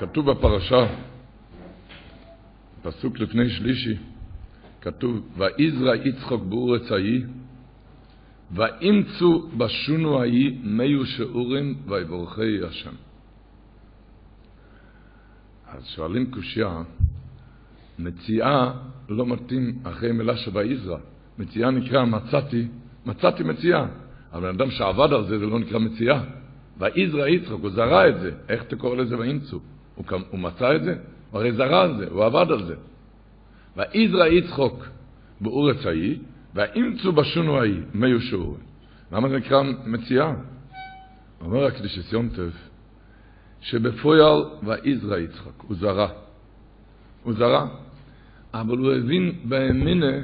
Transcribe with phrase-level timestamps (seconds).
[0.00, 0.86] כתוב בפרשה,
[2.82, 3.96] פסוק לפני שלישי,
[4.80, 7.24] כתוב, ויזרע יצחוק באורץ ההיא,
[8.52, 12.94] ואימצו בשונו ההיא מיו שאורים ויבורכי השם.
[15.68, 16.82] אז שואלים קושייה,
[17.98, 18.72] מציאה
[19.08, 20.98] לא מתאים אחרי מילה שויזרע.
[21.38, 22.68] מציאה נקרא מצאתי,
[23.06, 23.86] מצאתי מציאה.
[24.32, 26.22] אבל בן אדם שעבד על זה, זה לא נקרא מציאה.
[26.78, 28.30] ויזרע יצחוק, הוא זרע את זה.
[28.48, 29.60] איך אתה קורא לזה ואימצו?
[29.94, 30.94] הוא, הוא מצא את זה?
[31.30, 32.74] הוא הרי זרע על זה, הוא עבד על זה.
[33.76, 34.88] ויזרע יצחוק
[35.40, 36.18] באורץ ההיא,
[36.54, 38.60] ואימצו בשונו ההיא, מיו שאורים.
[39.12, 40.34] למה זה נקרא מציאה?
[41.40, 42.50] אומר הקדישס יום טוב,
[43.60, 46.08] שבפויל ויזרע יצחק, הוא זרע.
[47.22, 47.66] הוא זרע,
[48.54, 50.16] אבל הוא הבין באמינה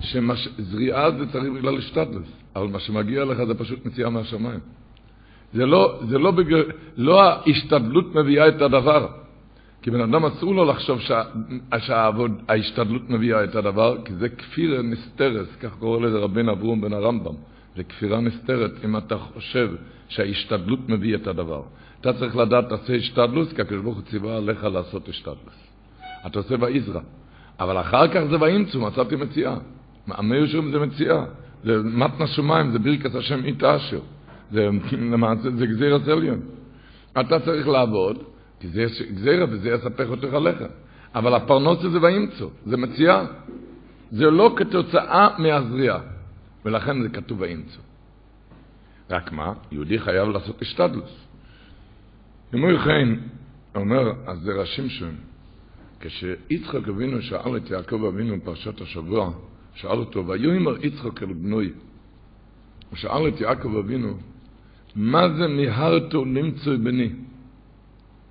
[0.00, 4.60] שזריעה זה צריך בגלל השתדלוס, אבל מה שמגיע לך זה פשוט מציאה מהשמיים.
[5.52, 6.62] זה לא, זה לא, בגלל,
[6.96, 9.08] לא ההשתדלות מביאה את הדבר.
[9.82, 11.22] כי בן אדם אסור לו לחשוב שה,
[11.78, 16.92] שהעבוד, ההשתדלות מביאה את הדבר, כי זה כפירה נסתרת, כך קורא לזה רבן אברום בן
[16.92, 17.34] הרמב"ם.
[17.76, 19.70] זה כפירה נסתרת אם אתה חושב
[20.08, 21.62] שההשתדלות מביא את הדבר.
[22.00, 25.70] אתה צריך לדעת, תעשה השתדלוס, כי הקדוש ברוך הוא ציווה עליך לעשות השתדלוס.
[26.26, 27.00] אתה עושה ויזרע.
[27.60, 29.56] אבל אחר כך זה ואימצו, מצאתי מציאה.
[30.06, 31.24] מאמר שום זה מציאה.
[31.64, 34.00] זה מתנא שמיים, זה ברכת השם איתה אשר.
[34.50, 36.40] זה למעשה, זה גזירת עליון.
[37.20, 38.22] אתה צריך לעבוד,
[38.60, 40.58] כי זה יש גזירה וזה יספך אותך עליך.
[41.14, 43.24] אבל הפרנוס זה ואימצו, זה מציאה.
[44.10, 46.00] זה לא כתוצאה מהזריעה,
[46.64, 47.80] ולכן זה כתוב ואימצו.
[49.10, 49.52] רק מה?
[49.72, 51.26] יהודי חייב לעשות השתדלוס.
[52.54, 53.08] אמור כן,
[53.74, 55.14] אומר הזרע שמשון,
[56.00, 59.30] כשיצחק אבינו שאל את יעקב אבינו בפרשת השבוע,
[59.74, 61.72] שאל אותו, ויאמר יצחק אל בנוי,
[62.90, 64.16] הוא שאל את יעקב אבינו,
[64.96, 67.10] מה זה מיהרתו למצוא בני?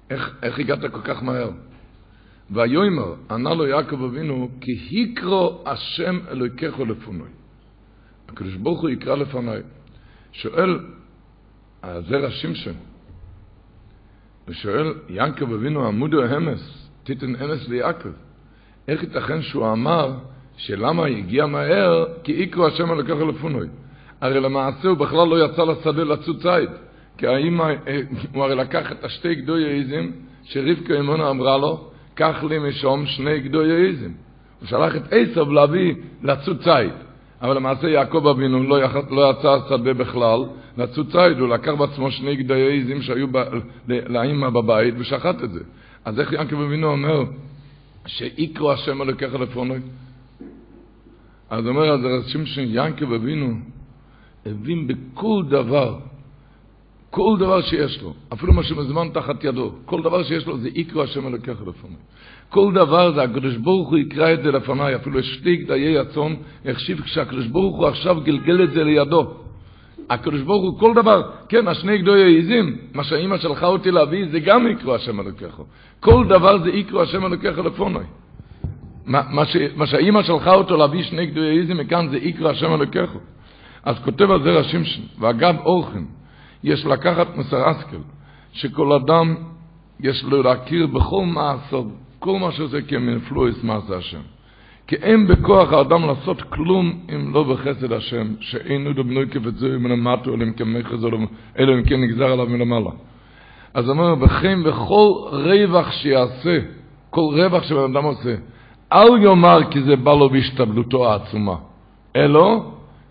[0.10, 1.50] איך, איך הגעת כל כך מהר?
[2.52, 7.30] ויאמר, ענה לו יעקב אבינו, כי יקרו השם אלוהיכך לפונוי.
[8.30, 9.62] הקדוש ברוך הוא יקרא לפניי.
[10.32, 10.80] שואל
[11.84, 12.74] הזרע שמשון,
[14.48, 18.10] ושואל יעקב אבינו עמודו אמס, תיתן אמס ליעקב.
[18.88, 20.18] איך ייתכן שהוא אמר
[20.58, 23.68] שלמה הגיע מהר, כי יקרו השם אלוהיכך לפונוי.
[24.22, 26.70] הרי למעשה הוא בכלל לא יצא לשדה לצוד ציד.
[27.18, 27.74] כי האמא,
[28.34, 30.12] הוא הרי לקח את השתי גדוי העיזים,
[30.44, 34.14] שרבקה אמונה אמרה לו, קח לי משום שני גדוי העיזים.
[34.60, 36.92] הוא שלח את עשב להביא לצוד ציד.
[37.42, 38.96] אבל למעשה יעקב אבינו לא, יח...
[39.10, 40.40] לא יצא שדה בכלל
[40.78, 43.44] לצוד ציד, הוא לקח בעצמו שני גדוי העיזים שהיו ב...
[44.54, 45.60] בבית ושחט את זה.
[46.06, 47.24] אז איך יעקב אבינו אומר,
[48.06, 49.80] שיקרו השם אלוקיך לפונוי?
[51.50, 53.54] אז אומר אז שמשון יעקב אבינו,
[54.46, 56.00] הבין בכל דבר,
[57.10, 61.04] כל דבר שיש לו, אפילו מה שמזמן תחת ידו, כל דבר שיש לו זה יקרו
[61.04, 61.98] השם אלוקיך לפניי.
[62.50, 66.34] כל דבר זה הקדוש ברוך הוא יקרא את זה לפניי, אפילו שתי גדיי הצאן,
[66.66, 69.34] החשיב כשהקדוש ברוך הוא עכשיו גלגל את זה לידו.
[70.10, 74.40] הקדוש ברוך הוא כל דבר, כן, השני גדוי העיזים, מה שהאימא שלחה אותי להביא, זה
[74.40, 75.62] גם יקרו השם אלוקיך.
[76.00, 78.04] כל דבר זה יקרו השם אלוקיך לפניי.
[79.06, 82.74] מה, מה, ש, מה שהאימא שלחה אותו להביא שני גדוי העיזים מכאן זה יקרו השם
[82.74, 83.12] אלוקיך.
[83.86, 86.04] אז כותב על זה רשימשן, ואגב אורחן,
[86.64, 87.98] יש לקחת מסר אסקל,
[88.54, 89.36] שכל אדם
[90.00, 91.84] יש לו להכיר בכל מעשיו,
[92.20, 94.22] כל מה שעושה כמנפלויס מעשה השם.
[94.88, 100.34] כי אין בכוח האדם לעשות כלום אם לא בחסד השם, שאין עוד בנוי כפצוי מלמטו,
[100.34, 101.06] אלא אם כן מכרז,
[101.60, 102.92] אלא אם כן נגזר עליו מלמעלה.
[103.74, 106.60] אז אומר, וכן בכל רווח שיעשה,
[107.10, 108.36] כל רווח שבן אדם עושה,
[108.94, 111.56] אל יאמר כי זה בא לו בהשתבלותו העצומה,
[112.16, 112.64] אלא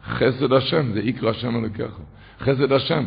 [0.08, 1.98] חסד השם, זה יקרא השם אלוקיך.
[2.40, 3.04] חסד השם.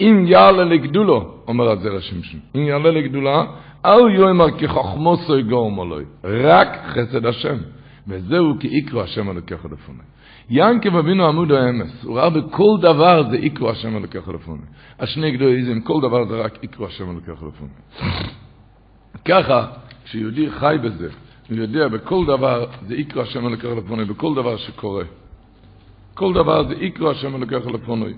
[0.00, 3.44] אם יעלה לגדולו, אומר הזרע שמשון, אם יעלה לגדולה,
[3.84, 7.56] אל יאמר כי חכמו סוי אלוהי, רק חסד השם.
[8.08, 10.02] וזהו כי יקרא השם אלוקיך לפני.
[10.50, 14.66] ינקב אבינו עמוד האמס, הוא ראה בכל דבר זה יקרא השם אלוקיך לפני.
[14.98, 17.68] השני גדוליזם, כל דבר זה רק יקרא השם אלוקיך לפני.
[19.24, 19.66] ככה,
[20.04, 21.08] כשיהודי חי בזה,
[21.50, 25.04] הוא יודע בכל דבר זה יקרא השם אלוקיך לפני, בכל דבר שקורה.
[26.14, 28.14] כל דבר זה יקרא השם אלוקיך לפני.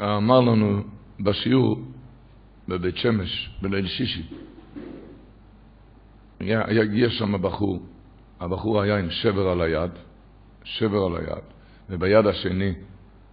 [0.00, 0.82] אמר לנו
[1.20, 1.82] בשיעור
[2.68, 4.26] בבית שמש, בליל שישי.
[6.40, 7.78] היה, הגיע שם בחור,
[8.40, 9.90] הבחור היה עם שבר על היד,
[10.64, 11.44] שבר על היד,
[11.90, 12.72] וביד השני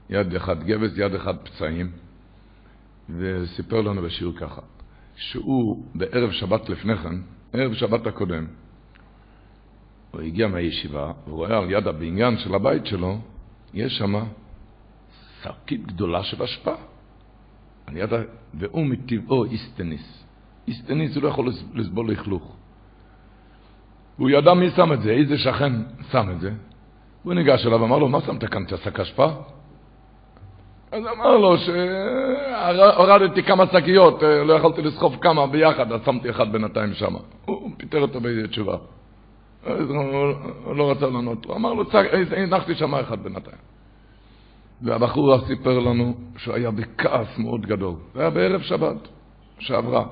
[0.10, 1.92] יד אחד גבס, יד אחד פצעים,
[3.10, 4.62] וסיפר לנו בשיר ככה,
[5.16, 7.16] שהוא בערב שבת לפני כן,
[7.54, 8.46] ערב שבת הקודם,
[10.12, 13.20] הוא הגיע מהישיבה, והוא רואה על יד הבניין של הבית שלו,
[13.74, 14.14] יש שם
[15.44, 16.74] שקית גדולה של אשפה.
[17.94, 18.10] יד...
[18.54, 20.24] והוא מטבעו איסטניס.
[20.68, 22.56] איסטניס הוא לא יכול לסבול לכלוך.
[24.18, 25.74] הוא ידע מי שם את זה, איזה שכן
[26.12, 26.52] שם את זה.
[27.24, 29.28] הוא ניגש אליו ואמר לו, מה שמת כאן את השק אשפה?
[30.92, 36.94] אז אמר לו שהורדתי כמה שקיות, לא יכולתי לסחוב כמה ביחד, אז שמתי אחד בינתיים
[36.94, 37.16] שם.
[37.46, 38.78] הוא פיטר אותו באיזה תשובה.
[40.64, 41.46] הוא לא רצה לענות.
[41.46, 41.84] הוא אמר לו,
[42.38, 43.58] הנחתי שם אחד בינתיים.
[44.82, 47.96] והבחור סיפר לנו שהוא היה בכעס מאוד גדול.
[48.14, 49.08] זה היה בערב שבת
[49.60, 50.06] שעברה.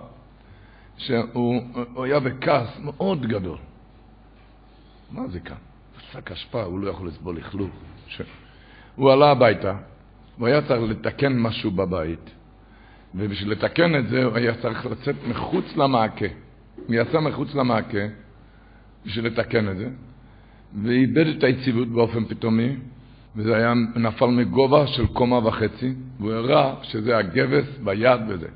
[0.98, 3.58] שהוא היה בכעס מאוד גדול.
[5.12, 5.56] מה זה כאן?
[6.12, 7.70] שק אשפה, הוא לא יכול לסבול לכלוך.
[8.08, 8.22] ש...
[8.96, 9.76] הוא עלה הביתה,
[10.38, 12.30] הוא היה צריך לתקן משהו בבית,
[13.16, 16.26] ובשביל לתקן את זה הוא היה צריך לצאת מחוץ למעקה.
[16.88, 18.08] הוא יצא מחוץ למעקה
[19.06, 19.88] בשביל לתקן את זה,
[20.84, 22.76] ואיבד את היציבות באופן פתאומי,
[23.36, 28.48] וזה היה נפל מגובה של קומה וחצי, והוא הראה שזה הגבס ביד וזה.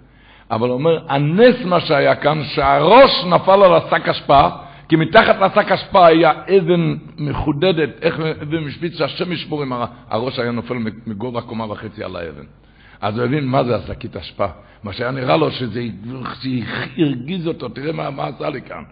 [0.51, 4.49] אבל הוא אומר, הנס מה שהיה כאן, שהראש נפל על השק אשפה,
[4.89, 9.73] כי מתחת לשק אשפה היה אבן מחודדת, איך אבן משפיץ שהשם ישמור עם
[10.09, 10.75] הראש היה נופל
[11.07, 12.45] מגובה קומה וחצי על האבן.
[13.01, 14.47] אז הוא הבין מה זה השקית אשפה.
[14.83, 15.83] מה שהיה נראה לו שזה
[16.97, 18.83] הרגיז אותו, תראה מה, מה עשה לי כאן.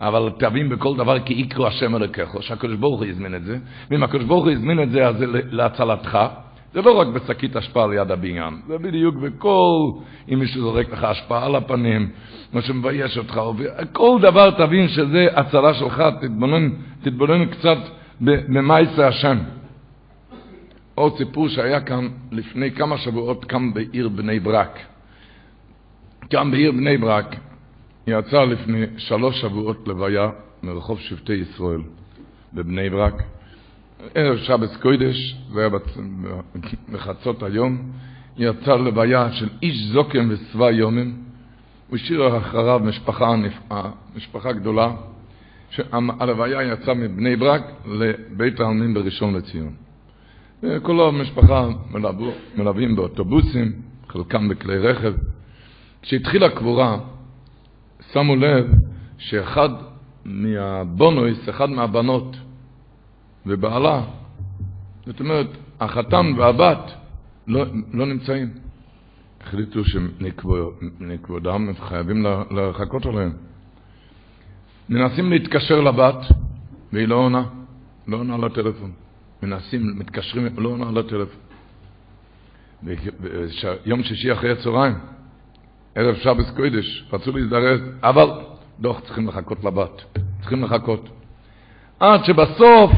[0.00, 3.58] אבל תבין בכל דבר כי יקרו השם אלוקיך, שהקדוש ברוך הוא הזמין את זה,
[3.90, 6.18] ואם הקדוש ברוך הוא הזמין את זה, אז זה להצלתך.
[6.74, 9.90] זה לא רק בשקית אשפה ליד הבניין, זה בדיוק בכל,
[10.32, 12.10] אם מישהו זורק לך אשפה על הפנים,
[12.52, 13.40] מה שמבייש אותך,
[13.92, 16.70] כל דבר תבין שזה הצלה שלך, תתבונן,
[17.02, 17.78] תתבונן קצת
[18.80, 19.38] יצא השם.
[20.94, 24.78] עוד סיפור שהיה כאן לפני כמה שבועות כאן בעיר בני ברק.
[26.30, 27.36] כאן בעיר בני ברק
[28.06, 30.30] יצא לפני שלוש שבועות לוויה
[30.62, 31.80] מרחוב שבטי ישראל
[32.52, 33.22] בבני ברק.
[34.14, 35.68] ערב שבס קוידש, זה היה
[36.92, 37.92] בחצות היום,
[38.36, 41.16] יצא לוויה של איש זוקם ושבע יומים.
[41.88, 44.92] הוא השאיר אחריו משפחה נפעה, משפחה גדולה,
[45.70, 49.74] שהלוויה יצאה מבני ברק לבית העלמין בראשון לציון.
[50.82, 51.68] כל המשפחה
[52.56, 53.72] מלווים באוטובוסים,
[54.08, 55.14] חלקם בכלי רכב.
[56.02, 56.98] כשהתחילה הקבורה,
[58.14, 58.66] שמו לב
[59.18, 59.68] שאחד
[60.24, 62.36] מהבונויס, אחד מהבנות
[63.46, 64.02] ובעלה,
[65.06, 65.46] זאת אומרת,
[65.80, 66.90] החתן והבת
[67.46, 68.50] לא, לא נמצאים.
[69.40, 73.32] החליטו שנכבודם חייבים לחכות עליהם.
[74.88, 76.16] מנסים להתקשר לבת,
[76.92, 77.44] והיא לא עונה,
[78.08, 78.92] לא עונה לטלפון.
[79.42, 81.40] מנסים, מתקשרים, לא עונה לטלפון.
[83.86, 84.94] יום שישי אחרי הצהריים,
[85.94, 88.30] ערב שבס קודש, רצו להזדרז, אבל
[88.80, 90.02] דוח צריכים לחכות לבת,
[90.40, 91.08] צריכים לחכות.
[92.00, 92.90] עד שבסוף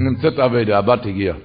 [0.00, 1.36] נמצאת אבידה, הבת הגיעה.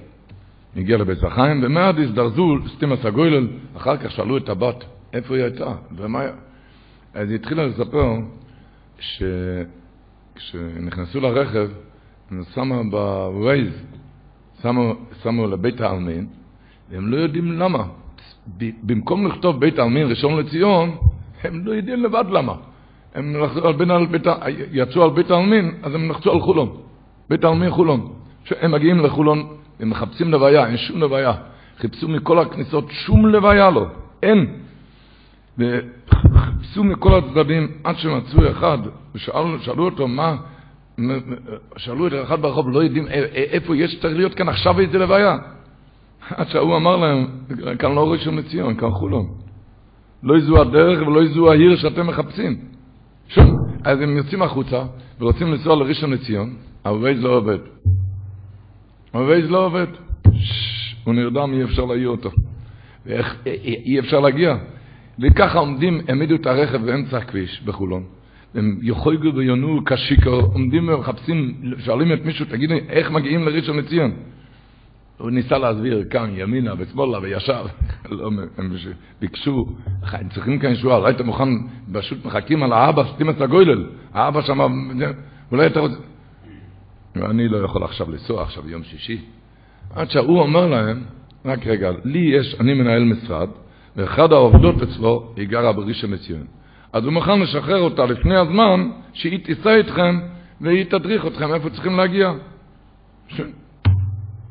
[0.76, 5.74] הגיעה לבית החיים, ומיד הזדרזו סתימת הגולל, אחר כך שאלו את הבת איפה היא הייתה,
[5.96, 6.22] ומה.
[7.14, 8.14] אז היא התחילה לספר
[10.38, 11.68] שכשנכנסו לרכב,
[12.30, 13.72] הם שמו ב Waze,
[14.62, 16.26] שמו, שמו לבית העלמין,
[16.90, 17.84] והם לא יודעים למה.
[18.82, 20.96] במקום לכתוב בית העלמין ראשון לציון,
[21.44, 22.54] הם לא יודעים לבד למה.
[23.14, 23.36] הם
[24.72, 26.76] יצאו על בית העלמין, אז הם נחצו על חולון.
[27.30, 28.12] בית העלמין חולון.
[28.60, 29.46] הם מגיעים לחולון,
[29.80, 31.32] הם מחפשים לוויה, אין שום לוויה.
[31.78, 33.86] חיפשו מכל הכניסות, שום לוויה לא,
[34.22, 34.46] אין.
[35.58, 38.78] וחיפשו מכל הצדדים עד שמצאו אחד,
[39.14, 40.36] ושאלו אותו מה,
[41.76, 45.36] שאלו את אחד ברחוב, לא יודעים איפה יש, צריך להיות כאן עכשיו איזה לוויה.
[46.30, 47.26] עד שההוא אמר להם,
[47.78, 49.26] כאן לא ראשון לציון, כאן חולון.
[50.22, 52.56] לא יזו הדרך ולא יזו העיר שאתם מחפשים.
[53.28, 53.56] שום.
[53.84, 54.82] אז הם יוצאים החוצה
[55.20, 56.54] ורוצים לנסוע לראשון לציון,
[56.86, 57.58] הווייז לא עובד.
[59.12, 59.86] הווייז לא עובד.
[61.04, 62.30] הוא נרדם, אי אפשר להעיר אותו.
[63.06, 63.36] ואיך,
[63.86, 64.56] אי אפשר להגיע.
[65.18, 68.02] וככה עומדים, העמידו את הרכב באמצע הכביש בחולון.
[68.54, 74.10] הם יחויגו ויונו כשיקר, עומדים ומחפשים, שואלים את מישהו, תגיד לי, איך מגיעים לראשון לציון?
[75.18, 77.66] הוא ניסה להסביר כאן, ימינה ושמאלה וישר.
[78.10, 78.72] לא, הם
[79.20, 79.66] ביקשו,
[80.02, 81.48] הם צריכים כאן ישועה, לא היית מוכן,
[81.92, 83.86] פשוט מחכים על האבא, סתים את הגוילל.
[84.14, 84.60] האבא שם,
[85.52, 85.96] אולי אתה רוצה...
[87.16, 89.20] אני לא יכול עכשיו לנסוע, עכשיו יום שישי.
[89.94, 91.04] עד שההוא אומר להם,
[91.44, 93.48] רק רגע, לי יש, אני מנהל משרד,
[93.96, 96.46] ואחד העובדות אצלו, היא גרה בראשון לציון.
[96.92, 100.20] אז הוא מוכן לשחרר אותה לפני הזמן, שהיא תיסע איתכם,
[100.60, 102.32] והיא תדריך אתכם איפה צריכים להגיע.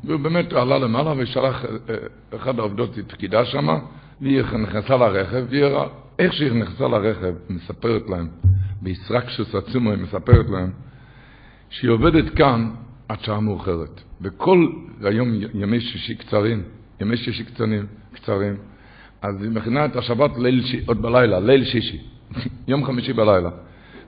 [0.05, 0.09] ש...
[0.09, 1.95] והוא באמת עלה למעלה ושלח, אה, אה,
[2.35, 3.79] אחד העובדות היא פקידה שמה,
[4.21, 5.65] והיא נכנסה לרכב, והיא,
[6.19, 8.27] איך שהיא נכנסה לרכב, מספרת להם,
[8.81, 10.71] בישרקשוס עצומו היא מספרת להם,
[11.69, 12.71] שהיא עובדת כאן
[13.09, 14.01] עד שעה מאוחרת.
[14.21, 14.67] וכל
[15.03, 16.63] היום ימי שישי קצרים,
[17.01, 18.55] ימי שישי קצרים, קצרים,
[19.21, 22.01] אז היא מכינה את השבת ליל, עוד בלילה, ליל שישי,
[22.67, 23.49] יום חמישי בלילה.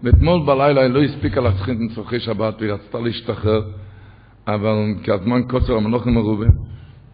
[0.04, 3.62] ואתמול בלילה היא לא הספיקה את צורכי שבת והיא רצתה להשתחרר,
[4.48, 6.46] אבל כי הזמן קוצר המלוכים מרובה,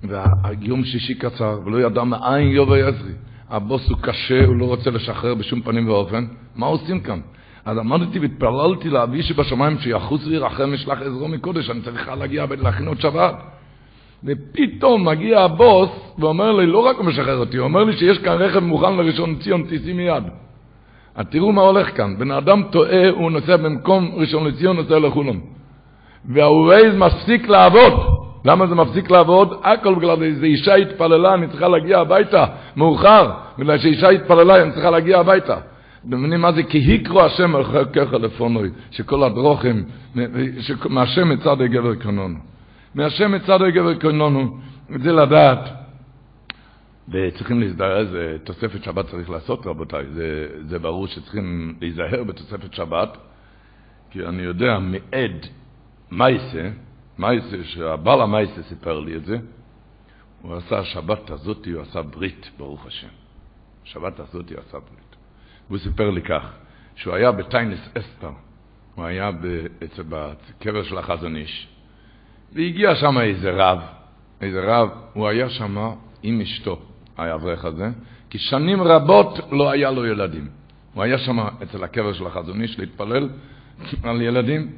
[0.04, 3.14] והיום שישי קצר, ולא ידע מאין יובה יזרי.
[3.50, 6.26] הבוס הוא קשה, הוא לא רוצה לשחרר בשום פנים ואופן.
[6.56, 7.20] מה עושים כאן?
[7.66, 12.46] אז עמדתי והתפללתי לאבי שבשמיים שיחוץ וירחם ישלח עזרו מקודש, אני צריכה להגיע
[12.88, 13.36] עוד שבת.
[14.24, 18.34] ופתאום מגיע הבוס ואומר לי, לא רק הוא משחרר אותי, הוא אומר לי שיש כאן
[18.34, 20.24] רכב מוכן לראשון ציון, תיסעי מיד.
[21.16, 22.18] אז תראו מה הולך כאן.
[22.20, 25.40] בן אדם טועה, הוא נוסע במקום ראשון לציון, נוסע לחולון.
[26.26, 27.94] והווייז מפסיק לעבוד.
[28.46, 29.60] למה זה מפסיק לעבוד?
[29.64, 33.32] הכל בגלל איזו אישה התפללה, אני צריכה להגיע הביתה, מאוחר.
[33.58, 35.58] בגלל שאישה התפללה, אני צריכה להגיע הביתה.
[36.08, 36.64] אתם מבינים מה זה?
[36.64, 37.54] כי היקרו השם
[37.94, 39.84] ככה לפונוי, שכל הדרוכים,
[40.90, 42.40] מהשם מצד הגבר קנונו.
[42.96, 44.58] מהשם מצד הגבר קנונו,
[44.90, 45.70] זה לדעת.
[47.10, 50.06] וצריכים להזדהר, איזה תוספת שבת צריך לעשות, רבותיי.
[50.14, 53.18] זה, זה ברור שצריכים להיזהר בתוספת שבת,
[54.12, 55.48] כי אני יודע מעד
[56.18, 56.70] מייסה,
[57.18, 59.38] מייסה, שהבעל המייסה סיפר לי את זה,
[60.42, 63.08] הוא עשה השבת הזאת, הוא עשה ברית, ברוך השם.
[63.86, 65.16] השבת הזאת הוא עשה ברית.
[65.68, 66.52] והוא סיפר לי כך,
[66.96, 68.32] שהוא היה בטיינס אסתר,
[68.96, 69.32] הוא היה
[70.10, 71.68] בקבר של החזון איש,
[72.54, 73.80] והגיע שם איזה רב,
[74.42, 75.78] איזה רב, הוא היה שם
[76.24, 76.80] עם אשתו,
[77.18, 77.90] האברך הזה,
[78.30, 80.50] כי שנים רבות לא היה לו ילדים.
[80.94, 83.30] הוא היה שם אצל הקבר של החזון איש להתפלל
[84.04, 84.72] על ילדים,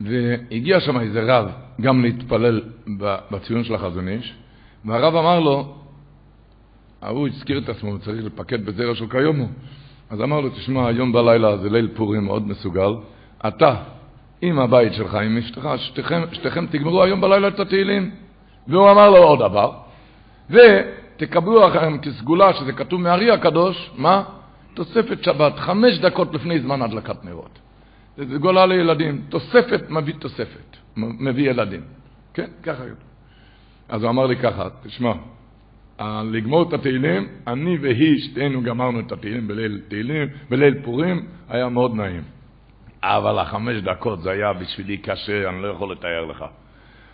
[0.00, 2.62] והגיע שם איזה רב גם להתפלל
[3.30, 4.34] בציון של החזון איש,
[4.84, 5.74] והרב אמר לו,
[7.02, 9.46] ההוא הזכיר את עצמו, הוא צריך לפקד בזרע של קיומו.
[10.10, 12.94] אז אמר לו, תשמע, היום בלילה זה ליל פורים מאוד מסוגל,
[13.48, 13.76] אתה
[14.42, 18.10] עם הבית שלך, עם אשתך, שתיכם, שתיכם תגמרו היום בלילה את התהילים.
[18.68, 19.72] והוא אמר לו עוד דבר,
[20.50, 24.22] ותקבלו לכם כסגולה, שזה כתוב מהארי הקדוש, מה?
[24.74, 27.58] תוספת שבת, חמש דקות לפני זמן הדלקת נרות.
[28.16, 31.80] זה סגולה לילדים, תוספת מביא תוספת, מביא ילדים.
[32.34, 32.84] כן, ככה.
[33.88, 35.12] אז הוא אמר לי ככה, תשמע,
[36.24, 41.94] לגמור את התהילים, אני והיא, שתינו גמרנו את התהילים בליל תהילים, בליל פורים, היה מאוד
[41.94, 42.22] נעים.
[43.02, 46.44] אבל החמש דקות זה היה בשבילי קשה, אני לא יכול לתאר לך.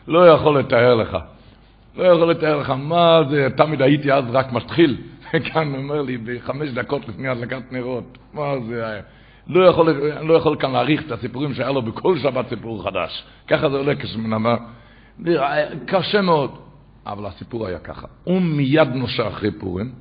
[0.09, 1.19] לא יכול לתאר לך.
[1.97, 4.97] לא יכול לתאר לך מה זה, תמיד הייתי אז רק מתחיל,
[5.35, 9.03] וכאן אומר לי, בחמש דקות לפני הדלקת נרות, מה זה היה?
[9.47, 9.91] לא יכול,
[10.23, 13.25] לא יכול כאן להעריך את הסיפורים שהיה לו בכל שבת סיפור חדש.
[13.49, 14.57] ככה זה עולה כשמנמה.
[15.87, 16.51] קשה מאוד.
[17.07, 18.07] אבל הסיפור היה ככה.
[18.25, 19.93] הוא מיד נושע אחרי פורים,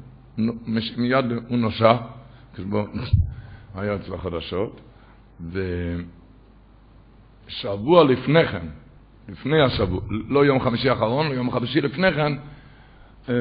[0.97, 1.95] מיד הוא נושע,
[3.75, 4.81] היה אצל החדשות,
[7.47, 8.65] ושבוע לפני כן,
[9.29, 12.33] לפני השבוע, לא יום חמישי האחרון, לא יום חמישי לפני כן,
[13.29, 13.33] אה,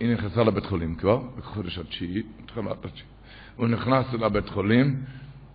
[0.00, 3.08] היא נכנסה לבית חולים כבר, בחודש התשיעי, תחילת התשיעי.
[3.56, 4.96] הוא נכנס לבית חולים,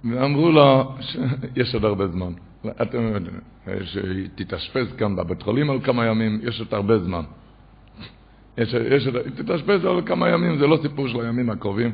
[0.04, 2.34] ואמרו לו שיש עוד הרבה זמן.
[2.82, 3.36] אתם יודעים,
[3.84, 7.24] שהיא תתאשפז כאן בבית חולים על כמה ימים, יש עוד הרבה זמן.
[8.58, 11.92] יש, יש, תתאשפז על כמה ימים, זה לא סיפור של הימים הקרובים.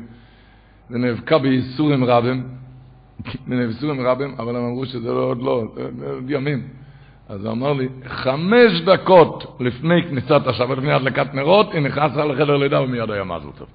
[0.90, 2.48] זה נאבקה בייסורים רבים,
[3.46, 5.64] בייסורים רבים, אבל הם אמרו שזה לא, עוד לא,
[6.14, 6.62] עוד ימים.
[7.28, 12.56] אז הוא אמר לי, חמש דקות לפני כניסת השבת, לפני הדלקת נרות, היא נכנסה לחדר
[12.56, 13.68] לידה ומיד היה מזל טוב.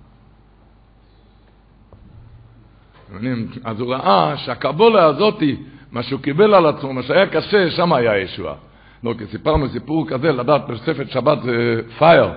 [3.63, 5.55] אז הוא ראה שהקבולה הזאתי,
[5.91, 8.55] מה שהוא קיבל על עצמו, מה שהיה קשה, שם היה ישועה.
[9.03, 12.29] לא, כי סיפרנו סיפור כזה, לדעת תוספת שבת זה פייר.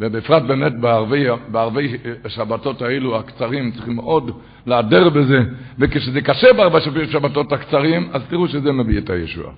[0.00, 4.30] ובפרט באמת בערבי, בערבי השבתות האלו הקצרים, צריכים מאוד
[4.66, 5.40] להדר בזה,
[5.78, 6.80] וכשזה קשה בארבע
[7.10, 9.52] שבתות הקצרים, אז תראו שזה מביא את הישועה.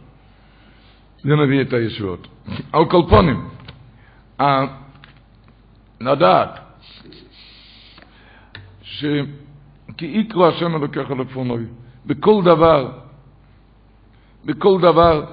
[1.23, 2.29] זה מביא את הישועות.
[2.73, 3.49] על כל פונים,
[6.01, 6.59] לדעת
[10.01, 11.65] שכי יקרו השם אלוקיך לפונוי,
[12.07, 12.89] בכל דבר,
[14.45, 15.25] בכל דבר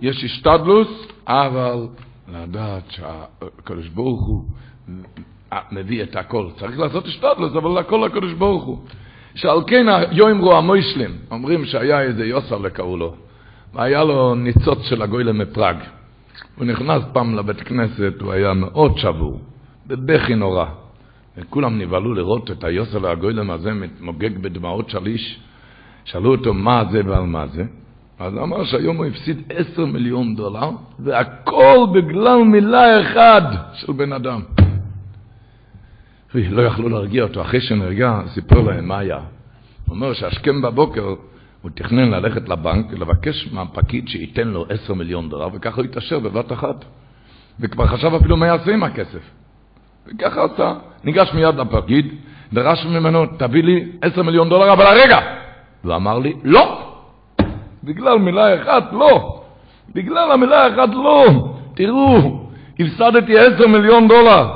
[0.00, 0.88] יש השתדלוס,
[1.26, 1.86] אבל
[2.28, 4.44] לדעת שהקדוש ברוך הוא
[5.72, 6.46] מביא את הכל.
[6.58, 8.78] צריך לעשות השתדלוס, אבל הכל הקדוש ברוך הוא.
[9.34, 13.14] שעל כן יאמרו המוישלים, אומרים שהיה איזה יוסר קראו לו,
[13.74, 15.76] והיה לו ניצוץ של הגוילם מפראג.
[16.56, 19.40] הוא נכנס פעם לבית כנסת, הוא היה מאוד שבור,
[19.86, 20.66] בבכי נורא.
[21.38, 25.40] וכולם נבהלו לראות את היוסל הגוילם הזה מתמוגג בדמעות שליש.
[26.04, 27.64] שאלו אותו מה זה ועל מה זה.
[28.18, 33.42] אז הוא אמר שהיום הוא הפסיד עשר מיליון דולר, והכל בגלל מילה אחת
[33.74, 34.40] של בן אדם.
[36.34, 37.42] לא יכלו להרגיע אותו.
[37.42, 39.16] אחרי שנרגע, סיפר להם מה היה.
[39.16, 41.14] הוא אומר שהשכם בבוקר,
[41.62, 46.52] הוא תכנן ללכת לבנק ולבקש מהפקיד שייתן לו עשר מיליון דולר, וככה הוא יתעשר בבת
[46.52, 46.84] אחת.
[47.60, 49.37] וכבר חשב אפילו מה יעשה עם הכסף.
[50.08, 50.72] וככה עשה.
[51.04, 52.06] ניגש מיד לפקיד,
[52.52, 55.18] דרש ממנו, תביא לי עשר מיליון דולר, אבל הרגע!
[55.84, 56.92] והוא אמר לי, לא!
[57.84, 59.42] בגלל מילה אחת, לא!
[59.94, 61.24] בגלל המילה אחת, לא!
[61.74, 62.40] תראו,
[62.80, 64.48] הפסדתי עשר מיליון דולר.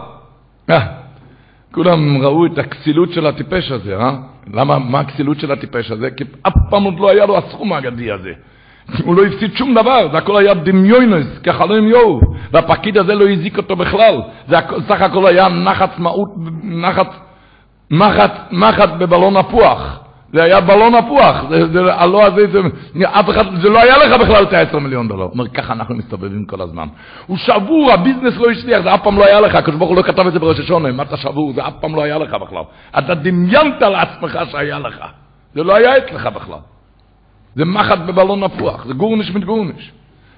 [0.71, 0.87] אה,
[1.73, 4.17] כולם ראו את הכסילות של הטיפש הזה, אה?
[4.53, 6.11] למה, מה הכסילות של הטיפש הזה?
[6.11, 8.33] כי אף פעם עוד לא היה לו הסכום האגדי הזה.
[9.05, 12.21] הוא לא הפסיד שום דבר, זה הכל היה דמיונס, כחלום יואו,
[12.53, 14.57] והפקיד הזה לא הזיק אותו בכלל, זה
[14.89, 16.29] סך הכל היה נחת מהות,
[16.63, 17.15] נחת,
[17.91, 19.99] מחט, מחט בבלון הפוח.
[20.33, 22.59] זה היה בלון הפוח, זה, זה, הלא הזה, זה,
[23.09, 25.23] אף אחד, זה לא היה לך בכלל את ה-10 מיליון דולר.
[25.23, 26.89] הוא אומר, ככה אנחנו מסתובבים כל הזמן.
[27.27, 30.03] הוא שבור, הביזנס לא הצליח, זה אף פעם לא היה לך, הקדוש ברוך הוא לא
[30.03, 32.63] כתב את זה בראש השונה, מה אתה שבור, זה אף פעם לא היה לך בכלל.
[32.99, 34.97] אתה דמיינת לעצמך שהיה לך,
[35.55, 36.72] זה לא היה אצלך בכלל.
[37.55, 39.93] זה מחט בבלון הפוח, זה גורניש מתגורניש.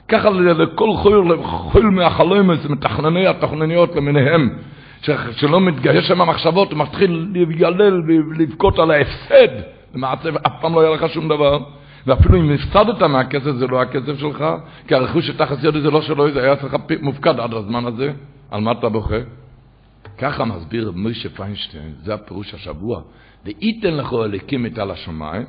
[0.09, 4.50] ככה לכל חול, חול מהחלומס, מתכנני התכנניות למיניהם,
[5.33, 9.49] שלא מתגייס שם המחשבות, הוא מתחיל להתגלל ולבכות על ההפסד.
[9.94, 11.59] למעשה אף פעם לא היה לך שום דבר.
[12.06, 14.44] ואפילו אם הפסדת מהכסף, זה לא הכסף שלך,
[14.88, 18.12] כי הרכוש שתחת ידי זה לא שלו, זה היה אצלך מופקד עד הזמן הזה.
[18.50, 19.16] על מה אתה בוכה?
[20.18, 23.00] ככה מסביר מוישה פיינשטיין, זה הפירוש השבוע.
[23.44, 25.47] וייתן לך אליקים את על השמיים,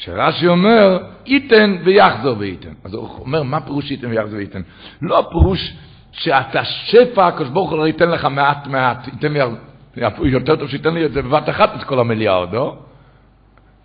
[0.00, 2.72] שרש"י אומר, ייתן ויחזור וייתן.
[2.84, 4.60] אז הוא אומר, מה פירוש ייתן ויחזור וייתן?
[5.02, 5.74] לא הפירוש
[6.12, 9.40] שאתה שפע, הקדוש ברוך הוא ייתן לך מעט מעט, ייתן לי,
[10.24, 12.76] יותר טוב שייתן לי את זה בבת אחת את כל המיליארד, לא?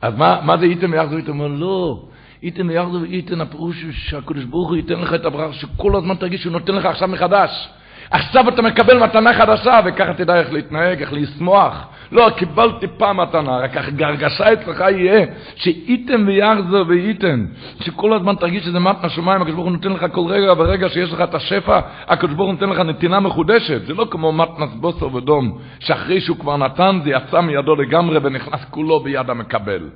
[0.01, 1.31] אז מה, מה זה ייתן ויחזור וייתן?
[1.31, 2.03] הוא אומר, לא.
[2.43, 6.41] ייתן ויחזור וייתן, הפירוש הוא שהקדוש ברוך הוא ייתן לך את הברכה, שכל הזמן תרגיש
[6.41, 7.69] שהוא נותן לך עכשיו מחדש.
[8.11, 11.87] עכשיו אתה מקבל מתנה חדשה, וככה תדע איך להתנהג, איך לשמוח.
[12.11, 17.45] לא, קיבלתי פעם מתנה, רק הרגשה אצלך יהיה שאיתם ויחזור ואיתם.
[17.79, 21.13] שכל הזמן תרגיש שזה מתנה שמיים, הקדוש ברוך הוא נותן לך כל רגע ורגע שיש
[21.13, 23.85] לך את השפע, הקדוש ברוך הוא נותן לך נתינה מחודשת.
[23.85, 28.65] זה לא כמו מתנס בוסר ודום, שאחרי שהוא כבר נתן זה יצא מידו לגמרי ונכנס
[28.69, 29.89] כולו ביד המקבל.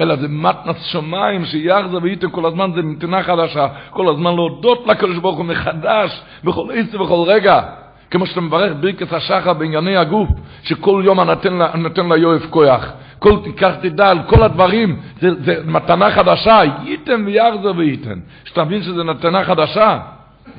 [0.00, 3.68] אלא זה מתנס שמיים שיחזור ואיתם כל הזמן, זה נתינה חדשה.
[3.90, 7.83] כל הזמן להודות לקדוש ברוך הוא מחדש, בכל עשר ובכל רגע.
[8.14, 10.28] כמו שאתה מברך ברכת השחר בענייני הגוף,
[10.62, 12.92] שכל יום נותן, נותן ליואף כוח.
[13.18, 18.20] כל תיקח תדע על כל הדברים, זה, זה מתנה חדשה, ייתן ויחזר וייתן.
[18.44, 20.00] שתבין שזה מתנה חדשה.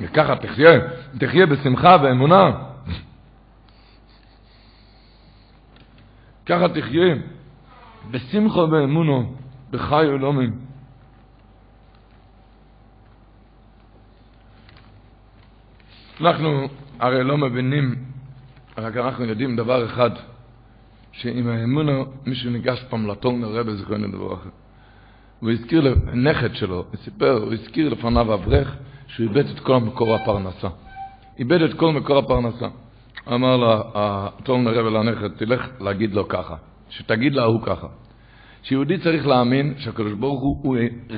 [0.00, 0.80] וככה תחיה,
[1.18, 2.50] תחיה בשמחה ואמונה.
[6.46, 7.14] ככה תחיה
[8.10, 9.32] בשמחה ואמונו,
[9.70, 10.52] בחי עולמים.
[16.20, 17.94] אנחנו הרי לא מבינים,
[18.78, 20.10] רק אנחנו יודעים דבר אחד,
[21.12, 21.92] שעם האמונה
[22.26, 24.48] מישהו ניגש פעם לטולנר רבי זכרנו לברכה.
[25.40, 30.14] הוא הזכיר לנכד שלו, הוא סיפר, הוא הזכיר לפניו אברך שהוא איבד את כל מקור
[30.14, 30.68] הפרנסה.
[31.38, 32.66] איבד את כל מקור הפרנסה.
[33.32, 36.54] אמר לה, הטולנר רבי לנכד, תלך להגיד לו ככה,
[36.90, 37.86] שתגיד לה הוא ככה.
[38.62, 40.76] שיהודי צריך להאמין שהקדוש ברוך הוא, הוא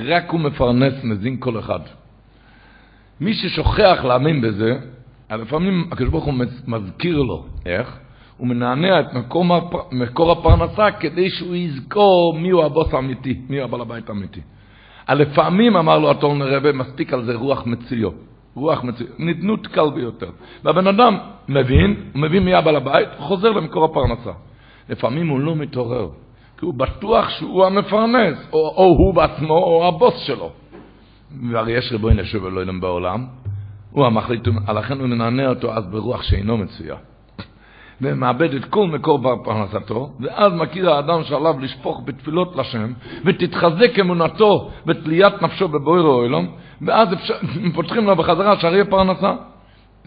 [0.08, 1.80] רק הוא מפרנס מזין כל אחד.
[3.20, 4.78] מי ששוכח להאמין בזה,
[5.36, 6.34] לפעמים הקדוש ברוך הוא
[6.66, 7.98] מזכיר לו, איך?
[8.36, 9.44] הוא מנענע את מקור,
[9.92, 14.40] מקור הפרנסה כדי שהוא יזכור מיהו הבוס האמיתי, מיהו הבעל הבית האמיתי.
[15.08, 18.10] לפעמים, אמר לו הטורן רבה, מספיק על זה רוח מציו.
[18.54, 20.30] רוח מציו, נתנות קל ביותר.
[20.64, 21.16] והבן אדם
[21.48, 24.32] מבין, הוא מבין מי הבעל הבית, חוזר למקור הפרנסה.
[24.88, 26.08] לפעמים הוא לא מתעורר,
[26.58, 30.50] כי הוא בטוח שהוא המפרנס, או, או הוא בעצמו, או הבוס שלו.
[31.50, 33.26] והרי יש ריבוי נשוב אלוהים בעולם,
[33.90, 36.96] הוא המחליט, לכן הוא מנענע אותו אז ברוח שאינו מצויה.
[38.01, 42.92] ומאבד את כל מקור פרנסתו, ואז מכיר האדם שעליו לשפוך בתפילות לשם,
[43.24, 46.46] ותתחזק אמונתו בתליית נפשו בבויר האוילום,
[46.83, 47.35] ואז אפשר,
[47.74, 49.35] פותחים לו בחזרה שערי פרנסה.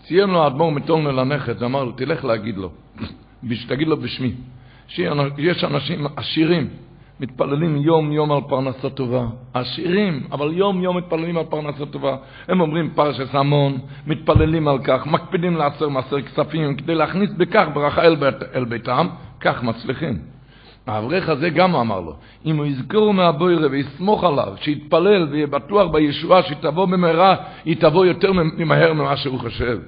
[0.07, 2.69] ציין לו האדמו"ר מטולנו לנכד, ואמר לו, תלך להגיד לו,
[3.69, 4.33] תגיד לו בשמי,
[4.87, 6.67] שיש אנשים עשירים,
[7.21, 9.25] מתפללים יום יום על פרנסה טובה.
[9.53, 12.15] עשירים, אבל יום יום מתפללים על פרנסה טובה.
[12.47, 18.01] הם אומרים פרשת המון, מתפללים על כך, מקפידים לעצר מעשר כספים כדי להכניס בכך ברכה
[18.01, 19.07] אל, בית, אל ביתם,
[19.39, 20.17] כך מצליחים.
[20.87, 26.43] האברך הזה גם אמר לו, אם הוא יזכור מהבוירה ויסמוך עליו, שיתפלל ויהיה בטוח בישועה
[26.43, 29.79] שתבוא במהרה, היא תבוא יותר מהר ממה שהוא חושב.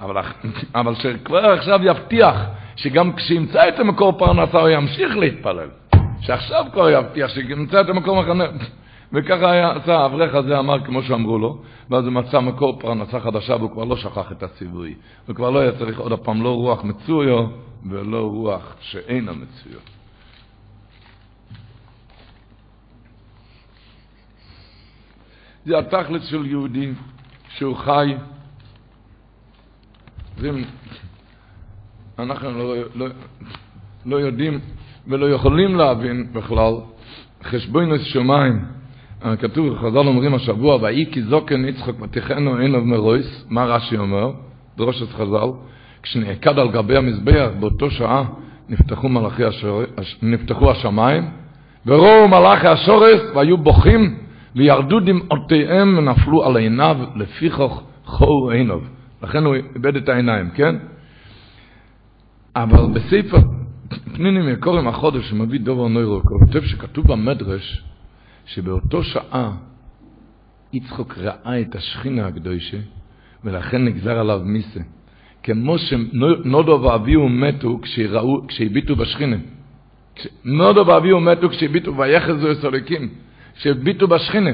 [0.00, 0.22] אבל,
[0.74, 2.36] אבל שכבר עכשיו יבטיח
[2.76, 5.68] שגם כשימצא את המקור פרנסה הוא ימשיך להתפלל.
[6.26, 8.44] שעכשיו כבר יבטיח שימצא את המקור מחנה.
[9.12, 13.56] וככה היה, עשה האברך הזה אמר כמו שאמרו לו, ואז הוא מצא מקור פרנסה חדשה
[13.56, 14.94] והוא כבר לא שכח את הציווי.
[15.26, 17.46] הוא כבר לא היה צריך עוד הפעם לא רוח מצויו
[17.90, 19.80] ולא רוח שאינה מצויו.
[25.64, 26.92] זה התכלס של יהודי
[27.48, 28.14] שהוא חי.
[32.18, 33.06] אנחנו לא, לא,
[34.06, 34.60] לא יודעים
[35.08, 36.74] ולא יכולים להבין בכלל
[37.42, 38.64] חשבונס שמיים.
[39.38, 44.30] כתוב, חז"ל אומרים השבוע, ויהי כי זוקן יצחק ותיכנו עיניו מרויס, מה רש"י אומר?
[44.76, 45.50] דרושת חז"ל,
[46.02, 48.24] כשנעקד על גבי המזבח באותו שעה
[48.68, 49.82] נפתחו, מלאכי השור...
[50.22, 51.24] נפתחו השמיים,
[51.86, 54.16] וראו מלאכי השורס והיו בוכים
[54.56, 58.80] וירדו דמעותיהם ונפלו על עיניו לפיכוך חור עיניו.
[59.22, 60.76] לכן הוא איבד את העיניים, כן?
[62.56, 63.38] אבל בספר
[64.14, 67.84] פנינים יקורם החודש שמביא דובר נוירו, כותב שכתוב במדרש
[68.46, 69.52] שבאותו שעה
[70.72, 72.76] יצחוק ראה את השכינה הקדושה
[73.44, 74.80] ולכן נגזר עליו מיסה.
[75.42, 77.80] כמו שנודו ואביהו מתו
[78.48, 79.36] כשהביטו בשכינה.
[80.44, 83.08] נודו ואביהו מתו כשהביטו ויחזו את סולקים,
[83.56, 84.50] כשהביטו בשכינה.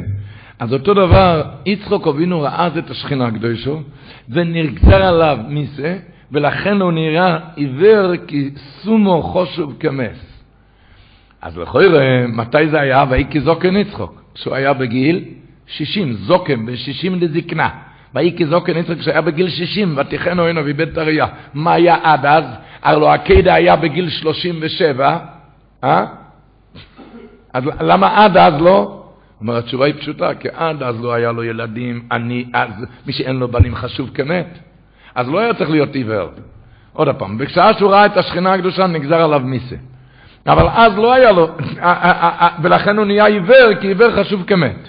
[0.58, 3.82] אז אותו דבר, יצחוק אבינו ראה את השכינה הקדושו,
[4.28, 5.96] ונגזר עליו מיסה,
[6.32, 10.32] ולכן הוא נראה עיוור כי סומו חושוב כמס.
[11.42, 13.04] אז לכויר, מתי זה היה?
[13.10, 14.22] ויהי כזוקן יצחוק.
[14.34, 15.24] כשהוא היה בגיל
[15.66, 17.68] 60, זוקן, בין 60 לזקנה.
[18.14, 21.26] ויהי כזוקן יצחוק כשהיה בגיל 60, ותיכנו הנו ואיבד את הראייה.
[21.54, 22.44] מה היה עד אז?
[22.82, 25.18] הלוא הקדה היה בגיל 37,
[25.84, 26.06] אה?
[27.52, 29.04] אז למה עד אז לא?
[29.40, 32.70] אומר, התשובה היא פשוטה, כי עד אז לא היה לו ילדים, אני, אז
[33.06, 34.58] מי שאין לו בנים חשוב כמת.
[35.14, 36.28] אז לא היה צריך להיות עיוור.
[36.92, 39.76] עוד פעם, בשעה שהוא ראה את השכינה הקדושה נגזר עליו מיסה.
[40.46, 41.48] אבל אז לא היה לו,
[42.62, 44.88] ולכן הוא נהיה עיוור, כי עיוור חשוב כמת.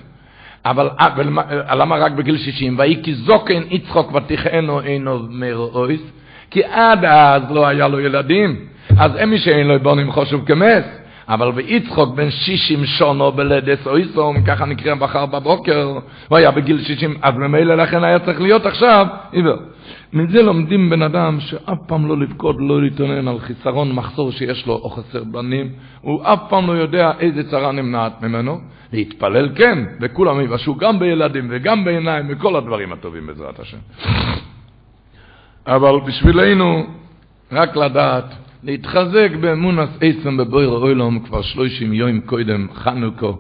[0.66, 0.90] אבל
[1.72, 2.80] למה רק בגיל 60?
[2.80, 6.02] ויהי כי זוקן יצחוק ותכהנו אינו מרואיס,
[6.52, 8.60] כי עד אז לא היה לו ילדים.
[8.98, 10.86] אז אין מי שאין לו בונים חשוב כמת.
[11.30, 16.84] אבל ביצחוק בן שישים שונו בלדס או איסום, ככה נקרא מחר בבוקר, הוא היה בגיל
[16.84, 19.58] שישים, אז ממילא לכן היה צריך להיות עכשיו עיוור.
[20.14, 24.74] מזה לומדים בן אדם שאף פעם לא לבכות, לא להתעונן על חיסרון מחסור שיש לו
[24.74, 25.70] או חסר בנים,
[26.02, 28.60] הוא אף פעם לא יודע איזה צרה נמנעת ממנו,
[28.94, 33.78] להתפלל כן, וכולם יבשו גם בילדים וגם בעיניים וכל הדברים הטובים בעזרת השם.
[35.68, 36.84] אבל בשבילנו
[37.52, 43.38] רק לדעת להתחזק באמונס עצם בבויר אוילום כבר שלושים יום קודם חנוכו,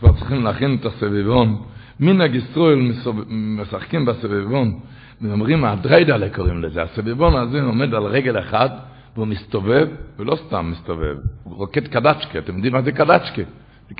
[0.00, 1.62] כבר צריכים להכין את הסביבון.
[2.00, 2.92] מנהג ישראל
[3.30, 4.78] משחקים בסביבון,
[5.20, 6.82] ואומרים, הדריידלה קוראים לזה.
[6.82, 8.68] הסביבון הזה עומד על רגל אחד,
[9.14, 13.42] והוא מסתובב, ולא סתם מסתובב, הוא רוקד קדצ'קה, אתם יודעים מה זה קדצ'קה?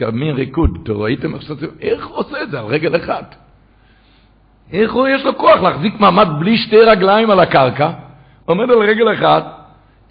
[0.00, 3.22] זה מין ריקוד, אתם ראיתם איך שזה, איך הוא עושה את זה על רגל אחד?
[4.72, 7.90] איך הוא יש לו כוח להחזיק מעמד בלי שתי רגליים על הקרקע,
[8.44, 9.42] עומד על רגל אחד,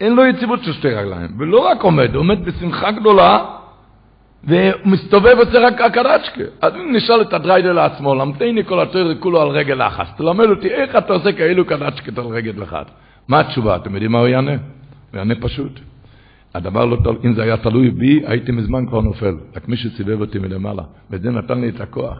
[0.02, 3.44] אין לו יציבות של שתי רגליים, ולא רק עומד, עומד בשמחה גדולה,
[4.44, 6.44] ומסתובב עושה רק הקדצ'קה.
[6.62, 10.68] אז אם נשאל את הדריידר לעצמו, למתני כל התואר כולו על רגל אחת, תלמד אותי
[10.68, 12.90] איך אתה עושה כאלו קדצ'קת על רגל אחת.
[13.28, 13.76] מה התשובה?
[13.76, 14.52] אתם יודעים מה הוא יענה?
[14.52, 15.80] הוא יענה פשוט.
[16.54, 19.34] הדבר לא תלוי, אם זה היה תלוי בי, הייתי מזמן כבר נופל.
[19.56, 22.18] רק מישהו סיבב אותי מלמעלה, וזה נתן לי את הכוח.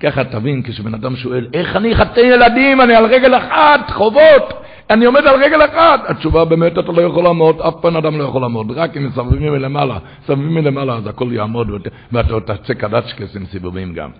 [0.00, 5.04] ככה תבין, כשבן אדם שואל, איך אני חטא ילדים, אני על רגל אחת, חובות, אני
[5.04, 6.00] עומד על רגל אחת.
[6.10, 9.52] התשובה באמת, אתה לא יכול לעמוד, אף פעם אדם לא יכול לעמוד, רק אם מסבבים
[9.52, 11.70] מלמעלה, מסבבים מלמעלה, אז הכל יעמוד,
[12.12, 14.10] ואתה תצא קדצ'קס עם סיבובים גם.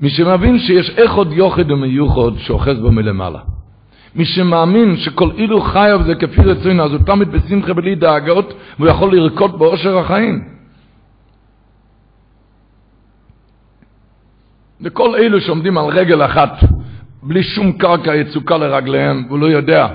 [0.00, 3.38] מי שמבין שיש איכות יוחד ומיוחד שאוחז בו מלמעלה.
[4.14, 8.88] מי שמאמין שכל אילו חייב זה כפי רצונו, אז הוא תמיד בשמחה בלי דאגות, והוא
[8.88, 10.44] יכול לרקוד באושר החיים.
[14.80, 16.52] לכל אלו שעומדים על רגל אחת,
[17.26, 19.86] בלי שום קרקע יצוקה לרגליהם, הוא לא יודע.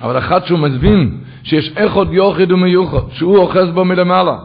[0.00, 4.36] אבל אחד שהוא מבין שיש איכות יוחד ומיוחד, שהוא אוחז בו מלמעלה,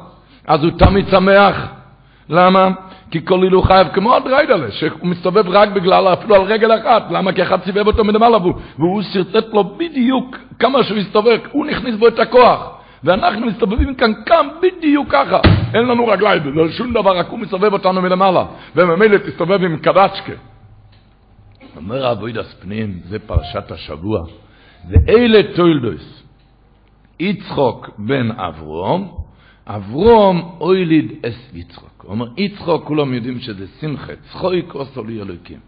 [0.48, 1.68] אז הוא תמיד שמח.
[2.30, 2.70] למה?
[3.12, 7.04] כי כל אילו חייב כמו הדריידלה, שהוא מסתובב רק בגלל, אפילו על רגל אחת.
[7.12, 7.32] למה?
[7.32, 11.96] כי אחד סיבב אותו מלמעלה, והוא, והוא שרטט לו בדיוק כמה שהוא הסתובב, הוא נכניס
[11.96, 12.70] בו את הכוח.
[13.04, 15.40] ואנחנו מסתובבים כאן כאן בדיוק ככה.
[15.74, 18.46] אין לנו רגליים, זה שום דבר, רק הוא מסתובב אותנו מלמעלה.
[18.76, 20.34] וממילא תסתובב עם קדצ'קה.
[21.76, 24.20] אומר אבוידס פנים, זה פרשת השבוע,
[24.90, 26.24] ואלה טוילדוס,
[27.20, 29.24] יצחוק בן אברום,
[29.68, 32.04] אברום אויליד אס יצחוק.
[32.04, 35.60] הוא אומר, יצחוק, כולם יודעים שזה שמחה, צחוי כוסו לי אלוקים.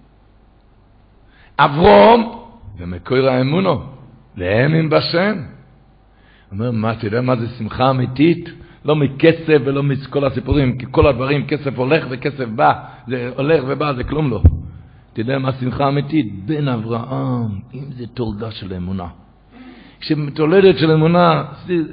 [1.59, 2.45] אברום,
[2.77, 3.83] ומקור האמונו,
[4.37, 5.35] להאמין בשם.
[6.51, 8.49] אומר, מה, אתה יודע מה זה שמחה אמיתית?
[8.85, 12.73] לא מכסף ולא מכל הסיפורים, כי כל הדברים, כסף הולך וכסף בא,
[13.07, 14.41] זה הולך ובא, זה כלום לא.
[15.15, 16.45] אתה יודע מה שמחה אמיתית?
[16.45, 19.07] בן אברהם, אם זה תולדה של אמונה.
[19.99, 21.43] כשתולדת של אמונה,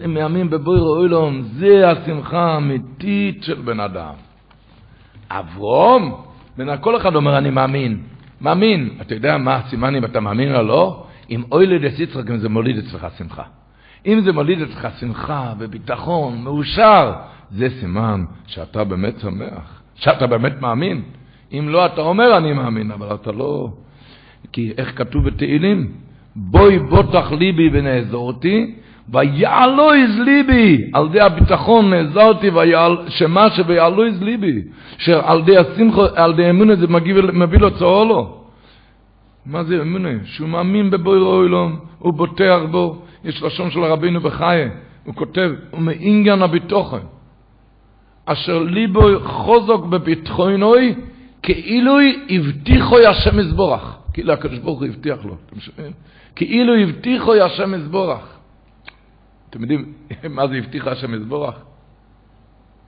[0.08, 4.12] מאמין בבויר אוילום, זה השמחה האמיתית של בן אדם.
[5.30, 6.22] אברום,
[6.56, 8.02] בין כל אחד אומר אני מאמין.
[8.40, 8.90] מאמין.
[9.00, 11.06] אתה יודע מה הסימן אם אתה מאמין או לא?
[11.30, 13.44] אם אוילד את יצחק, אם זה מוליד אצלך שמחה.
[14.06, 17.12] אם זה מוליד אצלך שמחה וביטחון, מאושר,
[17.50, 21.02] זה סימן שאתה באמת שמח, שאתה באמת מאמין.
[21.52, 23.68] אם לא, אתה אומר אני מאמין, אבל אתה לא...
[24.52, 25.92] כי איך כתוב בתהילים?
[26.36, 28.74] בואי בוטח ליבי ונעזורתי,
[29.08, 32.50] ויעלו איז ליבי, על די הביטחון נעזרתי,
[33.08, 34.62] שמה שביעלו איז ליבי,
[34.98, 36.86] שעל די השמחו, על די אמונה זה
[37.32, 38.36] מביא לו צהולו.
[39.46, 40.08] מה זה אמונה?
[40.24, 44.68] שהוא מאמין בבוי אוילום, הוא בוטח בו, יש לשון של רבינו בחיי,
[45.04, 46.98] הוא כותב, ומעניין הביטוחן,
[48.26, 50.94] אשר ליבו חוזק בביטחונוי,
[51.42, 51.92] כאילו
[52.28, 53.96] הבטיחו השם יזבורך.
[54.12, 55.92] כאילו הקדוש ברוך הוא הבטיח לו, אתם שומעים?
[56.36, 58.38] כאילו הבטיחו השם יזבורך.
[59.50, 59.92] אתם יודעים
[60.36, 61.54] מה זה הבטיח השם יזבורך?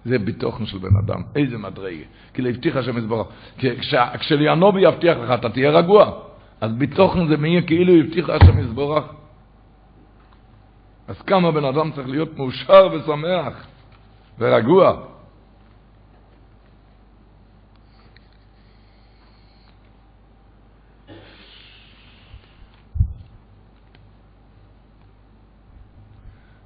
[0.05, 2.05] זה ביטוחן של בן אדם, איזה מדרגה.
[2.35, 3.27] כאילו הבטיח השם יזבורך.
[4.19, 6.21] כשליאנובי יבטיח לך, אתה תהיה רגוע.
[6.61, 9.05] אז ביטוחן זה מי כאילו הבטיח השם יזבורך.
[11.09, 13.67] אז כמה בן אדם צריך להיות מאושר ושמח
[14.39, 15.14] ורגוע.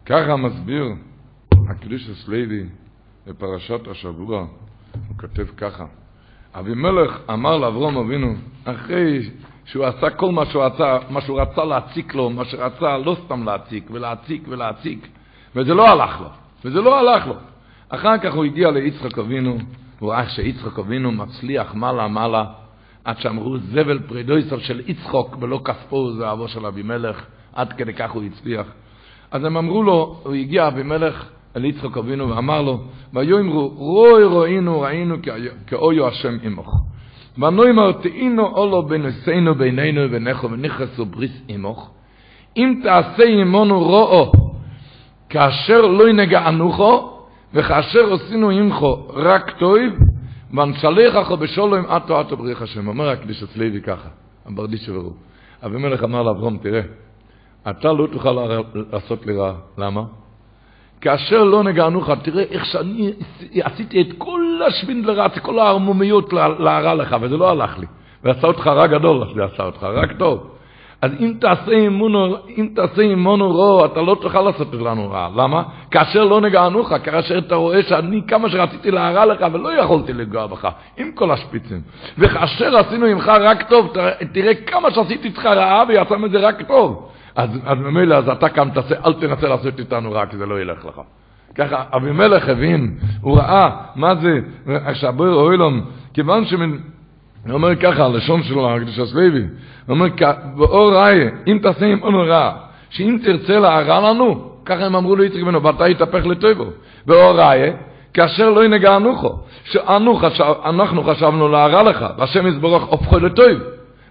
[0.09, 0.95] ככה מסביר
[1.69, 2.65] הקדוש לוי
[3.27, 4.39] בפרשת השבוע,
[5.09, 5.85] הוא כותב ככה:
[6.55, 9.31] אבימלך אמר לאברום אבינו, אחרי
[9.65, 13.45] שהוא עשה כל מה שהוא רצה, מה שהוא רצה להציק לו, מה שרצה לא סתם
[13.45, 15.09] להציק, ולהציק ולהציק,
[15.57, 16.29] וזה לא הלך לו,
[16.65, 17.35] וזה לא הלך לו.
[17.89, 19.59] אחר כך הוא הגיע ליצחק אבינו,
[19.99, 22.45] הוא ראה שיצחק אבינו מצליח מעלה מעלה,
[23.05, 28.11] עד שאמרו זבל פרידויסר של יצחוק ולא כספו זה אבו של אבימלך, עד כדי כך
[28.11, 28.67] הוא הצליח.
[29.31, 32.81] אז הם אמרו לו, הוא הגיע אבימלך אל יצחק אבינו ואמר לו,
[33.13, 35.17] ויאמרו, רואי רואינו ראינו
[35.67, 36.75] כאויו השם עמוך.
[37.39, 41.91] ונאמר תהינו אולו בנסינו בינינו וביניכו ונכנסו בריס עמוך.
[42.57, 44.33] אם תעשה עמנו רואו
[45.29, 47.19] כאשר לא ינגענוכו
[47.55, 49.77] וכאשר עשינו עמכו רק טוב
[50.55, 52.89] ונשלחך בשולם עטו עטו בריך השם.
[52.89, 54.09] אומר הקדיש הצליבי ככה,
[54.47, 55.15] הברדיש וברור.
[55.67, 56.81] אבימלך אמר לאברום, תראה,
[57.71, 58.37] אתה לא תוכל
[58.93, 59.53] לעשות לי רע.
[59.79, 60.03] למה?
[61.01, 63.13] כאשר לא נגענוך, תראה איך שאני
[63.63, 67.87] עשיתי את כל השבינדלר, את כל הערמומיות להרע לך, וזה לא הלך לי.
[68.25, 70.51] ועשה אותך רע גדול, זה עשה אותך רק טוב.
[71.03, 75.29] אז אם תעשה אימונו, אם תעשה אימונו רוע, אתה לא תוכל לעשות לנו רע.
[75.37, 75.63] למה?
[75.91, 80.69] כאשר לא נגענוך, כאשר אתה רואה שאני כמה שרציתי להרע לך ולא יכולתי לפגוע בך,
[80.97, 81.81] עם כל השפיצים.
[82.19, 83.93] וכאשר עשינו עמך רק טוב,
[84.33, 87.09] תראה כמה שעשיתי איתך רעה ויצא מזה רק טוב.
[87.39, 90.61] אז, אז ממילא, אז אתה כאן תעשה, אל תנסה לעשות איתנו רע, כי זה לא
[90.61, 91.01] ילך לך.
[91.55, 94.41] ככה אבימלך הבין, הוא ראה מה זה,
[94.95, 95.81] שהבויר אוילום,
[96.15, 96.71] כיוון שמן,
[97.47, 99.49] הוא אומר ככה, הלשון שלו, הקדוש הסלוי, הוא
[99.89, 100.07] אומר,
[100.57, 102.53] באור ראי, אם תעשה עם אונו רע,
[102.91, 106.65] שאם תרצה להרע לנו, ככה הם אמרו ליצחק בנו, ואתה יתהפך לטובו.
[107.07, 107.71] באור ראי,
[108.15, 113.59] כאשר לא ינגע אנוכו, שאנחנו חשבנו להרע לך, והשם יזבורך הופכו לטוב,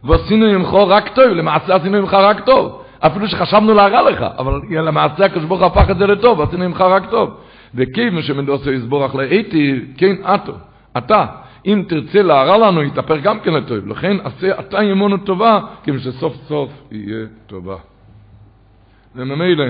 [0.03, 2.83] ועשינו ממך רק טוב, למעשה עשינו ממך רק טוב.
[2.99, 7.37] אפילו שחשבנו להרע לך, אבל למעשה הקדוש הפך את זה לטוב, עשינו ממך רק טוב.
[7.75, 10.53] וכיוון שמדוסו יסבורך לאיתי, כן אתו,
[10.97, 11.25] אתה,
[11.65, 13.87] אם תרצה להרע לנו, יתהפך גם כן לטוב.
[13.87, 17.75] לכן עשה אתה ימונו טובה, כיוון שסוף סוף יהיה טובה.
[19.15, 19.65] וממילא,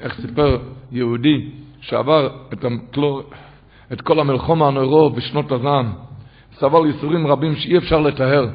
[0.00, 0.58] איך סיפר
[0.92, 1.50] יהודי
[1.80, 3.22] שעבר את, המקלור,
[3.92, 5.92] את כל המלחום הנוירו בשנות הזעם,
[6.52, 8.48] סבל ייסורים רבים שאי אפשר לטהר.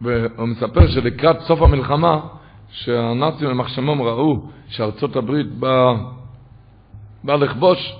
[0.00, 2.20] והוא מספר שלקראת סוף המלחמה,
[2.70, 5.94] שהנאצים למחשמום ראו שארצות הברית באה
[7.24, 7.96] בא לכבוש,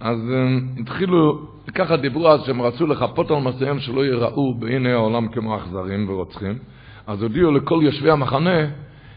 [0.00, 5.28] אז הם התחילו, ככה דיברו אז שהם רצו לחפות על מעשיהם שלא ייראו בעיני העולם
[5.28, 6.58] כמו אכזרים ורוצחים,
[7.06, 8.66] אז הודיעו לכל יושבי המחנה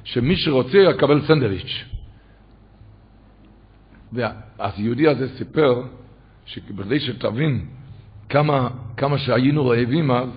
[0.03, 1.85] שמי שרוצה יקבל סנדוויץ'.
[4.59, 5.81] אז היהודי הזה סיפר,
[6.45, 7.65] שכדי שתבין
[8.29, 10.29] כמה, כמה שהיינו רעבים אז,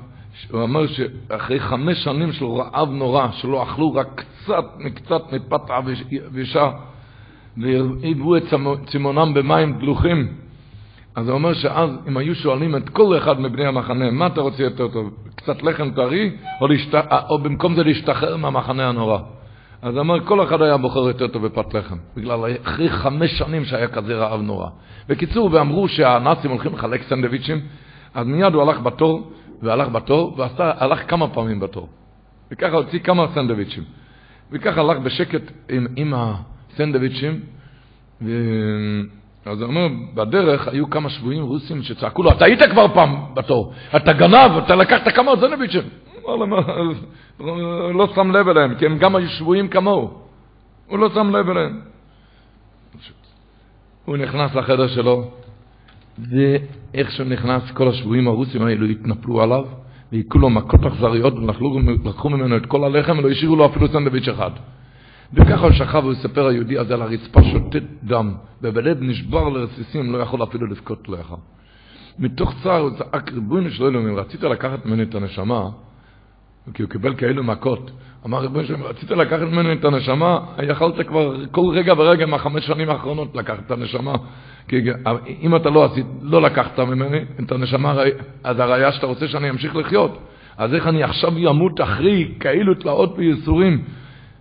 [0.51, 5.61] הוא אומר שאחרי חמש שנים של רעב נורא, שלא אכלו רק קצת מקצת מפת
[6.27, 6.71] עבישה,
[7.57, 8.43] והרעיבו את
[8.87, 10.29] צימונם במים דלוחים,
[11.17, 14.63] אז הוא אומר שאז, אם היו שואלים את כל אחד מבני המחנה, מה אתה רוצה
[14.63, 16.95] יותר טוב, קצת לחם טרי, או, להשת...
[17.29, 19.19] או במקום זה להשתחרר מהמחנה הנורא?
[19.83, 23.89] אז אומר, כל אחד היה בוחר יותר טוב בפת לחם, בגלל אחרי חמש שנים שהיה
[23.89, 24.69] כזה רעב נורא.
[25.09, 27.61] בקיצור, ואמרו שהנאצים הולכים לחלק סנדוויצ'ים,
[28.15, 29.31] אז מיד הוא הלך בתור,
[29.63, 31.89] והלך בתור, והלך כמה פעמים בתור.
[32.51, 33.85] וככה הוציא כמה סנדוויצ'ים.
[34.53, 37.41] וככה הלך בשקט עם, עם הסנדוויצ'ים,
[38.23, 38.31] ו...
[39.47, 43.73] אז הוא אומר, בדרך היו כמה שבויים רוסים שצעקו לו, אתה היית כבר פעם בתור,
[43.97, 45.83] אתה גנב, אתה לקחת כמה סנדוויצ'ים.
[47.95, 50.11] לא שם לב אליהם, כי הם גם היו שבויים כמוהו.
[50.87, 51.81] הוא לא שם לב אליהם.
[54.05, 55.31] הוא נכנס לחדר שלו,
[56.19, 59.65] ואיך שהוא נכנס, כל השבויים הרוסים האלו התנפלו עליו,
[60.13, 64.51] והיכו לו מכות אכזריות, ולקחו ממנו את כל הלחם, ולא השאירו לו אפילו סנדוויץ' אחד.
[65.33, 70.43] וככה הוא שכב וספר היהודי הזה על הרצפה שותת דם, ובלב נשבר לרסיסים, לא יכול
[70.43, 71.39] אפילו לבכות לא יכול.
[72.19, 75.69] מתוך צער הוא צעק, ריבונו של עולם, אם רצית לקחת ממני את הנשמה,
[76.75, 77.91] כי הוא קיבל כאלו מכות,
[78.27, 82.67] אמר ריבונו של עולם, רצית לקחת ממני את הנשמה, יכלת כבר כל רגע ורגע מהחמש
[82.67, 84.15] שנים האחרונות לקחת את הנשמה.
[84.69, 84.81] כי
[85.41, 87.95] אם אתה לא עשית, לא לקחת ממני את הנשמה,
[88.45, 90.19] אז הראיה שאתה רוצה שאני אמשיך לחיות.
[90.59, 93.83] אז איך אני עכשיו אמות אחרי כאילו תלאות וייסורים?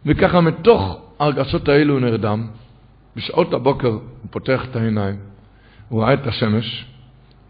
[0.06, 2.48] וככה מתוך הרגשות האלו הוא נרדם.
[3.16, 5.16] בשעות הבוקר הוא פותח את העיניים,
[5.90, 6.86] הוא ראה את השמש,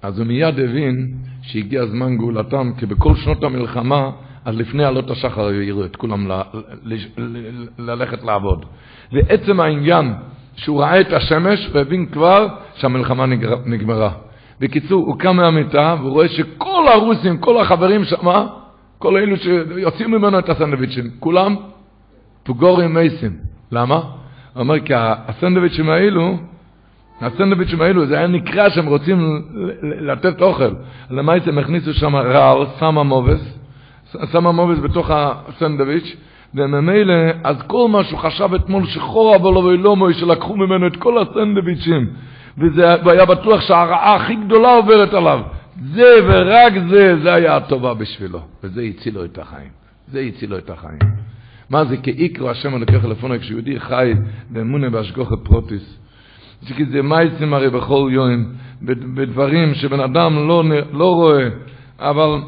[0.02, 4.12] אז הוא מיד הבין שהגיע זמן גאולתם, כי בכל שנות המלחמה,
[4.46, 6.32] אז לפני עלות השחר העירו את כולם
[7.78, 8.66] ללכת לעבוד.
[9.12, 10.14] ועצם העניין
[10.56, 13.26] שהוא ראה את השמש והבין כבר שהמלחמה
[13.66, 14.10] נגמרה.
[14.60, 18.28] בקיצור, הוא קם מהמיטה והוא רואה שכל הרוסים, כל החברים שם,
[19.00, 21.56] כל אלו שיוצאים ממנו את הסנדוויצ'ים, כולם
[22.44, 23.32] פוגורים מייסים.
[23.72, 23.96] למה?
[23.96, 24.04] הוא
[24.56, 26.38] אומר, כי הסנדוויצ'ים האלו,
[27.22, 29.42] הסנדוויצ'ים האלו, זה היה נקרא שהם רוצים
[29.82, 30.72] לתת אוכל.
[31.10, 33.58] למעשה הם הכניסו שם רעל, סמה מובס,
[34.32, 36.16] סמה מובס בתוך הסנדוויץ',
[36.56, 37.14] וממילא,
[37.44, 42.08] אז כל מה שהוא חשב אתמול שחור אבל ואילומו, שלקחו ממנו את כל הסנדוויצ'ים,
[42.58, 45.40] וזה, והיה בטוח שהרעה הכי גדולה עוברת עליו.
[45.94, 49.70] זה ורק זה, זה היה הטובה בשבילו, וזה הציל לו את החיים.
[50.08, 51.00] זה הציל לו את החיים.
[51.70, 54.14] מה זה כאיקרו השם הלקח לפונו כשיהודי חי
[54.50, 56.00] באמונה בהשגוחת פרוטיס.
[56.76, 58.46] כי זה מייסים הרי בכל יום,
[59.16, 60.64] בדברים שבן אדם לא,
[60.94, 61.50] לא רואה,
[62.00, 62.42] אבל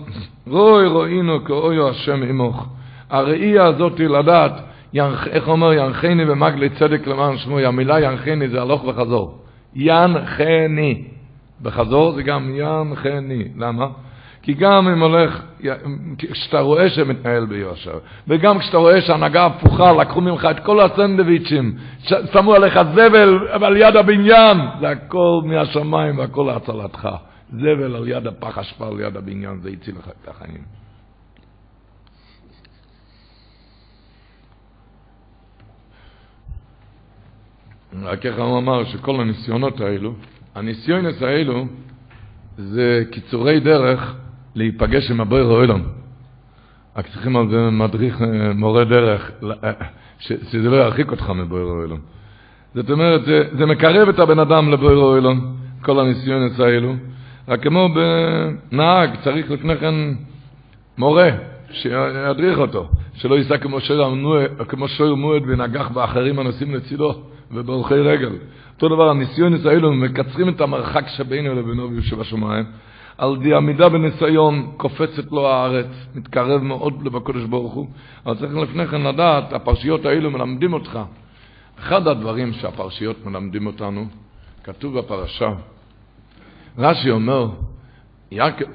[0.47, 2.74] רואי רואינו כאויו השם עמוך.
[3.09, 4.53] הראייה הזאת לדעת,
[4.93, 9.37] ינח, איך אומר ינחני במגלי צדק למען שמו, המילה ינחני זה הלוך וחזור.
[9.75, 11.03] ינחני.
[11.61, 13.43] בחזור זה גם ינחני.
[13.57, 13.87] למה?
[14.45, 15.41] כי גם אם הולך,
[16.17, 21.75] כשאתה רואה שמתנהל ביושר, וגם כשאתה רואה שהנהגה הפוכה, לקחו ממך את כל הסנדוויצ'ים,
[22.33, 27.09] שמו עליך זבל על יד הבניין, זה הכל מהשמיים והכל להצלתך.
[27.53, 30.84] זבל על יד הפח אשפה על יד הבניין, זה הציל לך את החיים.
[38.25, 40.13] איך הוא אמר שכל הניסיונות האלו,
[40.55, 41.65] הניסיונס האלו
[42.57, 44.15] זה קיצורי דרך
[44.55, 45.83] להיפגש עם הבויר אוילון.
[46.95, 49.31] רק צריכים על זה מדריך אה, מורה דרך,
[49.63, 49.71] אה,
[50.19, 51.99] שזה לא ירחיק אותך מבויר אוילון.
[52.75, 56.93] זאת אומרת, זה, זה מקרב את הבן אדם לבויר אוילון, כל הניסיונס האלו.
[57.47, 59.95] רק כמו בנהג, צריך לפני כן
[60.97, 61.29] מורה
[61.71, 63.57] שידריך אותו, שלא ייסע
[64.67, 67.21] כמו שיר מועד ונגח באחרים הנוסעים לצידו
[67.55, 68.31] ובהולכי רגל.
[68.75, 72.65] אותו דבר, הניסיונס האלו מקצרים את המרחק שבינו לבינו שבשמיים.
[73.17, 77.87] על די עמידה בניסיון קופצת לו הארץ, מתקרב מאוד לבקודש ברוך הוא,
[78.25, 80.99] אבל צריך לפני כן לדעת, הפרשיות האלו מלמדים אותך.
[81.79, 84.05] אחד הדברים שהפרשיות מלמדים אותנו,
[84.63, 85.49] כתוב בפרשה,
[86.77, 87.47] רש"י אומר,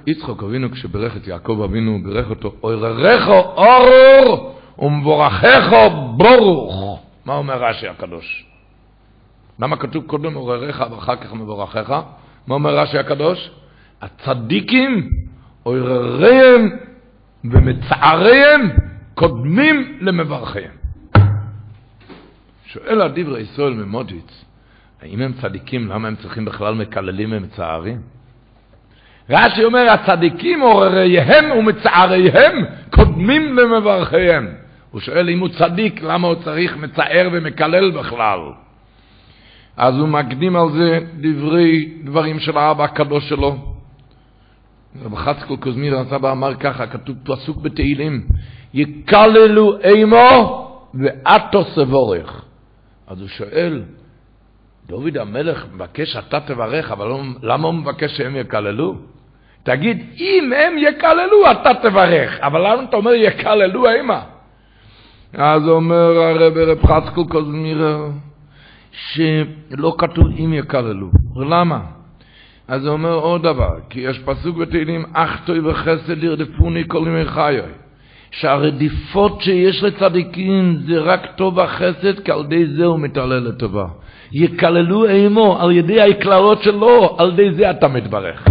[0.07, 7.01] יצחוק אבינו כשברך את יעקב אבינו, ברך אותו, אוררךו אורור ומבורכךו ברוך.
[7.25, 8.50] מה אומר רש"י הקדוש?
[9.61, 11.91] למה כתוב קודם עורריך ואחר כך מבורכיך?
[12.47, 13.51] מה אומר רש"י הקדוש?
[14.03, 15.11] הצדיקים,
[15.63, 16.71] עורריהם
[17.45, 18.71] ומצעריהם
[19.15, 20.71] קודמים למברכיהם.
[22.67, 24.45] שואל הדברי ישראל ממודיץ,
[25.03, 28.01] האם הם צדיקים, למה הם צריכים בכלל מקללים ומצערים?
[29.31, 34.49] רש"י אומר, הצדיקים עורריהם ומצעריהם קודמים למברכיהם.
[34.91, 38.39] הוא שואל אם הוא צדיק, למה הוא צריך מצער ומקלל בכלל?
[39.77, 43.57] אז הוא מקדים על זה דברי, דברים של האבא הקדוש שלו.
[45.05, 48.27] רב חצקול קוזמיר הסבא אמר ככה, כתוב פסוק בתהילים,
[48.75, 52.45] יקללו אימו ואתו סבורך.
[53.07, 53.83] אז הוא שואל,
[54.87, 58.95] דוד המלך מבקש אתה תברך, אבל לא, למה הוא מבקש שהם יקללו?
[59.63, 64.23] תגיד, אם הם יקללו, אתה תברך, אבל למה אתה אומר יקללו אימה?
[65.35, 67.97] אז אומר הרב רב חצקל קוזמירה,
[68.93, 71.11] שלא כתוב אם יקללו.
[71.37, 71.81] למה?
[72.69, 77.25] אז הוא אומר עוד דבר, כי יש פסוק בתהילים, אך טוי וחסד ירדפוני כל ימי
[77.25, 77.61] חיי.
[78.31, 83.87] שהרדיפות שיש לצדיקים זה רק טוב החסד, כי על ידי זה הוא מתעלה לטובה.
[84.33, 88.49] יקללו אימו על ידי הקללות שלו, על ידי זה אתה מתברך.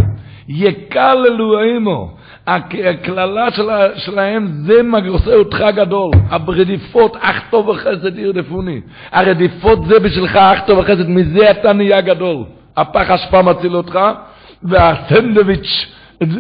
[0.48, 2.18] יקללו אימו.
[2.56, 6.12] הקללה שלה, שלהם זה עושה אותך גדול.
[6.30, 8.82] הרדיפות, אך טוב וחסד ירדפוני.
[9.12, 12.44] הרדיפות זה בשבילך, אך טוב וחסד, מזה אתה נהיה גדול.
[12.78, 14.00] הפח אשפה מציל אותך,
[14.64, 15.88] והסנדוויץ'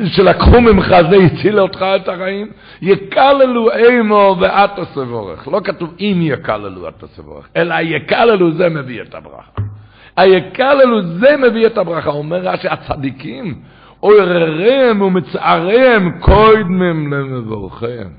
[0.05, 2.47] שלקחו ממך זה הציל אותך את החיים.
[2.81, 5.47] יקללו אימו ואת הסבורך.
[5.47, 9.61] לא כתוב אם יקללו את הסבורך, אלא יקללו זה מביא את הברכה.
[10.17, 12.09] היקללו זה מביא את הברכה.
[12.09, 13.55] אומר רש"י, הצדיקים,
[13.99, 18.13] עורריהם ומצעריהם קוידמם למבורכיהם.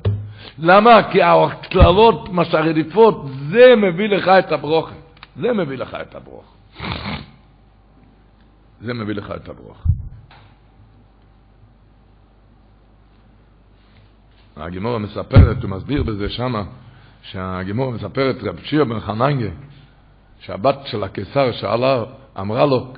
[0.58, 1.02] למה?
[1.12, 4.90] כי הקללות, מה שהרדיפות, זה מביא לך את הברוך.
[5.36, 6.54] זה מביא לך את הברוך.
[8.80, 9.84] זה מביא לך את הברוך.
[14.56, 16.62] הגימורה מספרת, הוא מסביר בזה שמה,
[17.22, 19.50] שהגימורה מספרת, רב שיר בן חננגה,
[20.40, 22.04] שהבת של הקיסר שאלה,
[22.40, 22.92] אמרה לו,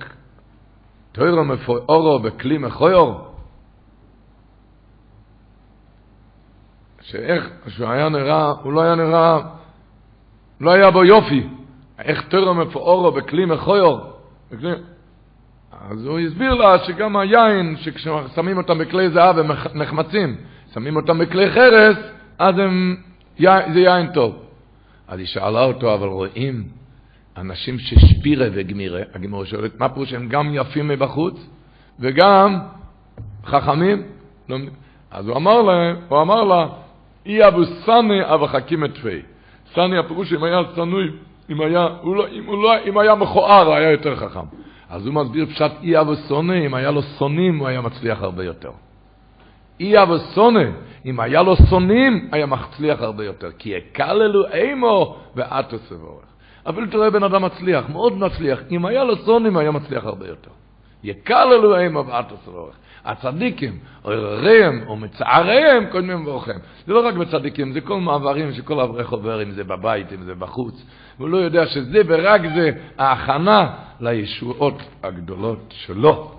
[1.13, 3.33] תוירו מפוארו בכלי מכויור,
[7.01, 9.39] שאיך, שהוא היה נראה, הוא לא היה נראה,
[10.61, 11.47] לא היה בו יופי,
[11.99, 14.13] איך תוירו מפוארו בכלי מכויור,
[14.51, 14.73] בכלי...
[15.91, 20.37] אז הוא הסביר לה שגם היין, שכששמים אותם בכלי זהב הם נחמצים,
[20.75, 21.97] שמים אותם בכלי חרס,
[22.39, 22.97] אז הם,
[23.73, 24.35] זה יין טוב.
[25.09, 26.65] אז היא שאלה אותו, אבל רואים
[27.37, 31.47] אנשים ששפירה וגמירה, הגמור שואלת, מה פירוש שהם גם יפים מבחוץ
[32.01, 32.59] וגם
[33.45, 34.03] חכמים?
[34.49, 34.57] לא,
[35.11, 36.67] אז הוא אמר לה, הוא אמר לה,
[37.27, 39.23] אי אבו סני אבו חכים את תפי.
[39.75, 41.11] סני הפירוש אם היה צנוי,
[41.51, 44.47] אם היה, הוא לא, אם, הוא לא, אם היה מכוער, היה יותר חכם.
[44.91, 48.45] אז הוא מסביר פשט אי אבו סוני, אם היה לו שונאים, הוא היה מצליח הרבה
[48.45, 48.71] יותר.
[49.81, 50.65] אי אבו סוני,
[51.07, 53.51] אם היה לו שונאים, היה מצליח הרבה יותר.
[53.59, 56.32] כי יקללו אימו ואתו סבורך.
[56.69, 58.61] אפילו תראה בן אדם מצליח, מאוד מצליח.
[58.71, 60.51] אם היה לו שונאים, היה מצליח הרבה יותר.
[61.05, 62.75] יקללו אימו ואתו סבורך.
[63.05, 66.59] הצדיקים, עורריהם או מצעריהם, קודמים מבורכם.
[66.87, 70.35] זה לא רק בצדיקים, זה כל מעברים שכל אברך עובר, אם זה בבית, אם זה
[70.35, 70.85] בחוץ.
[71.19, 76.35] הוא לא יודע שזה ורק זה ההכנה לישועות הגדולות שלו.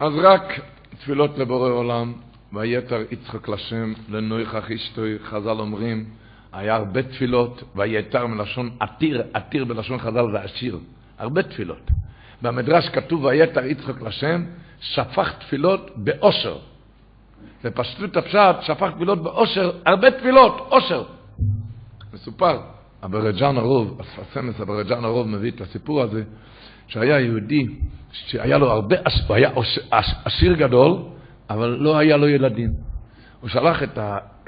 [0.00, 0.60] אז רק
[0.98, 2.12] תפילות לבורא עולם,
[2.56, 6.04] ויתר יצחק לשם, לנויכך אשתוי, חז"ל אומרים,
[6.52, 10.78] היה הרבה תפילות, ויתר מלשון עתיר, עתיר בלשון חז"ל זה עשיר,
[11.18, 11.90] הרבה תפילות.
[12.42, 14.44] במדרש כתוב ויתר יצחק לשם,
[14.80, 16.56] שפך תפילות באושר.
[17.64, 21.04] בפשטות הפשט, שפך תפילות באושר, הרבה תפילות, אושר.
[22.14, 22.60] מסופר,
[23.04, 26.22] אברג'אן הרוב, הספסמס אברג'אן הרוב מביא את הסיפור הזה,
[26.88, 27.66] שהיה יהודי,
[28.12, 28.96] שהיה לו הרבה,
[29.26, 29.50] הוא היה
[30.24, 30.98] עשיר גדול,
[31.50, 32.70] אבל לא היה לו ילדים.
[33.40, 33.98] הוא שלח את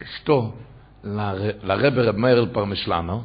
[0.02, 0.52] אשתו
[1.62, 3.22] לרבה רב מאיר פרמשלנו,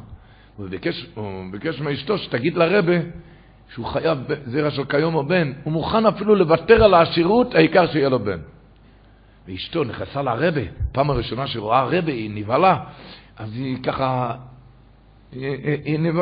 [0.58, 1.06] והוא ביקש,
[1.50, 2.96] ביקש מאשתו שתגיד לרבה
[3.74, 8.08] שהוא חייב זרע של כיום או בן, הוא מוכן אפילו לוותר על העשירות, העיקר שיהיה
[8.08, 8.38] לו בן.
[9.46, 10.60] ואשתו נכנסה לרבה,
[10.92, 12.76] פעם הראשונה שהיא רבה היא נבהלה,
[13.36, 14.34] אז היא ככה,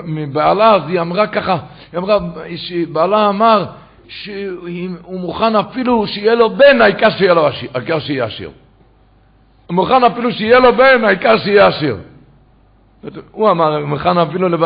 [0.04, 1.58] מבעלה, אז היא אמרה ככה,
[1.92, 2.18] היא אמרה,
[2.92, 3.66] בעלה אמר
[4.08, 8.50] שהוא מוכן אפילו שיהיה לו בן, העיקר שיהיה לו עשיר, העיקר שיהיה עשיר.
[9.66, 11.96] הוא מוכן אפילו שיהיה לו בן, העיקר שיהיה עשיר.
[13.30, 14.64] הוא אמר, הוא מוכן אפילו לב...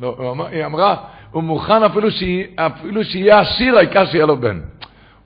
[0.00, 0.96] לא, היא אמרה,
[1.30, 4.60] הוא מוכן אפילו, שיה, אפילו שיהיה עשיר, העיקר שיהיה לו בן.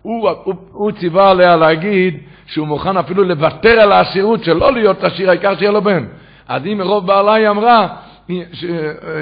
[0.02, 5.30] הוא, הוא, הוא ציווה עליה להגיד שהוא מוכן אפילו לוותר על העשירות שלא להיות עשיר,
[5.30, 6.06] העיקר שיהיה לו בן.
[6.48, 7.88] אז אם מרוב בעלה היא אמרה,
[8.28, 8.64] ש,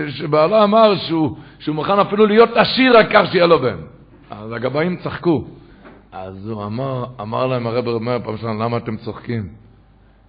[0.09, 3.77] שבעלה אמר שהוא, שהוא מוכן אפילו להיות עשיר, העיקר שיהיה לו בן.
[4.31, 5.45] אז הגבאים צחקו.
[6.13, 9.49] אז הוא אמר, אמר להם הרב אומר פעם שנה, למה אתם צוחקים?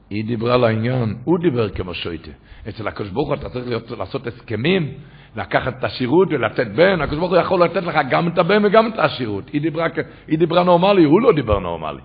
[0.09, 2.31] היא דיברה לעניין, הוא דיבר כמו שויטה.
[2.69, 4.91] אצל הקדוש ברוך הוא אתה צריך להיות, לעשות הסכמים,
[5.35, 8.87] לקחת את השירות ולתת בן, הקדוש ברוך הוא יכול לתת לך גם את הבן וגם
[8.87, 9.49] את השירות.
[9.49, 9.87] היא דיברה,
[10.27, 12.01] היא דיברה נורמלי, הוא לא דיבר נורמלי.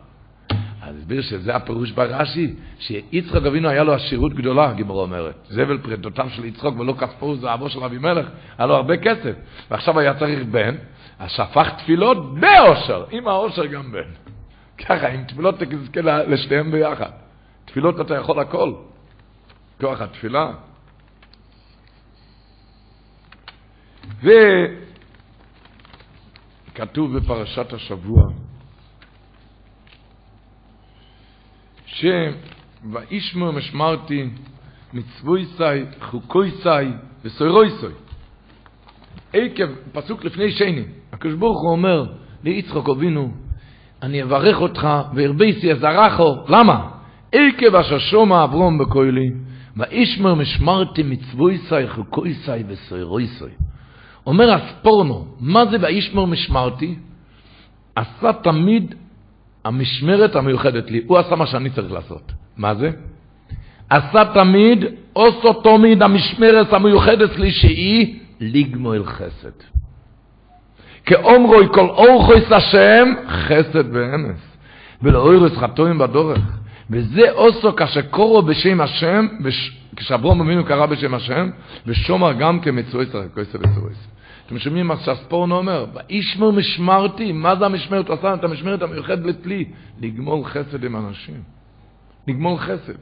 [1.10, 5.34] אז הסביר שזה הפירוש ברש"י, שיצחק אבינו היה לו עשירות גדולה, גימור אומרת.
[5.48, 8.26] זבל פרדותיו של יצחק ולא כספו זהבו של אבימלך,
[8.58, 9.34] היה לו הרבה כסף.
[9.70, 10.74] ועכשיו היה צריך בן,
[11.18, 14.08] אז שפך תפילות באושר, עם האושר גם בן.
[14.78, 17.10] ככה, עם תפילות תזכה לשתיהם ביחד.
[17.64, 18.72] תפילות אתה יכול הכל.
[19.80, 20.52] כוח התפילה.
[26.74, 28.22] וכתוב בפרשת השבוע,
[32.00, 34.30] שוישמר משמרתי
[34.92, 35.64] מצווי סי,
[36.00, 36.68] חוקוי סי
[37.24, 37.92] וסוירוי סוי.
[39.32, 42.04] עקב, פסוק לפני שני, הקדוש ברוך הוא אומר
[42.44, 43.30] ליצחוק אבינו,
[44.02, 46.90] אני אברך אותך והרביסי אזרחו, למה?
[47.32, 49.30] עקב אשר שומע אברום בכוילי,
[49.76, 53.50] ואישמר משמרתי מצווי סי, חוקוי סי וסוירוי סוי.
[54.26, 56.94] אומר הספורנו, מה זה ואישמר משמרתי?
[57.96, 58.94] עשה תמיד
[59.64, 61.02] המשמרת המיוחדת לי.
[61.06, 62.32] הוא עשה מה שאני צריך לעשות.
[62.56, 62.90] מה זה?
[63.90, 69.50] עשה תמיד, עושו תמיד המשמרת המיוחדת לי שהיא לגמול חסד.
[71.06, 74.50] כאומרוי כל אורחויס השם, חסד ואמס.
[75.02, 76.40] ולאוירס חטואים בדורך.
[76.90, 79.26] וזה עושו כאשר קורו בשם השם,
[79.96, 81.50] כשאברום אבינו קרא בשם השם,
[81.86, 84.06] ושומר גם כמצווי ישראל, כויסה וסוריס.
[84.50, 85.84] אתם שומעים מה שהספורנו אומר?
[85.94, 88.08] וישמר משמרתי, מה זה המשמרת?
[88.08, 89.64] הוא עשה את המשמרת המיוחד לפלי,
[90.00, 91.34] לגמול חסד עם אנשים.
[92.28, 92.92] לגמול חסד.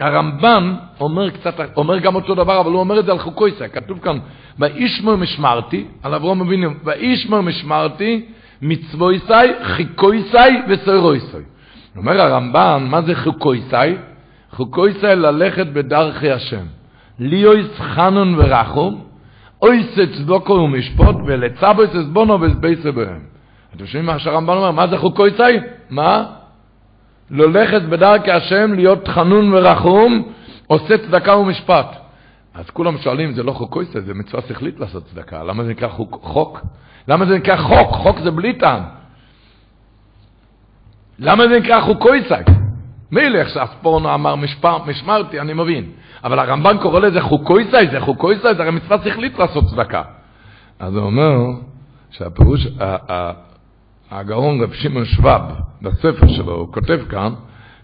[0.00, 3.68] הרמב"ן אומר קצת, אומר גם אותו דבר, אבל הוא אומר את זה על חוקויסה.
[3.68, 4.18] כתוב כאן,
[4.58, 8.24] וישמר משמרתי, על אברום אבינו, וישמר משמרתי,
[8.62, 10.36] מצוויסי, חיקויסי
[10.68, 11.44] וסוירויסי.
[11.96, 13.94] אומר הרמב"ן, מה זה חוקויסי?
[14.50, 16.66] חוקויסי ללכת בדרכי השם.
[17.18, 19.13] ליאויס חנון ורחום,
[19.64, 23.20] אויסה צדוקו ומשפוט, ולצבויס אסבונו וסבייסה בהם.
[23.76, 24.70] אתם שומעים מה שהרמב"ן אומר?
[24.70, 25.42] מה זה חוקויסי?
[25.90, 26.24] מה?
[27.30, 30.32] ללכת בדרכי השם, להיות חנון ורחום,
[30.66, 31.96] עושה צדקה ומשפט.
[32.54, 35.44] אז כולם שואלים, זה לא חוקויסה, זה מצווה שכלית לעשות צדקה.
[35.44, 36.60] למה זה נקרא חוק?
[37.08, 37.90] למה זה נקרא חוק?
[37.90, 38.82] חוק זה בלי טעם.
[41.18, 42.36] למה זה נקרא חוקויסה?
[43.12, 44.34] מילא איך שהספורנו אמר
[44.86, 45.84] משמרתי, אני מבין.
[46.24, 50.02] אבל הרמב"ן קורא לזה חוקויסאי, זה חוקויסאי, זה הרי מצווה שכלית לעשות צדקה.
[50.78, 51.36] אז הוא אומר
[52.10, 52.66] שהפירוש,
[54.10, 55.42] הגאון רב שמעון שוואב,
[55.82, 57.32] בספר שלו, הוא כותב כאן,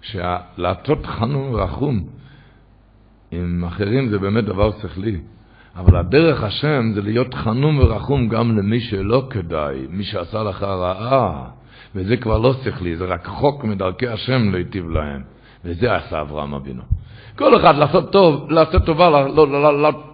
[0.03, 2.05] שלעשות חנון רחום
[3.31, 5.21] עם אחרים זה באמת דבר שכלי.
[5.77, 11.45] אבל הדרך השם זה להיות חנום ורחום גם למי שלא כדאי, מי שעשה לך רעה.
[11.95, 15.23] וזה כבר לא שכלי, זה רק חוק מדרכי השם להיטיב להם.
[15.65, 16.83] וזה עשה אברהם אבינו.
[17.41, 19.11] כל אחד לעשות טוב, לעשות טובה,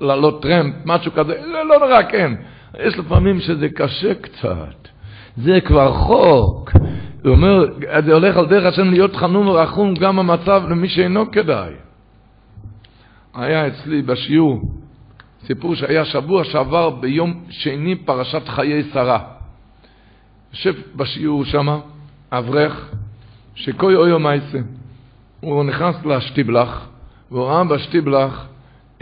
[0.01, 2.33] לעלות טרמפ, משהו כזה, לא, לא נורא, כן.
[2.79, 4.89] יש לפעמים שזה קשה קצת.
[5.37, 6.71] זה כבר חוק.
[7.25, 7.65] הוא אומר,
[8.05, 11.73] זה הולך על דרך השם להיות חנון ורחום גם המצב למי שאינו כדאי.
[13.35, 14.63] היה אצלי בשיעור
[15.47, 19.19] סיפור שהיה שבוע שעבר ביום שני פרשת חיי שרה.
[20.53, 21.79] יושב בשיעור שמה,
[22.33, 22.91] אברך,
[23.55, 24.59] שכוי אויו מייסה.
[25.41, 26.89] הוא נכנס לשטיבלח,
[27.31, 28.47] והוא ראה בשטיבלח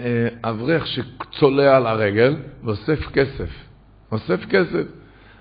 [0.01, 3.49] אה, אברך שצולע על הרגל ואוסף כסף.
[4.12, 4.85] אוסף כסף.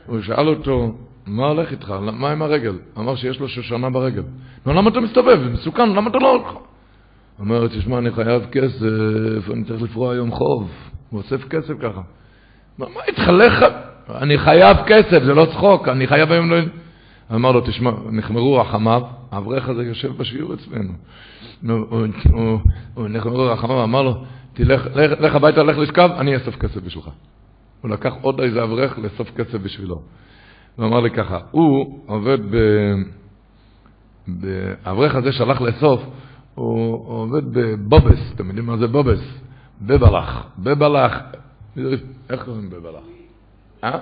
[0.06, 0.96] הוא שאל אותו,
[1.28, 1.94] מה הולך איתך?
[2.02, 2.76] מה עם הרגל?
[2.98, 4.24] אמר שיש לו שושנה ברגל.
[4.66, 5.40] נו, למה אתה מסתובב?
[5.44, 6.54] זה מסוכן, למה אתה לא הולך?
[7.40, 10.72] אומר, תשמע, אני חייב כסף, אני צריך לפרוע היום חוב.
[11.10, 12.02] הוא אוסף כסף ככה.
[12.78, 13.66] מה איתך לך?
[14.10, 16.58] אני חייב כסף, זה לא צחוק, אני חייב היום לא...
[17.34, 19.02] אמר לו, תשמע, נחמרו רחמיו,
[19.34, 20.94] האברך הזה יושב בשיעור אצלנו.
[22.94, 24.24] הוא נחמרו רחמיו, אמר לו,
[25.20, 27.10] לך הביתה, לך לשכב, אני אאסוף כסף בשבילך.
[27.82, 30.02] הוא לקח עוד איזה אברך לאסוף כסף בשבילו.
[30.76, 32.58] הוא אמר לי ככה, הוא עובד ב...
[34.86, 36.02] האברך הזה שהלך לאסוף,
[36.56, 39.22] הוא עובד בבובס, אתם יודעים מה זה בובס?
[39.82, 41.20] בבלח, בבלח,
[42.30, 43.04] איך קוראים בבלח?
[43.84, 44.00] אה?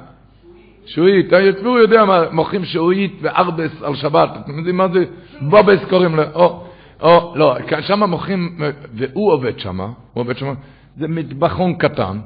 [0.85, 5.05] שועית, הוא יודע מה, מוכרים שועית וארבס על שבת, אתם יודעים מה זה?
[5.41, 6.63] בובס קוראים לו, או,
[7.01, 8.57] או, לא, שם מוכרים,
[8.93, 10.53] והוא עובד שם, הוא עובד שם,
[10.97, 12.19] זה מטבחון קטן,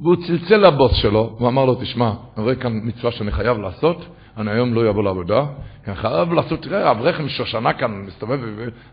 [0.00, 4.04] והוא צלצל לבוס שלו, הוא אמר לו, תשמע, אני רואה כאן מצווה שאני חייב לעשות,
[4.36, 5.44] אני היום לא אבוא לעבודה,
[5.86, 8.40] אני חייב לעשות, תראה, אברך עם שושנה כאן מסתובב,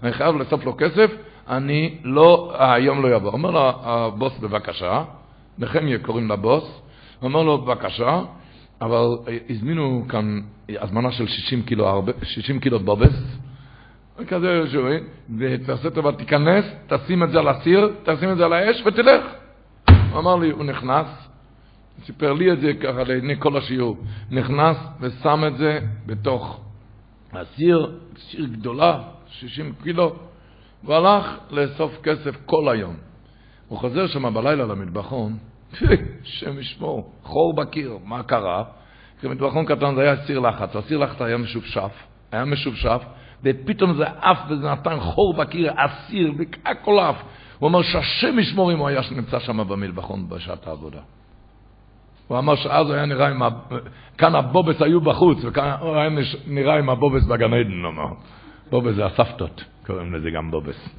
[0.04, 1.12] אני חייב לאסוף לו כסף,
[1.50, 3.32] אני לא, היום לא אבוא.
[3.32, 5.04] אומר לו הבוס, בבקשה,
[5.58, 6.82] נחמיה קוראים לבוס,
[7.22, 8.22] אומר לו, בבקשה,
[8.82, 9.18] אבל
[9.50, 13.38] הזמינו כאן הזמנה של 60 קילו, 60 קילו בובס,
[14.28, 15.04] כזה שואל,
[15.40, 19.26] ותעשה טובה, תיכנס, תשים את זה על הסיר, תשים את זה על האש ותלך.
[20.12, 21.08] הוא אמר לי, הוא נכנס,
[22.06, 23.98] סיפר לי את זה ככה לעיני כל השיעור,
[24.32, 26.62] נכנס ושם את זה בתוך
[27.34, 30.16] הסיר, סיר גדולה, 60 קילו,
[30.84, 32.96] והלך לאסוף כסף כל היום.
[33.68, 35.38] הוא חוזר שם בלילה למטבחון,
[36.24, 38.63] שם ישמור, חור בקיר, מה קרה?
[39.24, 41.91] מטבחון קטן זה היה סיר לחץ, הסיר לחץ היה משופשף,
[42.32, 43.01] היה משופשף,
[43.43, 46.34] ופתאום זה עף וזה נתן חור בקיר, אסיר,
[46.65, 47.15] הכל עף.
[47.59, 50.99] הוא אמר שהשם ישמור אם הוא היה שנמצא שם במלבחון בשעת העבודה.
[52.28, 53.41] הוא אמר שאז היה נראה עם.
[54.17, 56.09] כאן הבובס היו בחוץ, וכאן הוא היה
[56.47, 58.13] נראה עם הבובס בגן עדן, הוא אמר.
[58.69, 60.89] בובס זה הסבתות, קוראים לזה גם בובס.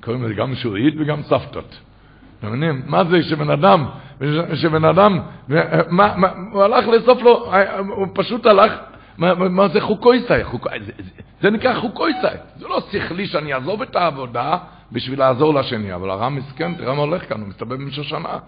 [0.00, 1.80] קוראים לזה גם שורית וגם סבתות.
[2.42, 2.82] אתם מבינים?
[2.86, 3.86] מה זה שבן אדם,
[4.54, 5.18] שבן אדם,
[5.88, 7.52] מה, מה, הוא הלך לאסוף לו,
[7.88, 8.72] הוא פשוט הלך,
[9.18, 10.44] מה, מה זה חוקויסאי?
[10.44, 12.36] חוק, זה, זה, זה נקרא חוקויסאי.
[12.56, 14.56] זה לא שכלי שאני אעזוב את העבודה
[14.92, 18.38] בשביל לעזור לשני, אבל הרם מסכן, תראה מה הולך כאן, הוא מסתובב עם שושנה.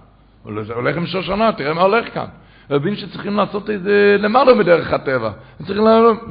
[0.42, 2.26] הוא הולך עם שושנה, תראה מה הולך כאן.
[2.68, 5.30] הוא הבין שצריכים לעשות איזה למעלה מדרך הטבע.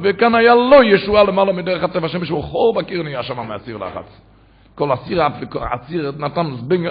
[0.02, 4.33] וכאן היה לא ישועה למעלה מדרך הטבע, שמישהו חור בקיר נהיה שם מהסיר לחץ.
[4.74, 5.22] כל הסיר,
[5.72, 6.86] הסיר נתן זבנג,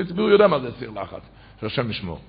[0.00, 1.22] הציבור יודע מה זה סיר לחץ,
[1.60, 2.20] שהשם ישמור.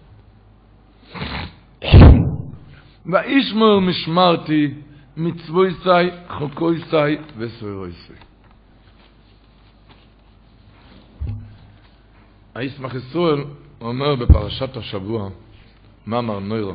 [3.05, 4.73] וישמור משמרתי
[5.17, 5.89] מצווי סי,
[6.29, 8.13] חוקוי סי וסוירוי סי.
[12.55, 13.43] הישמח ישראל
[13.81, 15.29] אומר בפרשת השבוע,
[16.07, 16.73] מאמר נוירו,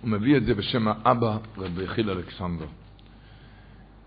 [0.00, 2.66] הוא מביא את זה בשם האבא רבי חיל אלכסנדר.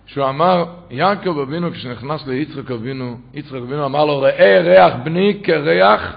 [0.07, 6.15] שהוא אמר, יעקב אבינו כשנכנס ליצחק אבינו, יצחק אבינו אמר לו, ראה ריח בני כריח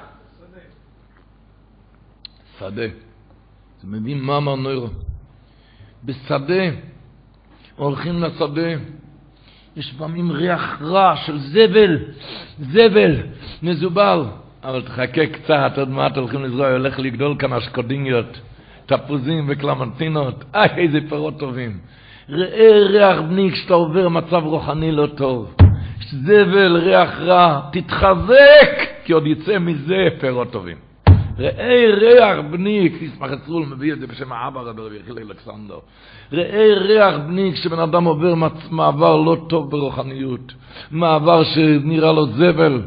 [2.59, 2.87] שדה.
[3.83, 4.87] זה מביא מאמר נוירו.
[6.05, 6.65] בשדה,
[7.77, 8.71] הולכים לשדה,
[9.77, 11.99] יש פעמים ריח רע של זבל,
[12.59, 13.17] זבל,
[13.63, 14.25] מזובל.
[14.65, 18.41] אבל תחכה קצת, עוד מעט הולכים לזרוע, הולך לגדול כאן אשקודיניות,
[18.87, 21.79] תפוזים וקלמנטינות, איי, איזה פירות טובים.
[22.31, 25.55] ראה ריח בני כשאתה עובר מצב רוחני לא טוב.
[26.11, 28.71] זבל, ריח רע, תתחזק,
[29.05, 30.77] כי עוד יצא מזה פירות טובים.
[31.39, 35.79] ראה ריח בני, כסמך עצרול מביא את זה בשם האבא רבי רבי יחיל אלכסנדר.
[36.33, 38.35] ראה ריח בני כשבן אדם עובר
[38.71, 40.53] מעבר לא טוב ברוחניות,
[40.91, 42.83] מעבר שנראה לו זבל.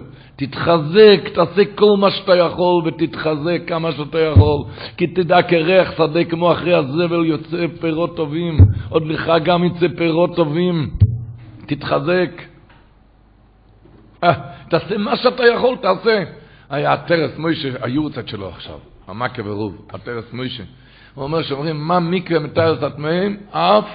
[0.45, 4.63] תתחזק, תעשה כל מה שאתה יכול ותתחזק כמה שאתה יכול.
[4.97, 8.57] כי תדע כריח שדה כמו אחרי הזבל יוצא פירות טובים.
[8.89, 10.89] עוד לך גם יצא פירות טובים.
[11.65, 12.41] תתחזק.
[14.23, 14.33] אה,
[14.69, 16.23] תעשה מה שאתה יכול, תעשה.
[16.69, 18.77] היה הטרס מוישה, היורצת שלו עכשיו
[19.07, 20.63] המכה ורוב, הטרס מוישה.
[21.13, 23.85] הוא אומר שאומרים מה מקווה מתאר את הטמאים אף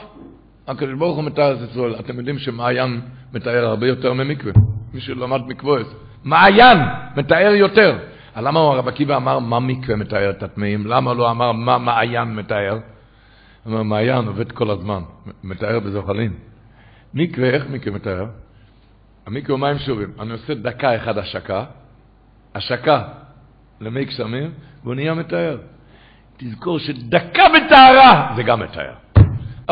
[0.68, 1.94] הקדוש ברוך הוא מתאר את ישראל.
[1.94, 3.00] אתם יודעים שמעיין
[3.34, 4.52] מתאר הרבה יותר ממקווה.
[4.94, 5.80] מי שלמד מקווה
[6.24, 6.78] מעיין
[7.16, 7.98] מתאר יותר.
[8.36, 10.86] למה הרב עקיבא אמר מה מקווה מתאר את הטמאים?
[10.86, 12.72] למה לא אמר מה מעיין מתאר?
[12.72, 15.00] הוא אומר, מעיין עובד כל הזמן,
[15.44, 16.32] מתאר בזוחלים.
[17.14, 18.26] מקווה, איך מקווה מתאר?
[19.26, 20.08] המקווה הוא מים שובים.
[20.20, 21.64] אני עושה דקה אחד השקה,
[22.54, 23.02] השקה
[23.80, 24.50] למי קסמים,
[24.84, 25.58] והוא נהיה מתאר.
[26.36, 28.92] תזכור שדקה בטהרה זה גם מתאר.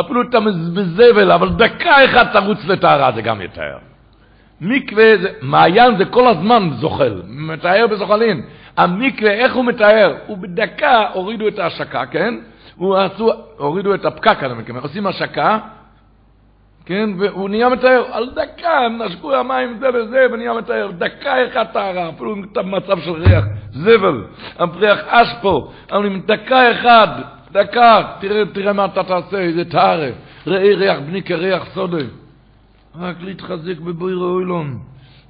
[0.01, 0.38] אפילו אתה
[0.74, 3.78] בזבל, אבל דקה אחת תרוץ לטהרה זה גם יתאר.
[4.61, 8.42] מקווה, זה, מעיין זה כל הזמן זוחל, מתאר בזוחלין.
[8.76, 10.14] המקווה, איך הוא מתאר?
[10.26, 12.34] הוא בדקה הורידו את ההשקה, כן?
[12.76, 15.59] הוא עשו, הורידו את הפקק, אני מתכוון, עושים השקה,
[16.86, 17.11] כן?
[17.18, 22.09] והוא נהיה מתאר, על דקה הם נשקו המים זה וזה ונהיה מתאר, דקה אחת טהרה,
[22.09, 24.24] אפילו במצב של ריח, זבל,
[24.59, 27.09] הפריח אשפו, אבל עם דקה אחת,
[27.52, 30.09] דקה, תראה, תראה מה אתה תעשה, איזה טהרה,
[30.46, 32.25] ראי ריח בני כריח סודה.
[32.99, 34.78] רק להתחזק בבויר אוילון.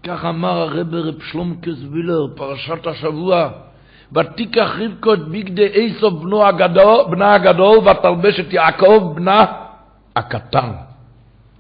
[0.03, 3.49] כך אמר הרב רב שלומקס וילר, פרשת השבוע.
[4.13, 9.45] ותיקח רבקו את בגדי איסוף בנו הגדול, בנה הגדול, ותלבש את יעקב בנה
[10.17, 10.73] הקטן.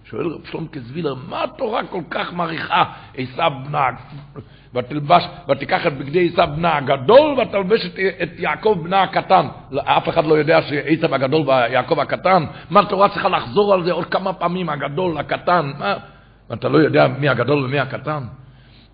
[0.04, 2.84] שואל רב שלומקס וילר, מה התורה כל כך מעריכה
[3.16, 3.90] עשיו בנה
[4.76, 9.46] ותלבש, ותיקח את בגדי עשיו בנה הגדול, ותלבש את, את יעקב בנה הקטן.
[9.78, 12.44] אף אחד לא יודע שעשיו הגדול ויעקב הקטן.
[12.70, 15.72] מה התורה צריכה לחזור על זה עוד כמה פעמים, הגדול, הקטן.
[15.78, 15.94] מה?
[16.50, 18.22] ואתה לא יודע מי הגדול ומי הקטן?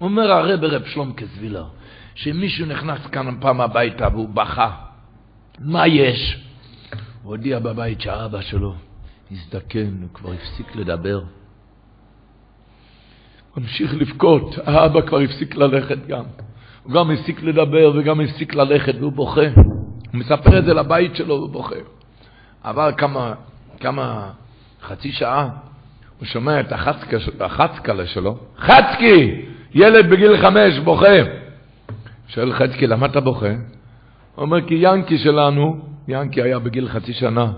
[0.00, 1.64] אומר הרב רב שלום כזבילר,
[2.14, 4.70] שמישהו נכנס כאן פעם הביתה והוא בכה.
[5.58, 6.44] מה יש?
[7.22, 8.74] הוא הודיע בבית שהאבא שלו
[9.30, 11.20] הזדקן, הוא כבר הפסיק לדבר.
[13.54, 16.24] הוא המשיך לבכות, האבא כבר הפסיק ללכת גם.
[16.82, 19.46] הוא גם הפסיק לדבר וגם הפסיק ללכת והוא בוכה.
[19.54, 21.76] הוא מספר את זה לבית שלו והוא בוכה.
[22.62, 23.34] עבר כמה,
[23.80, 24.30] כמה,
[24.82, 25.48] חצי שעה,
[26.18, 26.72] הוא שומע את
[27.40, 29.44] החצקלה שלו, חצקי!
[29.74, 31.16] ילד בגיל חמש בוכה.
[32.28, 33.46] שואל חצקי, למה אתה בוכה?
[33.46, 33.56] הוא
[34.36, 37.52] אומר, כי ינקי שלנו, ינקי היה בגיל חצי שנה,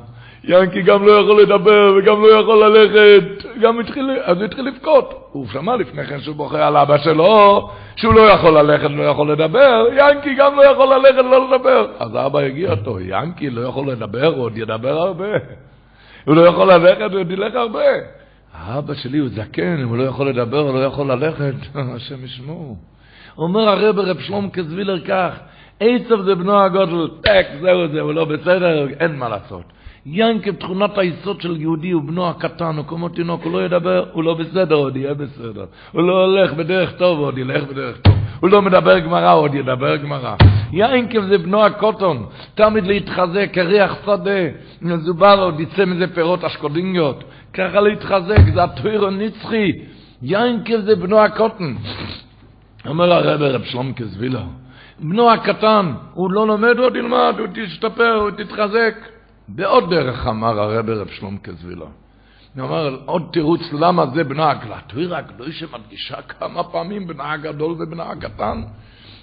[0.47, 5.29] ינקי גם לא יכול לדבר וגם לא יכול ללכת, גם התחיל, אז הוא התחיל לבכות.
[5.33, 9.33] הוא שמע לפני כן שהוא בוכה על אבא שלו, שהוא לא יכול ללכת ולא יכול
[9.33, 11.87] לדבר, ינקי גם לא יכול ללכת ולא לדבר.
[11.99, 15.29] אז האבא הגיע אותו, ינקי לא יכול לדבר, הוא עוד ידבר הרבה.
[16.25, 17.85] הוא לא יכול ללכת, הוא ילך הרבה.
[18.55, 21.55] האבא שלי הוא זקן, אם הוא לא יכול לדבר, הוא לא יכול ללכת,
[21.97, 22.77] השם ישמור.
[23.39, 25.33] אומר הרב רב שלום קזווילר כך,
[25.81, 29.65] עצב זה בנו הגודל, טק, זהו זה, הוא לא בסדר, אין מה לעשות.
[30.07, 34.25] ינקב תכונת היסוד של יהודי הוא בנו הקטן, הוא כמו תינוק, הוא לא ידבר, הוא
[34.25, 35.65] לא בסדר, עוד יהיה בסדר.
[35.93, 38.15] הוא לא הולך בדרך טוב, עוד ילך בדרך טוב.
[38.41, 40.37] הוא לא מדבר גמרא, עוד ידבר גמרא.
[40.73, 44.41] ינקב זה בנו הקוטון, תמיד להתחזק, כריח שדה,
[44.83, 47.25] מזובר עוד יצא מזה פירות אשקודיניות.
[47.53, 49.73] ככה להתחזק, זה הטויר הנצחי.
[50.23, 51.77] ינקב זה בנו הקוטון.
[52.87, 54.43] אומר הרב רב שלום קזווילה,
[55.01, 59.14] בנו הקטן, הוא לא לומד, הוא עוד ילמד, הוא תשתפר, הוא תתחזק.
[59.49, 61.87] בעוד דרך אמר הרב רב שלום קזווילה.
[62.57, 64.81] הוא אמר, עוד תירוץ למה זה בנה הגלה.
[64.87, 68.63] תוהיר הקדושה מדגישה כמה פעמים בנה הגדול ובנה הקטן.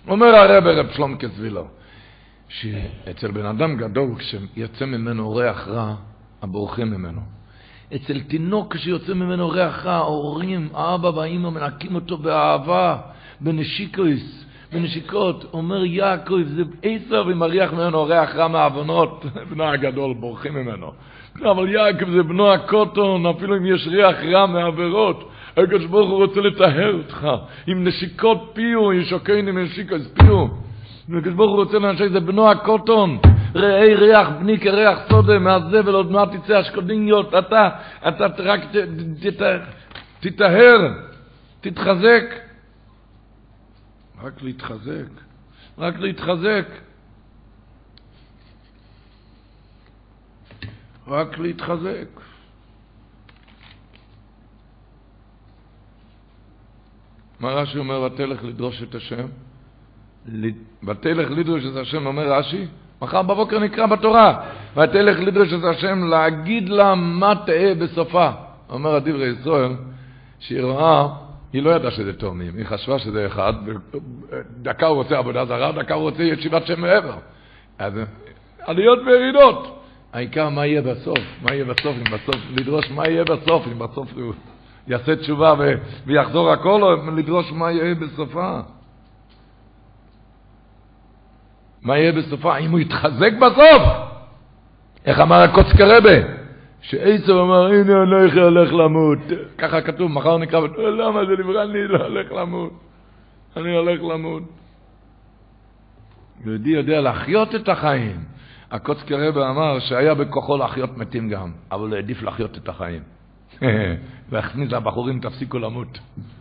[0.07, 1.61] אומר הרב רב שלום קזווילה,
[2.49, 5.95] שאצל בן אדם גדול, כשיוצא ממנו ריח רע,
[6.41, 7.21] הבורחים ממנו.
[7.95, 12.97] אצל תינוק כשיוצא ממנו ריח רע, ההורים, האבא והאימא מנקים אותו באהבה,
[13.41, 15.45] בנשיקויס, בנשיקות.
[15.53, 20.91] אומר יעקב, זה עשר ומריח ממנו ריח רע מהעוונות, בנו הגדול, בורחים ממנו.
[21.41, 25.29] אבל יעקב זה בנו הקוטון, אפילו אם יש ריח רע מעבירות.
[25.57, 27.27] הקדוש ברוך הוא רוצה לטהר אותך.
[27.67, 30.45] עם נשיקות פיו, ישוקני עם נשיקות פיו.
[31.17, 33.17] הקדוש ברוך הוא רוצה לאנשי זה בנו הקוטון.
[33.55, 37.33] ראי ריח בני כריח סודה מהזבל עוד מעט תצא השקודיניות.
[37.33, 37.69] אתה,
[38.07, 38.61] אתה רק
[40.19, 40.87] תטהר,
[41.61, 42.50] תתחזק.
[44.23, 45.09] רק להתחזק.
[45.77, 46.67] רק להתחזק.
[51.07, 52.07] רק להתחזק.
[57.39, 59.25] מה רש"י אומר, ותלך לדרוש את השם?
[60.87, 62.65] ותלך לדרוש את השם, אומר רש"י,
[63.01, 68.31] מחר בבוקר נקרא בתורה, ותלך לדרוש את השם להגיד לה מה תהא בסופה.
[68.69, 69.75] אומר הדברי ישראל,
[70.39, 71.07] שהיא רואה,
[71.53, 73.53] היא לא ידעה שזה תאומים, היא חשבה שזה אחד,
[74.61, 77.17] דקה הוא רוצה עבודה זרה, דקה הוא רוצה ישיבת שם מעבר.
[77.79, 77.93] אז
[78.59, 79.77] עליות וירידות.
[80.13, 84.13] העיקר מה יהיה בסוף, מה יהיה בסוף, אם בסוף, לדרוש מה יהיה בסוף, אם בסוף
[84.13, 84.33] הוא
[84.87, 85.73] יעשה תשובה ו,
[86.05, 88.59] ויחזור הכל, או לדרוש מה יהיה בסופה.
[91.81, 92.57] מה יהיה בסופה?
[92.57, 93.81] אם הוא יתחזק בסוף?
[95.05, 95.85] איך אמר הקוצקה
[96.81, 99.19] שעצב אמר, הנה אני הולך למות.
[99.57, 102.73] ככה כתוב, מחר נקרא, למה זה נברא, אני לא הולך למות.
[103.57, 104.43] אני הולך למות.
[106.45, 108.17] יהודי יודע להחיות את החיים.
[108.71, 113.01] הקוצקי רבה אמר שהיה בכוחו להחיות מתים גם, אבל הוא העדיף להחיות את החיים.
[114.29, 115.99] והכניס לבחורים, תפסיקו למות.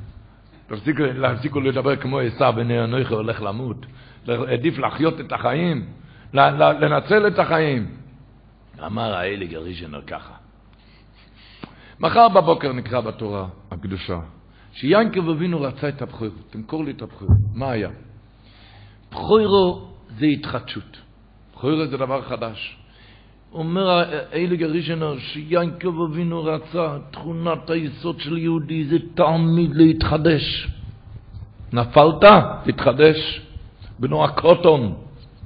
[0.69, 1.03] תפסיקו,
[1.35, 3.87] תפסיקו לדבר כמו עשיו, בני אנוכי הולך למות.
[4.29, 5.85] העדיף להחיות את החיים,
[6.35, 8.00] לנצל את החיים.
[8.87, 10.35] אמר האלי גרישנר ככה.
[12.01, 14.21] מחר בבוקר נקרא בתורה הקדושה,
[14.73, 17.29] שיינקב אבינו רצה את הבחור, תמכור לי את הבחור.
[17.55, 17.91] מה היה?
[19.11, 20.97] בחורו זה התחדשות.
[21.55, 22.77] בחורו זה דבר חדש.
[23.53, 24.03] אומר
[24.33, 30.69] אייליג הראשונה שיינקב אבינו רצה, תכונת היסוד של יהודי זה תמיד להתחדש.
[31.73, 32.25] נפלת?
[32.65, 33.41] תתחדש.
[33.99, 34.95] בנו הקוטון,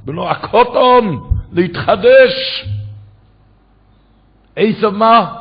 [0.04, 2.64] בנו הקוטון, להתחדש.
[4.56, 5.40] עשב מה?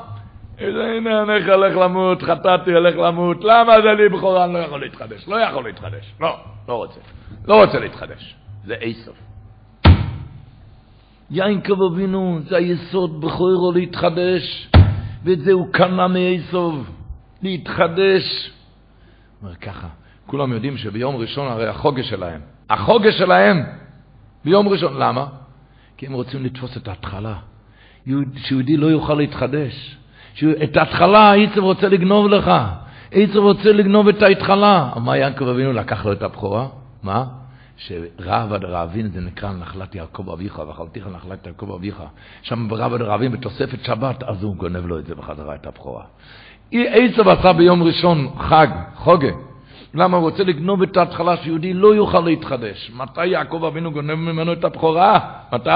[0.57, 5.27] הנה אני הולך למות, חטאתי, הולך למות, למה זה לי בכורה, אני לא יכול להתחדש,
[5.27, 6.37] לא יכול להתחדש, לא,
[6.67, 6.99] לא רוצה,
[7.45, 8.35] לא רוצה להתחדש,
[8.65, 9.11] זה עשב.
[11.31, 14.69] יינקב אבינו, זה היסוד בכורו להתחדש,
[15.23, 16.71] ואת זה הוא קנה מעשב,
[17.41, 18.51] להתחדש.
[19.41, 19.87] אומר ככה,
[20.25, 23.63] כולם יודעים שביום ראשון הרי החוגה שלהם, החוגה שלהם
[24.45, 25.25] ביום ראשון, למה?
[25.97, 27.35] כי הם רוצים לתפוס את ההתחלה,
[28.35, 29.97] שיהודי לא יוכל להתחדש.
[30.63, 32.51] את ההתחלה העצב רוצה לגנוב לך,
[33.11, 34.89] עצב רוצה לגנוב את ההתחלה.
[34.95, 36.67] מה יעקב אבינו לקח לו את הבכורה?
[37.03, 37.25] מה?
[37.77, 42.03] שרב עד רעבין זה נקרא נחלת יעקב אביך, ואכלתיך נחלת יעקב אביך.
[42.41, 46.03] שם ברב עד רעבין בתוספת שבת, אז הוא גונב לו את זה בחזרה, את הבכורה.
[46.71, 49.31] עשב עשה ביום ראשון חג, חוגה.
[49.93, 52.91] למה הוא רוצה לגנוב את ההתחלה שיהודי לא יוכל להתחדש?
[52.95, 55.19] מתי יעקב אבינו גונב ממנו את הבכורה?
[55.53, 55.69] מתי?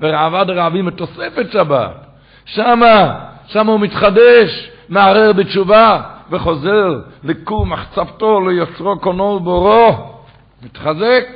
[0.00, 1.96] ורעבד רעבים בתוספת שבת.
[2.44, 10.14] שמה, שמה הוא מתחדש, מערער בתשובה, וחוזר לכור מחצבתו, ליוצרו קונו ובורו.
[10.62, 11.26] מתחזק.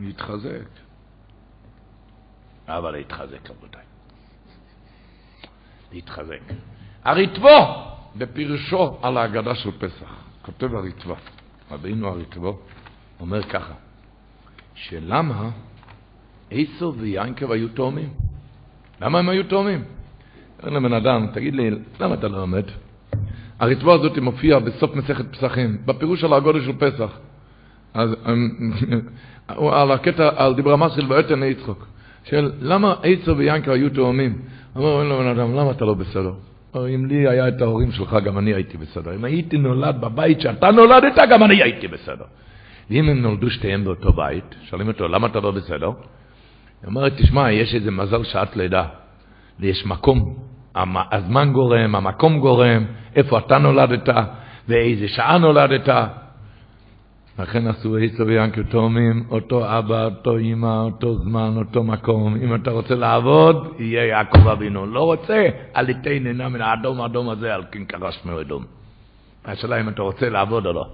[0.00, 0.68] להתחזק.
[2.68, 3.80] אבל להתחזק, רבותיי.
[5.92, 6.40] להתחזק.
[7.04, 11.14] הריטבו, בפירושו על ההגדה של פסח, כותב הריטבו,
[11.70, 12.58] רבינו הריטבו,
[13.20, 13.74] אומר ככה,
[14.74, 15.50] שלמה
[16.50, 18.08] עשו ויינקב היו תאומים?
[19.00, 19.84] למה הם היו תאומים?
[20.62, 22.64] אומר לבן אדם, תגיד לי, למה אתה לא עומד?
[23.58, 27.18] הריטבוע הזאת מופיע בסוף מסכת פסחים, בפירוש על הגודל של פסח.
[27.94, 28.14] אז
[29.58, 31.86] על הקטע, על דיבר המסחיל ואתן ליצחוק,
[32.24, 34.38] של למה עצו ויינקר היו תאומים?
[34.76, 36.32] אומר לבן אדם, למה אתה לא בסדר?
[36.76, 39.14] אם לי היה את ההורים שלך, גם אני הייתי בסדר.
[39.14, 42.24] אם הייתי נולד בבית שאתה נולדת, גם אני הייתי בסדר.
[42.90, 45.86] ואם הם נולדו שתיהם באותו בית, שואלים אותו, למה אתה לא בסדר?
[45.86, 48.84] היא אומרת, תשמע, יש איזה מזל שעת לידה.
[49.60, 50.36] ויש מקום,
[51.12, 52.84] הזמן גורם, המקום גורם,
[53.16, 54.08] איפה אתה נולדת,
[54.68, 55.88] ואיזה שעה נולדת.
[57.38, 62.36] לכן עשו עשו ויענקו תאומים, אותו אבא, אותו אמא, אותו זמן, אותו מקום.
[62.36, 64.86] אם אתה רוצה לעבוד, יהיה יעקב אבינו.
[64.86, 68.64] לא רוצה, אל תיתן עינה מן האדום האדום הזה על כנקרה שמי אדום.
[69.44, 70.86] השאלה אם אתה רוצה לעבוד או לא.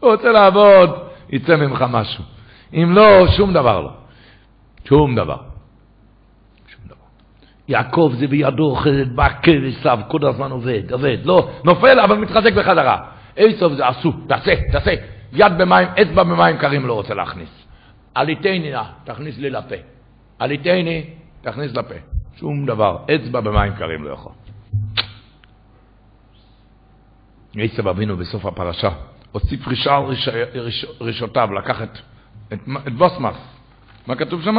[0.00, 0.90] הוא רוצה לעבוד,
[1.30, 2.24] יצא ממך משהו.
[2.74, 3.90] אם לא, שום דבר לא.
[4.84, 5.36] שום דבר.
[6.68, 6.94] שום דבר.
[7.68, 8.76] יעקב זה בידו
[9.14, 11.18] בא כבשיו, כל הזמן עובד, עובד.
[11.24, 12.98] לא, נופל אבל מתחזק בחזרה.
[13.36, 15.13] עשו זה עשו, תעשה, תעשה.
[15.34, 17.64] יד במים, אצבע במים קרים לא רוצה להכניס.
[18.14, 19.74] עליתני נא, תכניס לי לפה.
[20.38, 21.04] עליתני,
[21.42, 21.94] תכניס לפה.
[22.36, 24.32] שום דבר, אצבע במים קרים לא יכול.
[27.54, 28.90] עשב אבינו בסוף הפרשה,
[29.32, 31.98] הוסיף רישה על ריש, ריש, רישותיו, לקח את,
[32.52, 33.36] את, את בוסמס.
[34.06, 34.56] מה כתוב שם?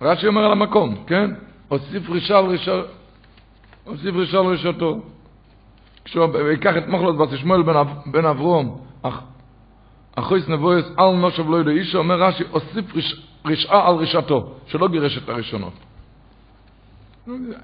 [0.00, 1.30] רש"י אומר על המקום, כן?
[1.68, 2.38] הוסיף רישה
[4.38, 5.02] על רישתו.
[6.04, 7.74] כשהוא ייקח את מחלות בת שמואל בן,
[8.06, 9.20] בן אברום, אח,
[10.16, 12.84] אחויס נבואס אל נושב לא יודע איש, אומר רש"י, הוסיף
[13.44, 15.72] רשעה על רישתו, שלא גירש את הראשונות.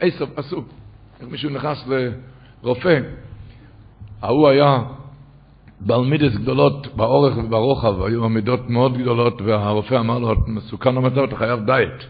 [0.01, 0.63] עשב, עשו.
[1.31, 1.89] מישהו נכנס
[2.63, 3.01] לרופא,
[4.23, 4.79] ההוא היה
[5.81, 11.37] בעל מידס גדולות באורך וברוחב, היו עמידות מאוד גדולות, והרופא אמר לו, מסוכן המצב, אתה
[11.37, 12.05] חייב דיאט.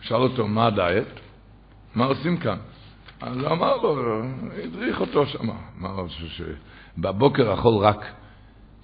[0.00, 1.20] שאל אותו, מה הדיאט?
[1.94, 2.56] מה עושים כאן?
[3.20, 4.22] אז אמר לו,
[4.64, 5.50] הדריך אותו שם.
[5.80, 8.06] אמר לו שבבוקר אכול רק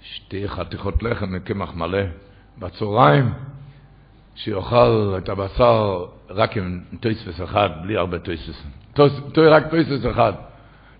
[0.02, 2.02] שתי חתיכות לחם מקמח מלא,
[2.58, 3.32] בצהריים
[4.34, 8.62] שיאכל את הבשר רק עם תוספות אחד, בלי הרבה תוספות.
[9.36, 10.32] רק תוספות אחד,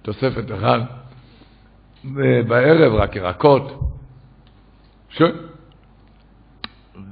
[0.03, 0.81] תוספת אחד.
[2.05, 3.81] ובערב רק ירקות.
[5.11, 5.23] ש...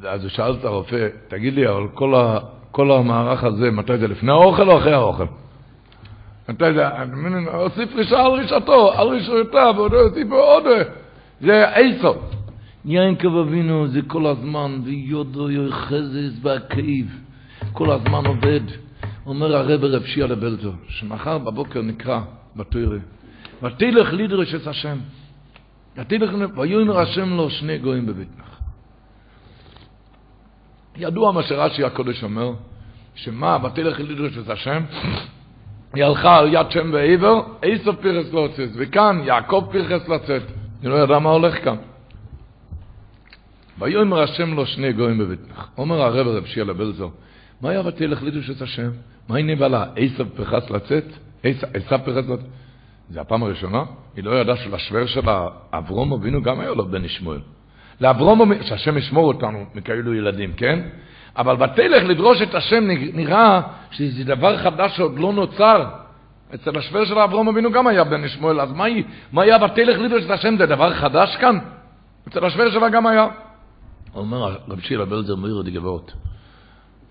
[0.04, 2.38] אז הוא שאל את הרופא, תגיד לי, אבל כל, ה,
[2.70, 5.24] כל המערך הזה, מתי זה, לפני האוכל או אחרי האוכל?
[6.48, 6.88] מתי זה,
[7.52, 10.64] הוסיף רישה על רישתו, על רישותיו, ועוד הוסיף עוד,
[11.40, 12.12] זה עשר.
[12.84, 17.20] יינקב אבינו זה כל הזמן, ויודו יוחזז בהכאיב,
[17.72, 18.60] כל הזמן עובד.
[19.26, 22.20] אומר הרב רב שיעה לבלזו, שמחר בבוקר נקרא
[22.56, 22.98] בתוירה,
[23.62, 24.98] ותלך לדרש את השם.
[25.96, 28.60] ותלך, ויאמר השם לו שני גויים בביתנך.
[30.96, 32.52] ידוע מה שרש"י הקודש אומר,
[33.14, 34.82] שמה, ותלך לדרש את השם,
[35.94, 40.42] היא הלכה על יד שם ועבר, עשר פרס לא הוצאת, וכאן יעקב פרחס לצאת.
[40.80, 41.76] אני לא יודע מה הולך כאן.
[43.78, 45.68] ויאמר השם לו שני גויים בביתנך.
[45.78, 47.10] אומר הרב רב שיעה לבלזו,
[47.60, 48.90] מה היה ותלך לדרש את השם?
[49.28, 49.84] מה היא נבלה?
[49.96, 51.04] עשר פרחס לצאת?
[51.42, 52.46] עשר פרחס לצאת?
[53.10, 53.82] זה הפעם הראשונה,
[54.16, 55.20] היא לא ידעה שלשוור של
[55.72, 57.40] אברום אבינו גם היה לו בן ישמעאל.
[58.00, 60.80] לאברום שהשם ישמור אותנו מכאלו ילדים, כן?
[61.36, 63.60] אבל בתלך לדרוש את השם נראה
[63.90, 65.84] שזה דבר חדש שעוד לא נוצר.
[66.54, 68.84] אצל השוור של אברום אבינו גם היה בן ישמעאל, אז מה,
[69.32, 70.56] מה היה בתלך לדרוש את השם?
[70.58, 71.58] זה דבר חדש כאן?
[72.28, 73.26] אצל השוור שלה גם היה.
[74.14, 76.12] אומר רב שילה בלזר מאיר דגבות.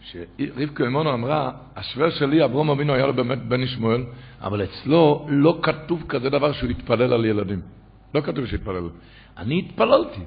[0.02, 4.04] שרבקה אמונו אמרה, השוור שלי, אברום אבינו, היה לו באמת בן ישמעאל,
[4.42, 7.62] אבל אצלו לא כתוב כזה דבר שהוא התפלל על ילדים.
[8.16, 8.90] לא כתוב שהתפלל.
[9.38, 10.22] אני התפללתי.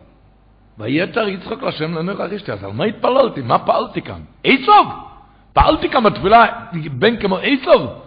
[0.79, 2.53] ויתר יצחק לשם לנר ארישתי.
[2.53, 3.43] אז על מה התפללתי?
[3.43, 4.21] מה פעלתי כאן?
[4.45, 4.87] עשוב!
[5.53, 6.47] פעלתי כאן בתפילה,
[6.99, 8.02] בן כמו עשוב?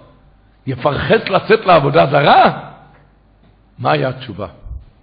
[0.68, 2.72] יפרחס לצאת לעבודה זרה?
[3.80, 4.48] מה היה התשובה?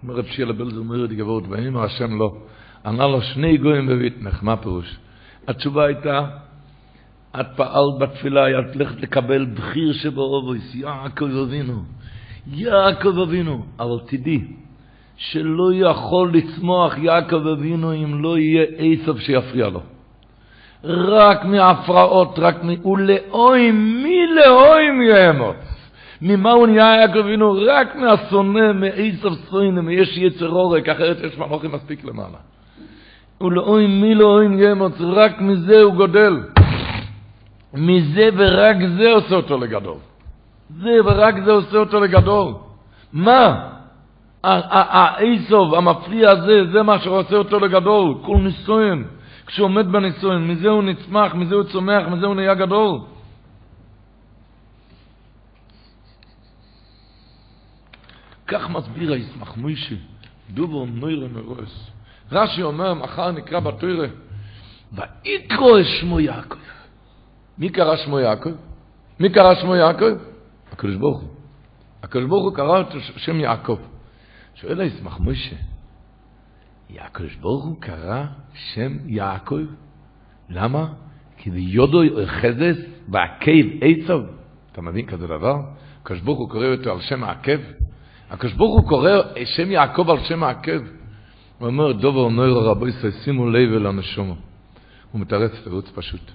[0.03, 2.37] אומר רב שילה בלזר מרד גבורת, ואמר השם לא.
[2.87, 4.97] ענה לו שני גויים בביטנך, מה פירוש?
[5.49, 6.27] התשובה הייתה,
[7.41, 11.83] את פעלת בתפילה, את הולכת לקבל בחיר שבאובויס, יעקב אבינו,
[12.47, 14.45] יעקב אבינו, אבל תדעי,
[15.17, 19.83] שלא יכול לצמוח יעקב אבינו אם לא יהיה עשב שיפריע לו.
[20.85, 22.87] רק מהפרעות, רק מ...
[22.87, 25.57] ולאוים, מי לאוים יאמוץ?
[26.23, 27.57] ממה הוא נהיה יעקב אבינו?
[27.67, 32.39] רק מהשונא, מעשב שונא, מיש יצר עורק, אחרת יש מנוחים מספיק למעלה.
[33.41, 36.41] ולאוים מי לאוים יאמוץ, רק מזה הוא גודל.
[37.75, 39.97] מזה ורק זה עושה אותו לגדול.
[40.81, 42.53] זה ורק זה עושה אותו לגדול.
[43.13, 43.69] מה?
[44.45, 48.15] האיסוב, המפריע הזה, זה מה שעושה אותו לגדול.
[48.23, 49.05] כל ניסוין.
[49.53, 53.01] כשהוא עומד בנישואין, מזה הוא נצמח, מזה הוא צומח, מזה הוא נהיה גדול.
[58.47, 59.97] כך מסביר הישמח מוישי,
[60.51, 61.91] דובו נוירה מרוס.
[62.33, 64.09] רש"י אומר, מחר נקרא בתוירה,
[64.93, 66.59] ויקרו שמו יעקב.
[67.59, 68.53] מי קרא שמו יעקב?
[69.21, 70.17] מי קרא שמו יעקב?
[70.73, 71.29] הקדוש ברוך הוא.
[72.03, 72.87] הקדוש ברוך הוא קרא את
[73.17, 73.79] שם יעקב.
[74.55, 75.57] שואל הישמח מוישה,
[76.99, 78.25] הקדוש ברוך הוא קרא
[78.55, 79.65] שם יעקב?
[80.51, 80.87] למה?
[81.37, 82.77] כי ביודו יחזס
[83.09, 84.21] בעקב עצב.
[84.73, 85.57] אתה מבין כזה דבר?
[86.03, 87.59] הקדוש ברוך הוא קורא אותו על שם העקב?
[88.31, 89.11] הקדוש ברוך הוא קורא
[89.45, 90.81] שם יעקב על שם העקב.
[91.59, 94.35] הוא אומר, דובר נויר רבו ישראל, שימו לב אל הנשומו.
[95.13, 96.31] הוא מתרץ תירוץ פשוט.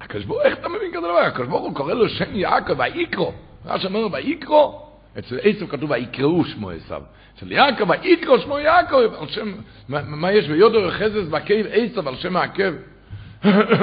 [0.00, 1.18] הקדוש ברוך הוא, איך אתה מבין כזה דבר?
[1.18, 3.32] הקדוש ברוך הוא קורא לו שם יעקב, ויקרו.
[3.66, 4.89] רש"י אומר, ויקרו.
[5.18, 7.02] אצל עשו כתוב ויקראו שמו עשיו.
[7.36, 9.14] אצל יעקב, ויקרו שמו יעקב.
[9.20, 9.52] על שם,
[9.88, 12.72] מה, מה יש ביודו חזס בעקב עשיו על שם העקב?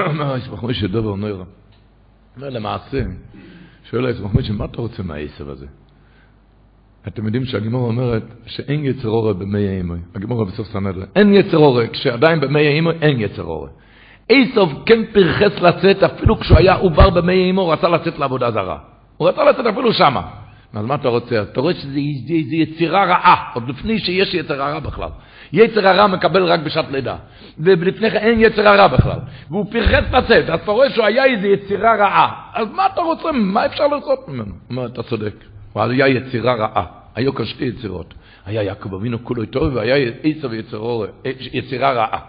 [0.07, 1.43] אומר, ישמח משה דובר נויר.
[2.37, 3.01] אומר, למעשה,
[3.89, 5.65] שואל הישמח משה, מה אתה רוצה מהעשב הזה?
[7.07, 9.99] אתם יודעים שהגימור אומרת שאין יצר אורה במי האימוי.
[10.15, 11.05] הגימור בסוף סנדרה.
[11.15, 13.69] אין יצר אורה, כשעדיין במי האימוי אין יצר אורה.
[14.29, 18.77] איסוף כן פרחס לצאת, אפילו כשהוא היה עובר במי האימוי, הוא רצה לצאת לעבודה זרה.
[19.17, 20.21] הוא רצה לצאת אפילו שמה.
[20.73, 21.41] אז מה אתה רוצה?
[21.41, 21.99] אתה רואה שזה
[22.55, 25.09] יצירה רעה, עוד לפני שיש יצר הרע בכלל.
[25.53, 27.15] יצר הרע מקבל רק בשעת לידה.
[27.59, 29.19] ולפני כן אין יצר הרע בכלל.
[29.49, 32.51] והוא פרחס לצאת, אז אתה רואה שהוא היה איזו יצירה רעה.
[32.53, 33.31] אז מה אתה רוצה?
[33.31, 34.53] מה אפשר לעשות ממנו?
[34.69, 35.33] אומר, אתה צודק.
[35.73, 36.85] הוא היה יצירה רעה.
[37.15, 38.13] היו כאן שתי יצירות.
[38.45, 40.49] היה יעקב אבינו כולו טוב, והיה עשב
[41.53, 42.19] יצירה רעה.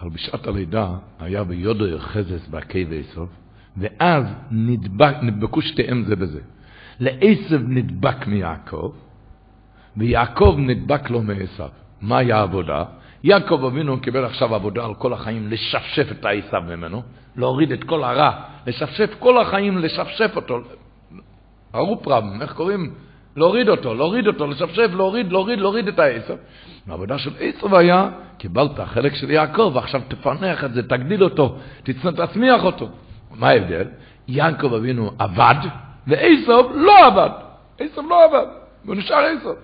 [0.00, 0.88] אבל בשעת הלידה
[1.20, 3.24] היה ביודו חזס בעקב עשב,
[3.76, 6.40] ואז נדבק, נדבקו שתיהם זה בזה.
[7.00, 8.92] לעשב נדבק מיעקב,
[9.96, 11.68] ויעקב נדבק לו מעשב.
[12.00, 12.84] מה היה העבודה?
[13.24, 17.02] יעקב אבינו קיבל עכשיו עבודה על כל החיים לשפשף את העשב ממנו,
[17.36, 18.30] להוריד את כל הרע,
[18.66, 20.58] לשפשף כל החיים, לשפשף אותו.
[21.72, 22.94] הרופרם, איך קוראים?
[23.36, 26.36] להוריד אותו, להוריד אותו, לשפשף, להוריד, להוריד, להוריד את העשר.
[26.88, 32.64] העבודה של עשר היה, קיבלת חלק של יעקב, ועכשיו תפנח את זה, תגדיל אותו, תצמיח
[32.64, 32.88] אותו.
[33.34, 33.84] מה ההבדל?
[34.28, 35.54] יעקב אבינו עבד,
[36.08, 37.30] ועשב לא עבד.
[37.78, 38.46] עשב לא עבד,
[38.84, 39.54] והוא נשאר עשב.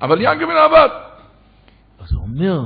[0.00, 0.88] אבל יעקב אבינו עבד.
[2.00, 2.60] אז הוא אומר,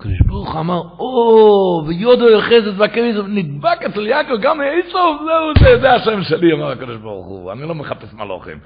[0.00, 5.92] הקדוש ברוך אמר, או, ויודו יחזת והכריז, נדבק אצל יעקב גם מעשב, זהו, זה, זה
[5.92, 8.58] השם שלי, אמר הקדוש ברוך הוא, אני לא מחפש מלוכים.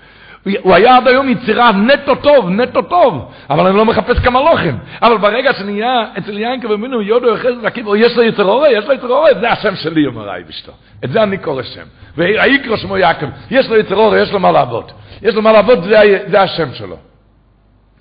[0.62, 4.78] הוא היה עד היום יצירה נטו טוב, נטו טוב, אבל אני לא מחפש כמלוכים.
[5.02, 8.92] אבל ברגע שנהיה אצל יעקב אבינו יודו יחזת והכריז, יש לו יצר אורה, יש לו
[8.92, 10.72] יצר אורה, זה השם שלי, אומר האי בשתו.
[11.04, 11.84] את זה אני קורא שם.
[12.16, 14.92] ויקרא שמו יעקב, יש לו יצר אורה, יש לו מה לעבוד.
[15.22, 16.96] יש לו מה לעבוד, זה, זה השם שלו.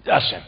[0.03, 0.39] זה השם.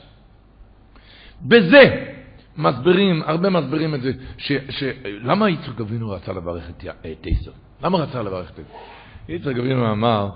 [1.41, 2.14] בזה,
[2.57, 7.51] מסבירים, הרבה מסבירים את זה, ש, ש, למה יצחק אבינו רצה לברך את עשר?
[7.83, 8.77] למה רצה לברך את עשר?
[9.29, 10.29] יצחק אבינו אמר,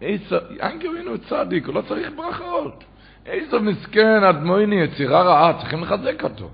[0.00, 2.84] ינקי אבינו צדיק, הוא לא צריך ברכות.
[3.26, 6.50] עשר מסכן, אדמויני, יצירה רעה, צריכים לחזק אותו.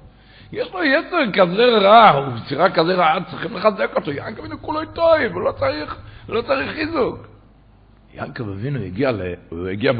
[0.52, 4.10] יש לו יצר כזה רע, הוא יצירה כזה רעה, צריכים לחזק אותו.
[4.10, 5.96] ינקי אבינו כולו טוב, הוא לא צריך,
[6.28, 7.35] לא צריך חיזוק.
[8.16, 9.20] יעקב אבינו הגיע, ל...
[9.48, 9.92] הוא הגיע,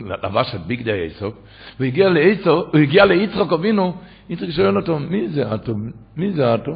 [0.00, 1.30] לבש את בגדי עשו,
[1.78, 3.94] הוא הגיע לעשו, הוא הגיע ליצחק אבינו,
[4.30, 5.74] יצחק שואל אותו, מי זה אטו?
[6.16, 6.72] מי זה אטו?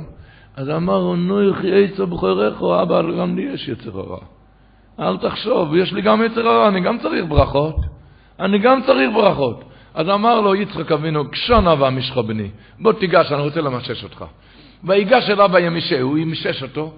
[0.56, 4.18] אז אמר, נו יחי עשו בחורך, אבא, גם לי יש יצר הרע.
[5.00, 7.76] אל תחשוב, יש לי גם יצר הרע, אני גם צריך ברכות.
[8.40, 9.64] אני גם צריך ברכות.
[9.94, 12.48] אז אמר לו יצחק אבינו, קשון אבא משכו בני,
[12.80, 14.24] בוא תיגש, אני רוצה למשש אותך.
[14.84, 16.92] ויגש אליו וימשהו, הוא ימשש אותו,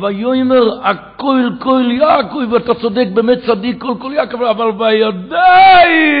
[0.00, 6.16] ויאמר הכל כל יעקב, ואתה צודק, באמת צדיק כל כל יעקב, אבל בידיים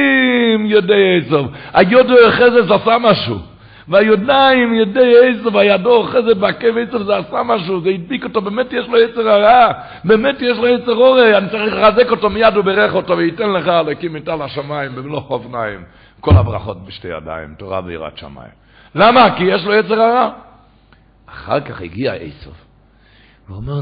[0.66, 1.44] ידי עזב.
[1.72, 3.36] היודו החזת עשה משהו.
[3.88, 8.88] והידיים ידי עזב, הידו החזת בעקב עזב, זה עשה משהו, זה הדביק אותו, באמת יש
[8.88, 9.72] לו יצר הרע,
[10.04, 14.16] באמת יש לו יצר אורי, אני צריך לחזק אותו מיד וברך אותו, וייתן לך להקים
[14.16, 15.80] איתה לשמיים במלוא אופניים.
[16.20, 18.52] כל הברכות בשתי ידיים, תורה ויראת שמיים.
[18.94, 19.36] למה?
[19.36, 20.30] כי יש לו יצר הרע.
[21.28, 22.71] אחר כך הגיע עשב.
[23.48, 23.80] הוא אומר,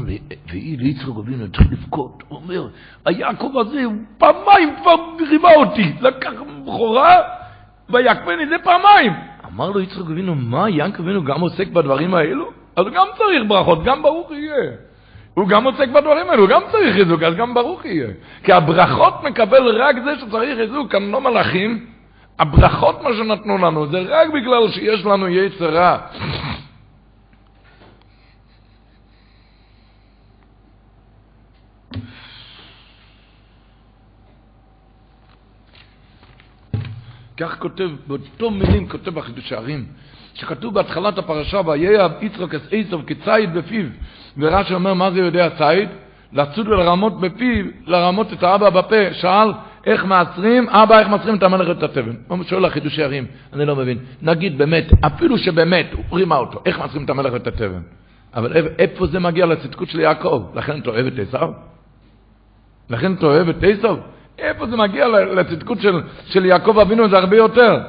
[0.49, 2.67] והיא ליצחק אבינו התחיל לבכות, הוא אומר,
[3.05, 4.95] היעקב הזה הוא פעמיים כבר
[5.29, 6.31] רימה אותי, לקח
[6.65, 7.21] בכורה
[7.89, 9.13] ויקמני זה פעמיים.
[9.53, 12.51] אמר לו יצחק אבינו, מה, יעקב אבינו גם עוסק בדברים האלו?
[12.75, 14.71] אז הוא גם צריך ברכות, גם ברוך יהיה.
[15.33, 18.07] הוא גם עוסק בדברים האלו, הוא גם צריך חיזוק, אז גם ברוך יהיה.
[18.43, 21.85] כי הברכות מקבל רק זה שצריך חיזוק, כאן לא מלאכים.
[22.39, 25.97] הברכות מה שנתנו לנו, זה רק בגלל שיש לנו יצר רע.
[37.37, 39.85] כך כותב, באותו מילים כותב בחידוש הערים,
[40.33, 43.85] שכתוב בהתחלת הפרשה, ויהיה יצחק את עשב כציד בפיו,
[44.37, 45.89] ורש"י אומר, מה זה יודע ציד?
[46.33, 49.51] לצוד ולרמות בפיו, לרמות את האבא בפה, שאל,
[49.85, 52.15] איך מעצרים, אבא, איך מעצרים את המלך ואת התבן.
[52.27, 53.97] הוא שואל החידוש הערים, אני לא מבין.
[54.21, 57.81] נגיד באמת, אפילו שבאמת הוא רימה אותו, איך מעצרים את המלך ואת התבן?
[58.33, 60.45] אבל איפה זה מגיע לצדקות של יעקב?
[60.55, 61.49] לכן אתה אוהב את עשיו?
[62.89, 63.97] לכן אתה אוהב את עשיו?
[64.41, 67.09] איפה זה מגיע לצדקות של, של יעקב אבינו?
[67.09, 67.79] זה הרבה יותר.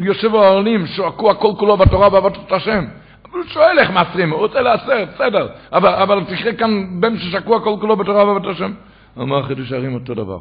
[0.00, 2.84] יושב האוהלים, שועקו הכל כולו בתורה ועבודת השם.
[3.32, 5.48] הוא שואל איך מעשרים, הוא רוצה לעשר, בסדר.
[5.72, 8.72] אבל, אבל תקרא כאן בן ששקוע כל כולו בתורה ובבת השם.
[9.18, 10.38] אמר חידוש הערים אותו דבר.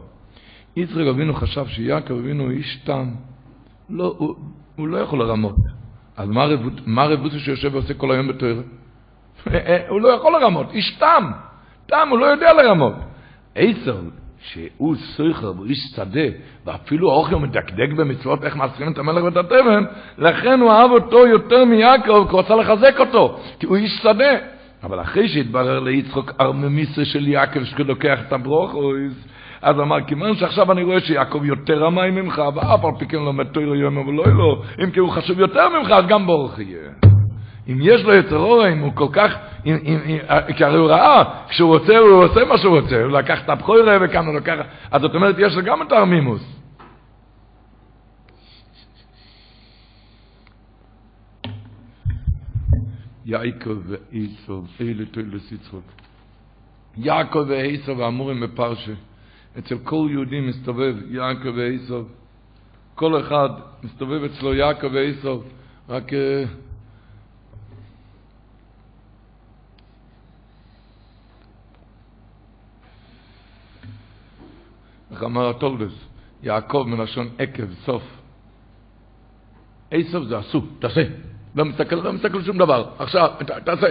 [0.75, 3.09] יצחק אבינו חשב שיעקב אבינו איש תם.
[3.89, 4.35] לא, הוא,
[4.75, 5.55] הוא לא יכול לרמות.
[6.17, 6.29] אז
[6.85, 8.61] מה, רבותו שיושב ועושה כל היום בתואר?
[9.89, 11.31] הוא לא יכול לרמות, איש תם.
[11.85, 12.93] תם, הוא לא יודע לרמות.
[13.55, 13.97] עשר,
[14.43, 16.27] שהוא סויכר והוא איש שדה,
[16.65, 19.83] ואפילו האוכל מדקדק במצוות איך מעשרים את המלך ואת התבן,
[20.17, 24.35] לכן הוא אהב אותו יותר מיעקב, כי הוא רצה לחזק אותו, כי הוא איש שדה.
[24.83, 29.27] אבל אחרי שהתברר ליצחוק ארממיסה של יעקב שלוקח את הברוכויז,
[29.61, 33.47] אז אמר, כיוון שעכשיו אני רואה שיעקב יותר רמאי ממך, ואף על פי כן לומד
[33.47, 36.89] תוירו יום ולא אלו, אם כי הוא חשוב יותר ממך, אז גם ברוך יהיה.
[37.67, 39.35] אם יש לו יצר אורה, אם הוא כל כך,
[39.65, 43.11] אם, אם, אם, כי הרי הוא ראה, כשהוא רוצה, הוא עושה מה שהוא רוצה, הוא
[43.11, 44.55] לקח את הבכוירה וכאן הוא לקח,
[44.91, 46.61] אז זאת אומרת, יש לו גם את הארמימוס.
[53.25, 55.83] יעקב ועיסוב, אלה תוילס יצחוק.
[56.97, 58.91] יעקב ועיסוב האמורים בפרשה.
[59.59, 62.09] אצל כל יהודי מסתובב יעקב ועיסוב.
[62.95, 63.49] כל אחד
[63.83, 65.43] מסתובב אצלו יעקב ועיסוב.
[65.89, 66.11] רק...
[75.11, 75.93] איך אמר הטולדס?
[76.43, 78.03] יעקב מלשון עקב, סוף.
[79.91, 81.01] עשב זה עשו, תעשה.
[81.55, 82.89] לא מסתכל, לא מסתכל שום דבר.
[82.99, 83.29] עכשיו,
[83.65, 83.87] תעשה.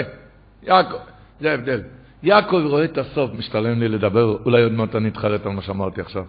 [0.63, 0.99] יעקב,
[1.41, 1.81] זה ההבדל.
[2.23, 6.01] יעקב רואה את הסוף, משתלם לי לדבר, אולי עוד מעט אני אתחרט על מה שאמרתי
[6.01, 6.25] עכשיו.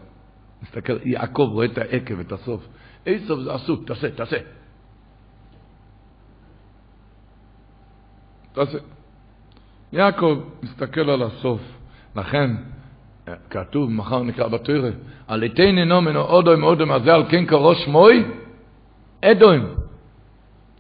[0.64, 2.68] מסתכל, יעקב רואה את העקב, את הסוף.
[3.06, 4.38] עשב זה עשו, תעשה, תעשה.
[8.54, 8.78] תעשה.
[9.92, 11.62] יעקב מסתכל על הסוף.
[12.16, 12.50] לכן,
[13.50, 14.90] כתוב, מחר נקרא בתוירה,
[15.28, 18.24] על איתני נומן או אודוים אודוים, זה על כן קראו שמוי?
[19.22, 19.68] אדוים.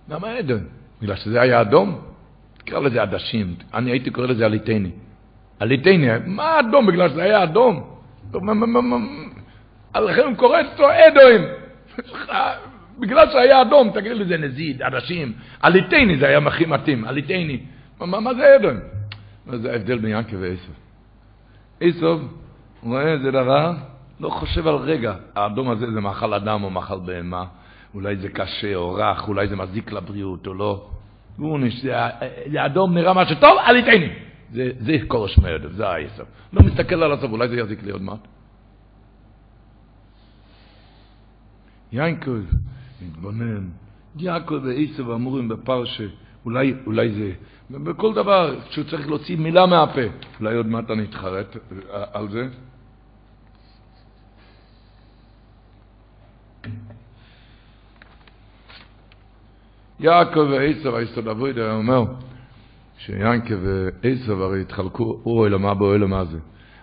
[0.09, 0.63] למה אדוים?
[1.01, 2.01] בגלל שזה היה אדום?
[2.57, 4.91] תקרא לזה עדשים, אני הייתי קורא לזה עליתני.
[5.59, 6.85] עליתני, מה אדום?
[6.85, 7.83] בגלל שזה היה אדום.
[9.95, 11.41] לכן הוא קורא אצלו אדוים.
[12.99, 15.33] בגלל שהיה אדום, תגיד לזה נזיד, עדשים.
[15.61, 17.59] עליתני זה היה הכי מתאים, עליתני.
[17.99, 18.79] מה זה אדוים?
[19.45, 20.71] זה ההבדל בין ינקי ועשב.
[21.81, 22.19] עשב
[22.83, 23.73] רואה איזה דבר,
[24.19, 27.45] לא חושב על רגע, האדום הזה זה מאכל אדם או מאכל בהמה,
[27.93, 30.89] אולי זה קשה או רך, אולי זה מזיק לבריאות או לא.
[31.39, 31.93] גורניש, זה,
[32.51, 34.09] זה אדום נראה משהו טוב, אל יתני.
[34.51, 36.23] זה, זה קורש מרדף, זה היסף.
[36.53, 38.27] לא מסתכל על הסוף, אולי זה יזיק לי עוד מעט.
[41.91, 42.45] יינקוב
[43.01, 43.69] מתבונן,
[44.17, 46.03] יעקב ועשב אמורים בפרשה,
[46.45, 47.31] אולי, אולי זה,
[47.71, 50.01] בכל דבר שהוא צריך להוציא מילה מהפה,
[50.39, 51.57] אולי עוד מעט אני אתחרט
[51.89, 52.47] על זה.
[59.99, 60.51] יעקב
[60.93, 62.03] היסוד אבויד היה אומר
[62.97, 66.37] שיעקב ועשב הרי התחלקו, הוא אוהל מה בו, אוהל מה זה.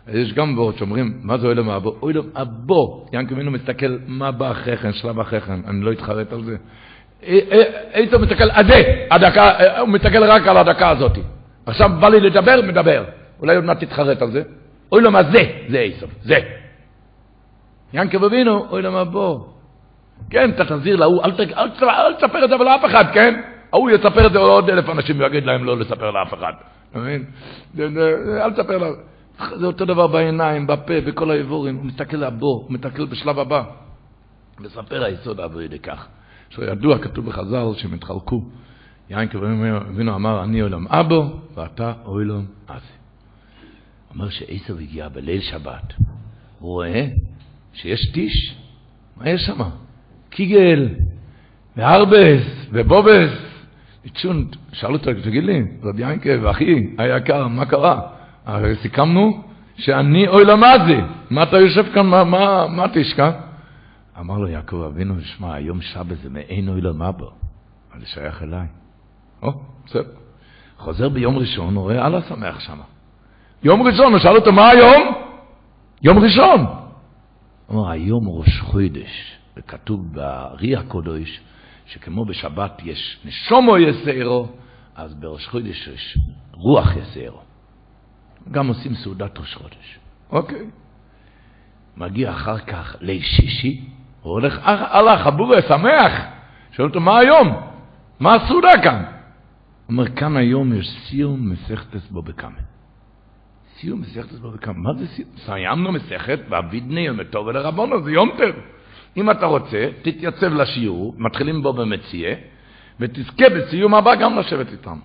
[0.08, 1.96] יש גם בורות שאומרים, מה זה אוהל מה בו?
[2.02, 3.06] אוהל הבו.
[3.12, 6.56] יעקב אינו מסתכל מה בא אחרי כן, שלב אחרי כן, אני לא אתחרט על זה.
[7.92, 11.18] עשב מסתכל, הזה, הדקה, הוא מסתכל רק על הדקה הזאת.
[11.66, 13.04] עכשיו בא לי לדבר, מדבר.
[13.40, 14.42] אולי עוד מעט תתחרט על זה.
[14.92, 15.38] אוי לו מה זה,
[15.68, 16.38] זה עשב, זה.
[17.92, 19.40] ינקב אבינו, אוי לו מה בוא.
[20.30, 23.40] כן, אתה תחזיר להוא, אל, אל, אל, תספר את זה לאף אחד, כן?
[23.72, 26.52] ההוא יספר את זה לעוד אלף אנשים ויגיד להם לא לספר לאף אחד.
[26.90, 27.24] אתה מבין?
[28.40, 28.86] אל תספר לה...
[29.56, 31.76] זה אותו דבר בעיניים, בפה, בכל האיבורים.
[31.76, 33.62] הוא מסתכל לבוא, הוא מסתכל בשלב הבא.
[34.60, 36.06] מספר היסוד אבוידי כך.
[36.50, 38.42] שידוע, כתוב בחז"ל, שהם התחלקו.
[39.10, 39.28] יין
[39.90, 42.78] אבינו אמר, אני עולם אבו, ואתה עולם אבי.
[44.14, 45.94] אומר שעשב הגיע בליל שבת.
[46.58, 47.06] הוא רואה
[47.72, 48.54] שיש טיש.
[49.16, 49.62] מה יש שם?
[50.30, 50.88] קיגל,
[51.76, 53.30] וארבס, ובובס.
[54.14, 58.00] צ'ונט, שאל אותו, תגיד לי, רבי ינקב, אחי היקר, מה קרה?
[58.46, 59.42] הרי סיכמנו
[59.76, 60.96] שאני אוי למזי.
[61.30, 63.30] מה אתה יושב כאן, מה, מה, מה תשכח?
[64.20, 67.30] אמר לו יעקב אבינו, שמע, היום שבת זה מעין אוי למבו.
[67.92, 68.66] אבל זה שייך אליי.
[69.42, 69.50] או,
[69.86, 70.10] בסדר.
[70.76, 72.78] חוזר ביום ראשון, הוא רואה אללה שמח שם.
[73.62, 75.14] יום ראשון, הוא שאל אותו, מה היום?
[76.02, 76.60] יום ראשון.
[77.66, 79.38] הוא אומר, היום ראש חודש.
[79.56, 81.40] וכתוב בארי הקודש,
[81.86, 84.48] שכמו בשבת יש נשומו יסערו,
[84.94, 86.18] אז בראש חודש יש
[86.52, 87.40] רוח יסערו.
[88.50, 89.98] גם עושים סעודת ראש חודש.
[90.30, 90.70] אוקיי.
[91.96, 93.88] מגיע אחר כך לשישי,
[94.28, 96.12] הוא הולך, הלך, הבורא שמח.
[96.72, 97.60] שואל אותו, מה היום?
[98.20, 99.02] מה הסעודה כאן?
[99.88, 102.58] אומר, כאן היום יש סיום מסכתס בו בקאמה.
[103.76, 104.52] סיום מסכתס בו.
[104.74, 105.28] מה זה סיום?
[105.36, 108.50] סיימנו מסכת, ואבידני יום טוב ולרבונו, זה יום טוב.
[109.16, 112.34] אם אתה רוצה, תתייצב לשיעור, מתחילים בו במציאה,
[113.00, 114.98] ותזכה בסיום הבא גם לשבת איתם.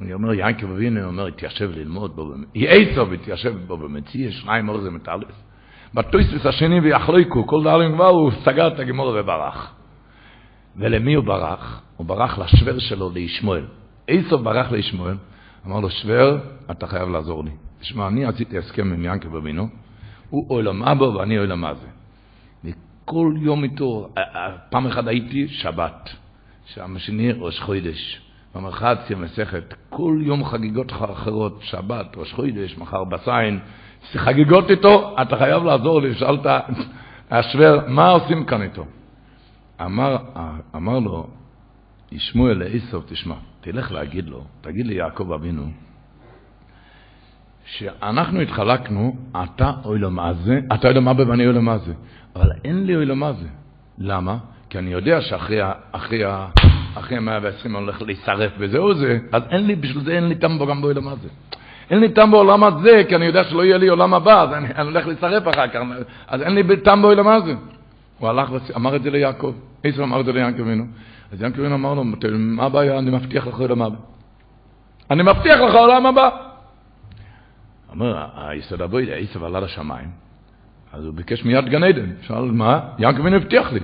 [0.00, 4.90] אני אומר, יעקב אבינו אומר, התיישב ללמוד בו, יעצוב התיישב בו במציאה, שניים אור זה
[4.90, 5.44] מטלס.
[5.94, 9.74] בטויסס השני ויחלויקו, כל דאלים כבר הוא סגר את הגמור וברח.
[10.76, 11.82] ולמי הוא ברח?
[11.96, 13.64] הוא ברח לשוור שלו, לישמואל.
[14.08, 15.16] איסוב ברח לישמואל,
[15.66, 16.36] אמר לו, שוור,
[16.70, 17.50] אתה חייב לעזור לי.
[17.80, 19.68] תשמע, אני עשיתי הסכם עם ינקב אבינו,
[20.30, 21.86] הוא עולם אבו ואני עולם הזה.
[22.64, 24.08] וכל יום איתו,
[24.70, 26.10] פעם אחת הייתי שבת,
[26.66, 28.20] שם שני ראש חודש,
[28.54, 33.60] במרחציה מסכת, כל יום חגיגות אחרות, שבת, ראש חודש, מחר בסיין,
[34.12, 36.46] חגיגות איתו, אתה חייב לעזור לי, שאלת,
[37.30, 38.84] השוור, מה עושים כאן איתו?
[39.80, 40.16] אמר,
[40.76, 41.26] אמר לו,
[42.12, 45.66] ישמעאל לאיסוף, תשמע, תלך להגיד לו, תגיד לי יעקב אבינו,
[47.64, 51.78] שאנחנו התחלקנו, אתה אוי לו מה זה, אתה אוי לו מה ואני אוי לו מה
[51.78, 51.92] זה,
[52.36, 53.46] אבל אין לי אוי לו מה זה.
[53.98, 54.38] למה?
[54.70, 55.58] כי אני יודע שאחרי
[55.92, 56.22] אחרי,
[56.94, 60.58] אחרי 120 אני הולך להישרף וזהו זה, אז אין לי, בשביל זה אין לי טעם
[60.58, 61.28] בו גם באוי לו מה זה.
[61.90, 64.68] אין לי טעם בעולם הזה, כי אני יודע שלא יהיה לי עולם הבא, אז אני,
[64.74, 65.80] אני הולך להישרף אחר כך,
[66.28, 67.54] אז אין לי טעם בעולם הזה.
[68.18, 69.54] הוא הלך ואמר את זה ליעקב,
[69.84, 70.84] איזה אמר את זה ליעקב אבינו.
[71.32, 72.04] אז יעקב אבינו אמר לו,
[72.38, 73.96] מה הבעיה, אני מבטיח לך עולם הבא.
[75.10, 76.30] אני מבטיח לך עולם הבא.
[77.90, 80.08] אומר, היסוד הבוידה, עשב עלה לשמיים,
[80.92, 82.10] אז הוא ביקש מיד גן עדן.
[82.22, 82.80] שאל, מה?
[82.98, 83.80] יעקב אבינו הבטיח לי.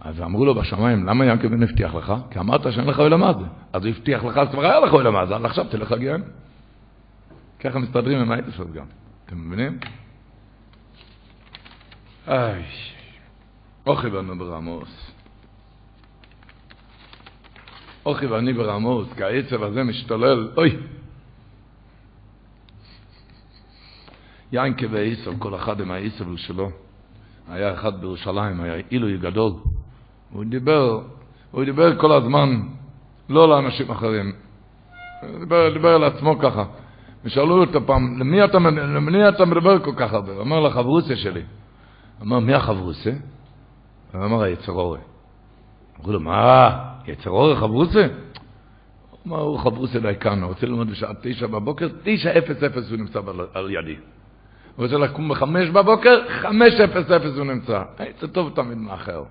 [0.00, 2.12] אז אמרו לו בשמיים, למה יעקב אבינו הבטיח לך?
[2.30, 3.44] כי אמרת שאין לך עולם הזה.
[3.72, 6.22] אז הוא הבטיח לך, אז כבר היה לך עולם הזה, אז עכשיו תלך לגיהן.
[7.60, 8.86] ככה מסתדרים עם האיתסות גם.
[9.26, 9.78] אתם מבינים?
[12.28, 12.64] איי,
[13.86, 15.12] אוכי בנו ברמוס.
[18.06, 20.76] אוכי ואני ברמוס, כי העצב הזה משתולל, אוי.
[24.52, 26.70] יינקה ועשב, כל אחד עם העשב שלו.
[27.48, 29.52] היה אחד בירושלים, היה עילוי גדול.
[30.30, 31.02] הוא דיבר,
[31.50, 32.60] הוא דיבר כל הזמן,
[33.28, 34.32] לא לאנשים אחרים.
[35.20, 36.64] הוא דיבר, דיבר על עצמו ככה.
[37.24, 40.32] ושאלו אותו פעם, למי אתה, למי אתה מדבר כל כך הרבה?
[40.32, 41.42] הוא אמר לחברוסיה שלי.
[42.22, 43.14] אמר, מי החברוסיה?
[44.12, 44.98] הוא אמר, היצרורי.
[46.00, 48.08] אמרו לו, מה, יצרורי חברוסיה?
[49.10, 52.98] הוא אמר, הוא חברוסיה דייקן, הוא רוצה ללמוד בשעה תשע בבוקר, תשע אפס אפס הוא
[52.98, 53.20] נמצא
[53.54, 53.96] על ידי.
[54.76, 57.82] הוא רוצה לקום בחמש בבוקר, חמש אפס אפס הוא נמצא.
[58.20, 59.22] זה טוב תמיד מאחר.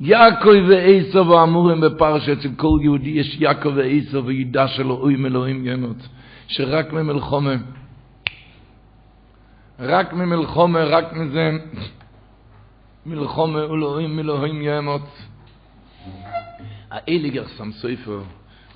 [0.00, 6.08] יעקב ועשו האמורים בפרשה, אצל כל יהודי יש יעקב ועשו וידע שלו אוי אלוהים ימות.
[6.48, 7.54] שרק ממלחומה,
[9.78, 11.50] רק ממלחומה, רק מזה,
[13.06, 15.08] מלחומה אלוהים אלוהים ימות.
[16.90, 18.22] האליגר סם סופר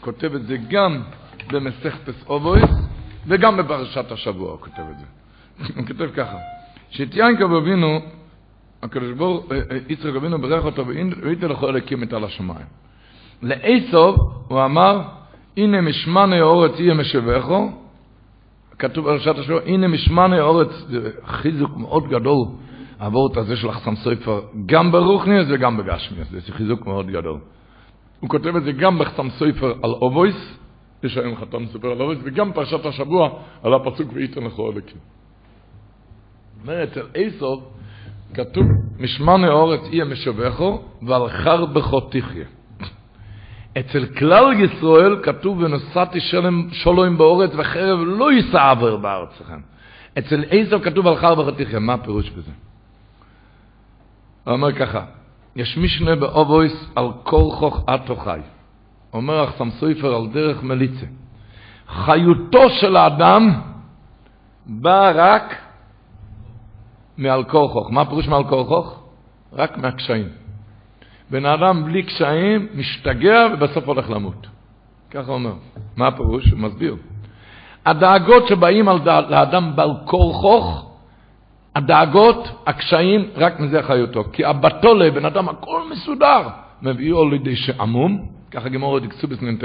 [0.01, 1.03] כותב את זה גם
[1.53, 2.71] במסכתס אובויס
[3.27, 5.07] וגם בפרשת השבוע הוא כותב את זה.
[5.77, 6.37] הוא כותב ככה,
[6.91, 8.01] שאת יעקב אבינו,
[8.83, 9.47] הקדוש ברוך
[9.89, 12.67] יצחק אבינו ברך אותו והייתי לכל אליקים את על השמיים.
[13.43, 15.03] לעשוב הוא אמר
[15.57, 17.71] הנה משמנה אורץ יהיה משבחו,
[18.79, 22.47] כתוב בפרשת השבוע, הנה משמני הארץ, זה חיזוק מאוד גדול,
[22.99, 27.39] הווארט הזה של החתם סופר, גם ברוחניות וגם בגשמיות, זה חיזוק מאוד גדול.
[28.21, 30.59] הוא כותב את זה גם בחתם סופר על אבות,
[31.03, 33.31] יש היום חתם סופר על אבות, וגם בפרשת השבוע
[33.63, 34.99] על הפסוק ויתן לך האלוקים.
[36.63, 37.65] אומר אצל עשו,
[38.35, 38.65] כתוב
[38.99, 42.47] משמני הארץ יהיה מושבך, ועל חרבך תחיה.
[43.79, 49.61] אצל כלל ישראל כתוב ונתתי שלום בארץ וחרב לא תעבור בארצכם.
[50.19, 52.51] אצל עזר כתוב על חר וחתיכם, מה הפירוש בזה?
[54.45, 55.05] הוא אומר ככה,
[55.57, 58.41] יש משנה באובויס על כורחוך עטו חי.
[59.13, 61.07] אומר אחסם סופר על דרך מליצה.
[61.89, 63.61] חיותו של האדם
[64.67, 65.57] באה רק
[67.17, 67.91] מעל כורחוך.
[67.91, 69.03] מה הפירוש מעל כורחוך?
[69.53, 70.29] רק מהקשיים.
[71.33, 74.47] בן אדם בלי קשיים משתגע ובסוף הולך למות.
[75.11, 75.53] ככה אומר.
[75.97, 76.51] מה הפירוש?
[76.51, 76.97] הוא מסביר.
[77.87, 79.21] הדאגות שבאים על דע...
[79.21, 80.91] לאדם בעל כורחוך,
[81.77, 84.25] הדאגות, הקשיים, רק מזה חיותו.
[84.33, 86.49] כי הבתולה, בן אדם הכל מסודר,
[86.83, 89.65] מביאו לידי שעמום, ככה גמור את אקסוביס נ"ט,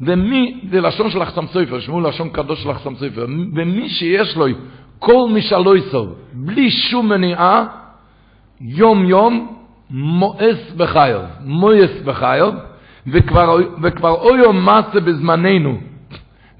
[0.00, 4.46] ומי, זה לשון של אחסם סופר, שמעו לשון קדוש של אחסם סופר, ומי שיש לו
[4.98, 7.66] כל משאלו יסוב, בלי שום מניעה,
[8.60, 9.61] יום יום,
[9.92, 12.54] מואס בחיוב, מואס בחיוב,
[13.06, 15.78] וכבר, וכבר אויו מעשה בזמננו,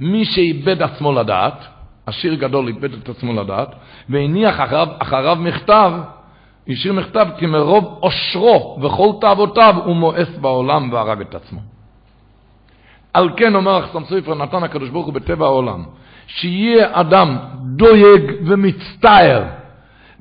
[0.00, 1.64] מי שאיבד עצמו לדעת,
[2.06, 3.74] עשיר גדול איבד את עצמו לדעת,
[4.08, 5.92] והניח אחריו, אחריו מכתב,
[6.68, 11.60] השאיר מכתב כי מרוב עושרו וכל תאוותיו הוא מואס בעולם והרג את עצמו.
[13.12, 15.84] על כן אומר החסם סופר נתן הקדוש ברוך הוא בטבע העולם,
[16.26, 17.36] שיהיה אדם
[17.76, 19.44] דויג ומצטער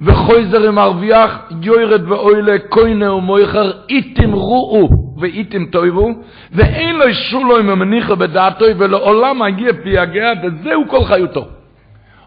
[0.01, 6.09] וחויזר מרוויח יוירד ואוילה קוינה ומויכר איתם רואו ואיתם טויבו
[6.51, 11.47] ואין לו שולו עם המניחה בדעתו ולעולם מגיע פייגע וזהו כל חיותו.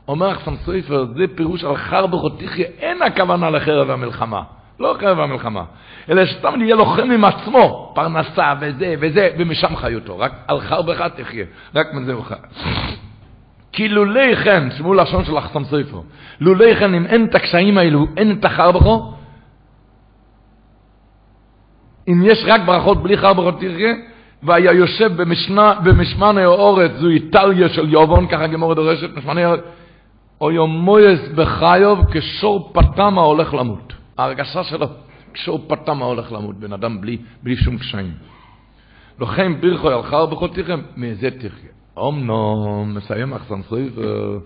[0.09, 4.43] אומר החסם סופר, זה פירוש על חרבו חותיכיה, אין הכוונה לחרב המלחמה.
[4.81, 5.63] לא חרב המלחמה,
[6.11, 11.45] אלא סתם יהיה לוחם עם עצמו, פרנסה וזה וזה, ומשם חיותו, רק על חרבך תחיה,
[11.75, 12.35] רק מזה הוא חי.
[13.75, 16.01] כי לולי כן, שמעו לשון של החסם סופר,
[16.41, 19.13] לולי כן, אם אין את הקשיים האלו, אין את החרבכו,
[22.09, 23.95] אם יש רק ברכות בלי חרבכו תחיה,
[24.43, 29.61] והיה יושב במשנה, במשמנה האורץ, זו איטליה של יובון, ככה גמור דורשת, משמנה האורץ,
[30.41, 33.93] או יומויס בחיוב כשור פתמה הולך למות.
[34.19, 34.87] ההרגשה שלו,
[35.35, 38.13] כשור פתמה הולך למות, בן אדם בלי, בלי שום קשיים.
[39.21, 41.75] לכן ברכו ילחר בחותיכם, מזה תחיה.
[41.97, 44.39] אומנום, מסיים אחסן סויפר,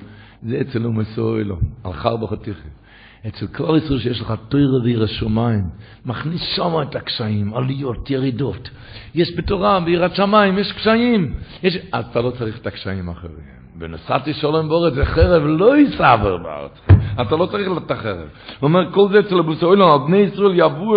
[0.43, 2.69] זה אצלנו מסוי לו, הלחר בחותיכם.
[3.27, 5.65] אצל כל ישראל שיש לך תוירה ועיר השמיים,
[6.07, 8.70] מכניס שם את הקשיים, עליות, ירידות.
[9.15, 11.35] יש בתורה, ביראת שמיים, יש קשיים.
[11.62, 11.77] יש...
[11.77, 13.59] אתה לא צריך את הקשיים האחרים.
[13.79, 16.98] ונסעתי שולם בורת זה חרב לא יסעבר בארץ.
[17.20, 18.16] אתה לא צריך את החרב.
[18.61, 20.55] הוא אומר, כל זה אצל אבוס אוילון, על בני ישראל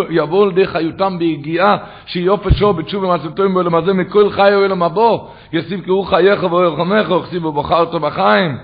[0.10, 4.84] יבואו על ידי חיותם ביגיעה, שיופי שור בתשוב ומצבתוים בו למזה מכל חי או אלם
[4.84, 5.28] הבוא.
[5.54, 8.58] יסיב קראו חייך וירחמך, וכסיב ובחרת בחיים.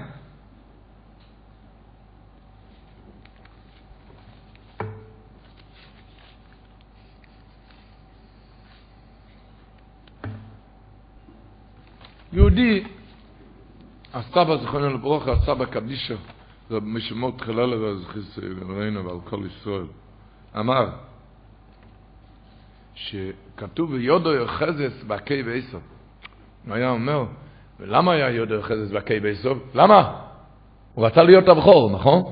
[12.34, 12.84] יהודי
[14.14, 16.16] הסבא זכרונו לברכה, הסבא קדישה,
[16.70, 18.40] זה משמות חלל וזכיס
[18.70, 19.86] ראינו ועל כל ישראל,
[20.60, 20.88] אמר
[22.96, 25.78] שכתוב יודו יוחזס בעקי בעשו.
[26.68, 27.26] הוא היה אומר,
[27.80, 29.56] ולמה היה יודו יוחזס בעקי בעשו?
[29.74, 30.14] למה?
[30.94, 32.24] הוא רצה להיות הבכור, נכון?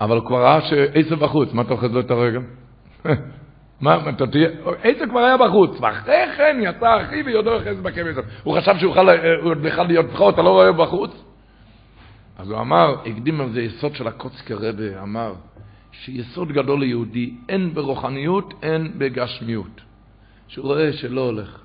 [0.00, 2.40] אבל הוא כבר ראה שעשו בחוץ, מה אתה אוחז לו את הרגל?
[3.80, 4.48] מה, אתה תהיה,
[4.82, 8.20] עשו כבר היה בחוץ, ואחרי כן יצא אחי ויודו יוחזס בעקי בעשו.
[8.44, 8.94] הוא חשב שהוא
[9.62, 11.24] בכלל להיות בכור, אתה לא רואה בחוץ?
[12.38, 15.32] אז הוא אמר, הקדים על זה יסוד של הקוצקי רבה, אמר
[15.92, 19.80] שיסוד גדול ליהודי, אין ברוחניות, אין בגשמיות.
[20.48, 21.60] שהוא רואה שלא הולך.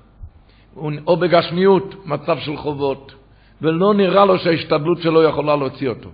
[1.06, 3.14] או בגשמיות, מצב של חובות,
[3.62, 6.10] ולא נראה לו שההשתדלות שלו יכולה להוציא אותו.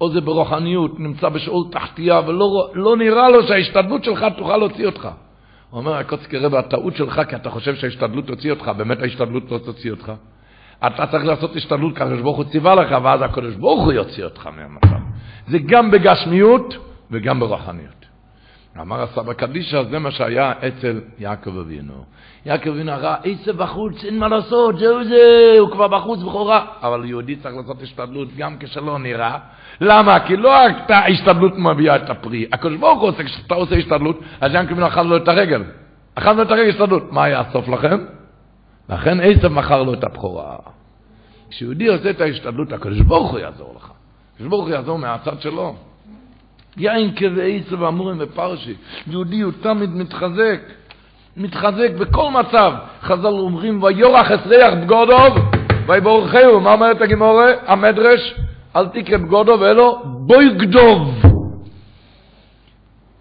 [0.00, 5.08] או זה ברוחניות, נמצא בשאול תחתייה, ולא לא נראה לו שההשתדלות שלך תוכל להוציא אותך.
[5.70, 9.58] הוא אומר, הקוצקי רבה, הטעות שלך, כי אתה חושב שההשתדלות תוציא אותך, באמת ההשתדלות לא
[9.58, 10.12] תוציא אותך.
[10.86, 14.46] אתה צריך לעשות השתדלות, הקדוש ברוך הוא ציווה לך, ואז הקדוש ברוך הוא יוציא אותך
[14.46, 15.00] מהמצב.
[15.48, 16.76] זה גם בגשמיות
[17.10, 18.00] וגם ברוחניות.
[18.80, 22.04] אמר הסבא קדישא, זה מה שהיה אצל יעקב אבינו.
[22.46, 26.66] יעקב אבינו ראה, איזה בחוץ, אין מה לעשות, זהו זה, הוא כבר בחוץ בכורה.
[26.82, 29.38] אבל יהודי צריך לעשות השתדלות גם כשלא נראה.
[29.80, 30.20] למה?
[30.20, 30.54] כי לא
[30.88, 32.46] ההשתדלות מביאה את הפרי.
[32.52, 35.62] הקדוש ברוך הוא עושה, כשאתה עושה השתדלות, אז יעקב אבינו אכל לו את הרגל.
[36.14, 37.12] אכל לו את הרגל השתדלות.
[37.12, 37.98] מה היה הסוף לכם?
[38.90, 40.56] לכן עשב מכר לו את הבכורה.
[41.50, 43.90] כשיהודי עושה את ההשתדלות, הקדוש ברוך הוא יעזור לך.
[44.34, 45.74] הקדוש ברוך הוא יעזור מהצד שלו.
[46.76, 48.74] יין כבעשב אמורים בפרשי.
[49.06, 50.60] יהודי הוא תמיד מתחזק.
[51.36, 52.72] מתחזק בכל מצב.
[53.02, 55.38] חז"ל אומרים, ויורח אסריח בגודוב,
[55.86, 56.60] ויבורכהו.
[56.60, 57.52] מה אומרת הגמורה?
[57.66, 58.34] המדרש,
[58.76, 61.29] אל תקרא בגודוב, אלו בויגדוב.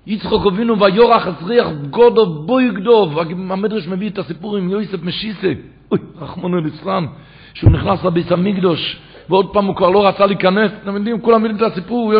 [0.10, 3.20] יצחוק אבינו ויורח אסריח בגודוב בויגדוב.
[3.50, 5.54] המדרש מביא את הסיפור עם יוסף משיסה.
[5.92, 7.06] אוי, רחמונו ליצלן.
[7.54, 9.00] שהוא נכנס לביס המקדוש,
[9.30, 12.14] ועוד פעם הוא כבר לא רצה להיכנס, אתם יודעים, כולם יודעים את הסיפור.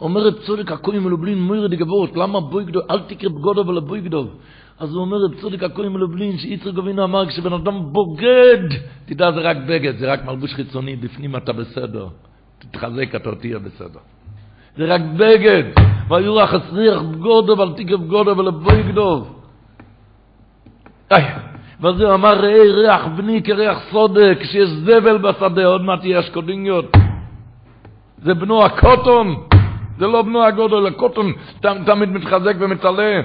[0.00, 4.28] אומר רב צודק הכהן מלובלין מוירד דגבורת, למה בויגדוב, אל תקרא בגודוב אלא בויגדוב.
[4.78, 8.68] אז הוא אומר רב צודק הכהן מלובלין, שיצחק אבינו אמר, כשבן אדם בוגד,
[9.04, 12.06] תדע זה רק בגד, זה רק מלבוש חיצוני, בפנים אתה בסדר.
[12.58, 14.00] תתחזק, אתה תהיה בסדר.
[14.76, 15.64] זה רק בגד.
[16.08, 17.02] ויורח אסריח
[17.76, 19.40] תקרא בגודוב אלא בויגדוב.
[21.10, 21.24] איי.
[21.80, 26.84] ואז הוא אמר, ראי ריח בני כריח סודה, כשיש זבל בשדה, עוד מעט יהיה אשקודיניות.
[28.22, 29.36] זה בנו הקוטון,
[29.98, 33.20] זה לא בנו הגודל, הקוטון תמיד מתחזק ומתעלה.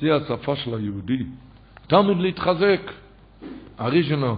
[0.00, 1.24] זה השפה של היהודי.
[1.86, 2.80] תמיד להתחזק.
[3.78, 4.36] הראשונו,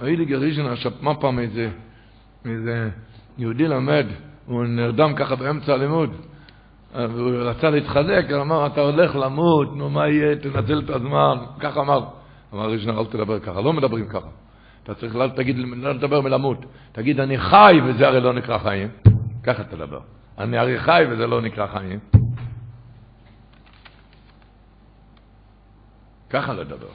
[0.00, 1.70] האיליג הראשונה, מה פעם איזה,
[2.44, 2.90] איזה
[3.38, 4.06] יהודי למד,
[4.46, 6.10] הוא נרדם ככה באמצע הלימוד.
[6.94, 11.80] והוא רצה להתחזק, הוא אמר, אתה הולך למות, נו מה יהיה, תנצל את הזמן, ככה
[11.80, 12.04] אמר.
[12.54, 14.28] אמר רישנר, אל תדבר ככה, לא מדברים ככה.
[14.82, 16.64] אתה צריך לא, תגיד, לא לדבר מלמות.
[16.92, 18.88] תגיד, אני חי, וזה הרי לא נקרא חיים.
[19.42, 20.00] ככה תדבר.
[20.38, 21.98] אני הרי חי, וזה לא נקרא חיים.
[26.30, 26.88] ככה לדבר.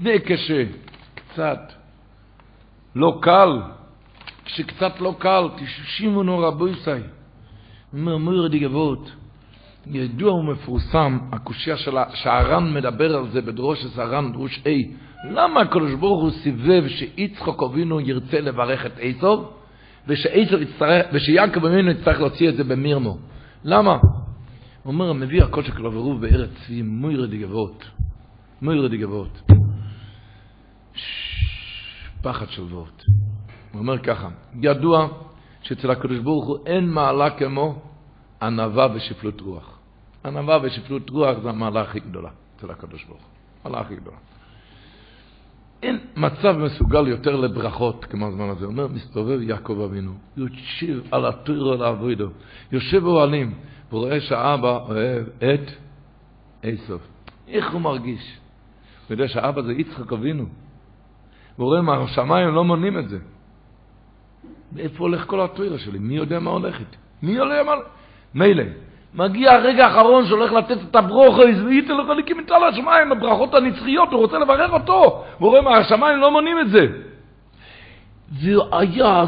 [0.00, 1.72] וכשקצת
[2.94, 3.60] לא קל,
[4.44, 6.90] כשקצת לא קל, תשימו נו רבויסי.
[7.92, 9.10] אומר מויר דיגבות,
[9.86, 11.76] ידוע ומפורסם, הקושייה
[12.14, 14.68] שהר"ן מדבר על זה בדרוש הר"ן, דרוש A,
[15.24, 19.52] למה הקדוש ברוך הוא סיבב שיצחוק אבינו ירצה לברך את עשוב,
[21.12, 23.18] ושיעקב אבינו יצטרך להוציא את זה במירמו?
[23.64, 23.96] למה?
[24.82, 27.84] הוא אומר, מביא הכל של כלברוב בארץ צבי, מויר דיגבות.
[28.62, 29.40] מויר דיגבות.
[32.22, 33.04] פחד של וורט.
[33.72, 34.28] הוא אומר ככה,
[34.62, 35.08] ידוע
[35.62, 37.82] שאצל הקדוש ברוך הוא אין מעלה כמו
[38.42, 39.78] ענווה ושפלות רוח.
[40.24, 43.30] ענווה ושפלות רוח זה המעלה הכי גדולה אצל הקדוש ברוך הוא.
[43.64, 44.16] המעלה הכי גדולה.
[45.82, 48.66] אין מצב מסוגל יותר לברכות כמו הזמן הזה.
[48.66, 52.28] אומר, מסתובב יעקב אבינו, יושב על הטוירו לעבודו,
[52.72, 53.54] יושב באוהלים,
[53.92, 55.70] ורואה שהאבא אוהב את
[56.64, 57.02] איסוף.
[57.48, 58.38] איך הוא מרגיש?
[59.08, 60.46] הוא יודע שהאבא זה יצחק אבינו.
[61.56, 63.18] הוא רואה מהשמיים לא מונים את זה.
[64.72, 65.98] ואיפה הולך כל הטוירה שלי?
[65.98, 66.96] מי יודע מה הולכת?
[67.22, 67.72] מי יודע מה...
[68.34, 68.64] מילא.
[69.14, 74.20] מגיע הרגע האחרון שהולך לתת את הברוכויז, וייתן לו חליקים מטל השמיים, הברכות הנצחיות, הוא
[74.20, 75.24] רוצה לברך אותו.
[75.38, 76.86] הוא רואה מהשמיים לא מונים את זה.
[78.32, 79.24] והיה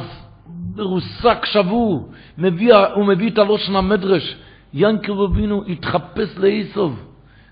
[0.76, 4.36] מרוסק שבור, מביא, הוא מביא את הלושן המדרש.
[4.74, 7.04] ינקב אבינו התחפש לאיסוב.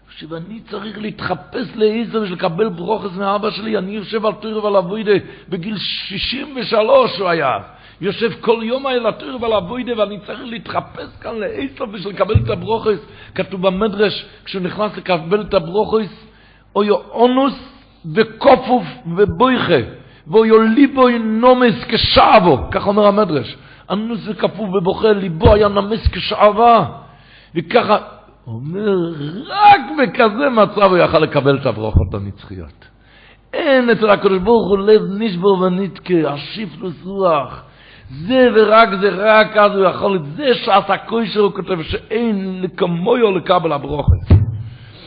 [0.09, 4.77] עכשיו אני צריך להתחפש לאיזה בשביל לקבל ברוכס מאבא שלי, אני יושב על טויר ועל
[4.77, 5.13] אבוידה,
[5.49, 7.59] בגיל 63 הוא היה.
[8.01, 12.51] יושב כל יום על הטויר ועל אבוידה, ואני צריך להתחפש כאן לאיסו בשביל לקבל את
[12.51, 12.99] הברוכס.
[13.35, 16.27] כתוב במדרש, כשהוא נכנס לקבל את הברוכס,
[16.77, 17.55] אויו אונוס
[18.15, 19.89] וקופוף ובויכה,
[20.27, 23.57] ואויו ליבוי נומס כשעבו, כך אומר המדרש.
[23.91, 26.85] אנוס וקפוף ובוכה, ליבו היה נמס כשעבה.
[27.55, 27.99] וככה,
[28.47, 28.97] אומר,
[29.49, 32.87] רק בכזה מצב הוא יכל לקבל את הברכות הנצחיות.
[33.53, 37.70] אין אצל הקדוש ברוך הוא לב נשבור ונתקה, השיפלוס רוח.
[38.11, 43.73] זה ורק זה, רק אז הוא יכול, זה שעשה כושר הוא כותב שאין לכמויו לקבל
[43.73, 44.35] הברוכת.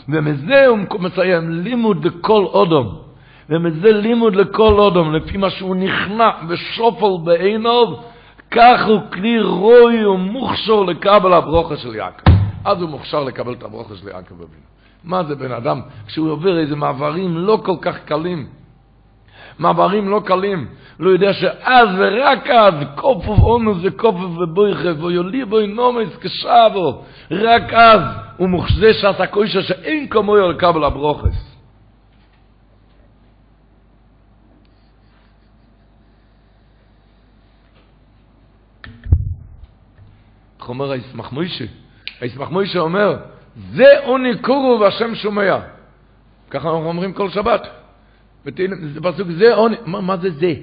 [0.09, 2.97] ומזה הוא מסיים לימוד לכל אודום.
[3.49, 7.87] ומזה לימוד לכל אודום, לפי מה שהוא נכנע ושופל בעיניו,
[8.51, 12.31] כך הוא כלי רוי ומוכשר לקבל הברוכת של יעקב.
[12.65, 14.63] אז הוא מוכשר לקבל את הברוכת של יעקב אבינו.
[15.03, 18.45] מה זה בן אדם, כשהוא עובר איזה מעברים לא כל כך קלים,
[19.59, 20.67] מעברים לא קלים,
[20.99, 28.01] לא יודע שאז ורק אז, קופו ואונוס וקופו ובויכה, ויולי בוי נומס כשבו, רק אז
[28.37, 31.53] הוא מוחזה שעשה קוישה שאין כמוהו לקבל הברוכס.
[40.59, 41.65] איך אומר הישמח מוישה?
[42.21, 43.17] הישמח מוישה אומר,
[43.71, 45.59] זה עוני קורו והשם שומע.
[46.49, 47.82] ככה אנחנו אומרים כל שבת.
[48.43, 50.53] זה פסוק זה עוני, מה, מה זה זה?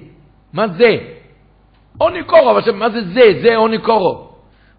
[0.53, 0.99] מה זה?
[1.99, 3.41] עוני קורו, מה זה זה?
[3.43, 4.31] זה עוני קורו.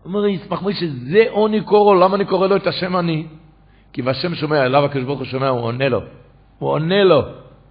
[0.06, 3.28] אומר ישמח מוישה, זה עוני קורו, למה אני קורא לו את השם אני?
[3.94, 6.02] כי והשם שומע, אליו הקדוש ברוך הוא שומע, הוא עונה לו.
[6.60, 7.22] הוא עונה לו.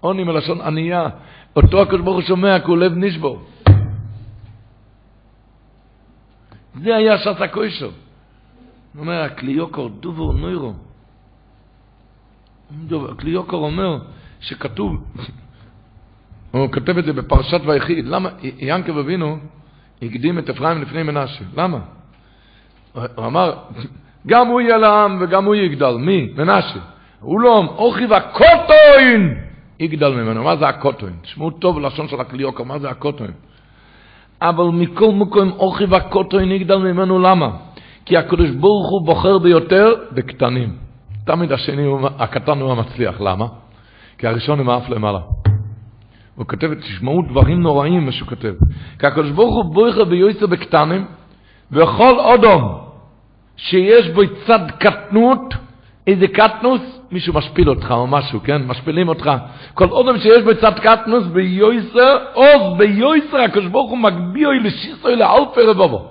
[0.00, 1.08] עוני מלשון ענייה.
[1.56, 3.42] אותו הקדוש ברוך הוא שומע, כי הוא לב נשבור.
[6.82, 7.86] זה היה שעת הקוישו.
[7.86, 7.92] הוא
[9.00, 10.72] אומר, הקליוקור דובור נוירו.
[13.10, 13.98] הקליוקור אומר
[14.40, 15.04] שכתוב,
[16.50, 19.38] הוא כותב את זה בפרשת ויחיד, למה ינקב אבינו
[20.02, 21.78] הקדים את אפרים לפני מנשה, למה?
[22.92, 23.54] הוא אמר,
[24.26, 26.32] גם הוא יהיה לעם וגם הוא יגדל, מי?
[26.36, 26.78] מנשה.
[27.20, 29.38] הוא לא, אוכי והקוטוין
[29.80, 31.12] יגדל ממנו, מה זה הקוטוין?
[31.22, 33.30] תשמעו טוב לשון של הקליוקור, מה זה הקוטוין?
[34.42, 37.50] אבל מכל מקום אוכי והקוטוין יגדל ממנו, למה?
[38.04, 40.76] כי הקדוש ברוך הוא בוחר ביותר בקטנים.
[41.24, 43.20] תמיד השני, הוא, הקטן הוא המצליח.
[43.20, 43.46] למה?
[44.20, 45.18] כי הראשון הוא מאף למעלה.
[46.34, 48.54] הוא כותב, תשמעו דברים נוראים מה שהוא כותב.
[48.98, 51.04] כי הקדוש ברוך הוא בוחר ביותר בקטנים,
[51.72, 52.78] וכל אודום
[53.56, 55.54] שיש בו צד קטנות,
[56.06, 56.80] איזה קטנוס?
[57.10, 58.62] מישהו משפיל אותך או משהו, כן?
[58.66, 59.30] משפילים אותך.
[59.74, 65.60] כל אודם שיש בו צד קטנוס ביויסר, עוז ביויסר, הקדוש ברוך הוא מגביאו לשיסוי לאלפי
[65.60, 66.08] רבובו.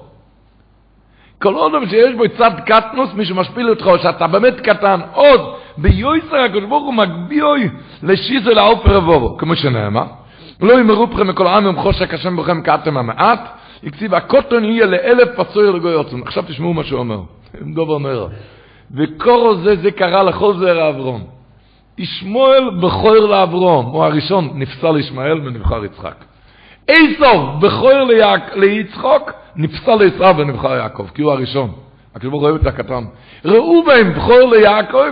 [1.42, 5.42] כל אודם שיש בו צד קטנוס, מי שמשפיל אותך, או שאתה באמת קטן, עוד,
[5.78, 7.70] ביועסר הקדוש ברוך הוא מגביאוי
[8.04, 10.06] לשיזו לאופר רבובו, כמו שנאמר,
[10.62, 13.40] לא ימרו בכם מכל העם עם חושק השם בכם כאתם המעט,
[13.84, 16.24] הקציב, הקוטון יהיה לאלף פסוי לגוי עוצם.
[16.24, 17.20] עכשיו תשמעו מה שהוא אומר.
[17.74, 18.28] דובר אומר.
[18.98, 21.24] וקורו זה, זה קרה לכל זרע אברום.
[21.98, 26.16] ישמואל בכויר לאברום, הוא הראשון, נפסל ישמעאל ונבחר יצחק.
[26.90, 28.04] איסוף בכויר
[28.56, 31.72] ליצחוק, נפסל לישראל ונבחר יעקב, כי הוא הראשון.
[32.16, 33.04] הקדוש ברוך הוא אוהב את הקטן.
[33.46, 35.06] ראובן בכויר ליעקב,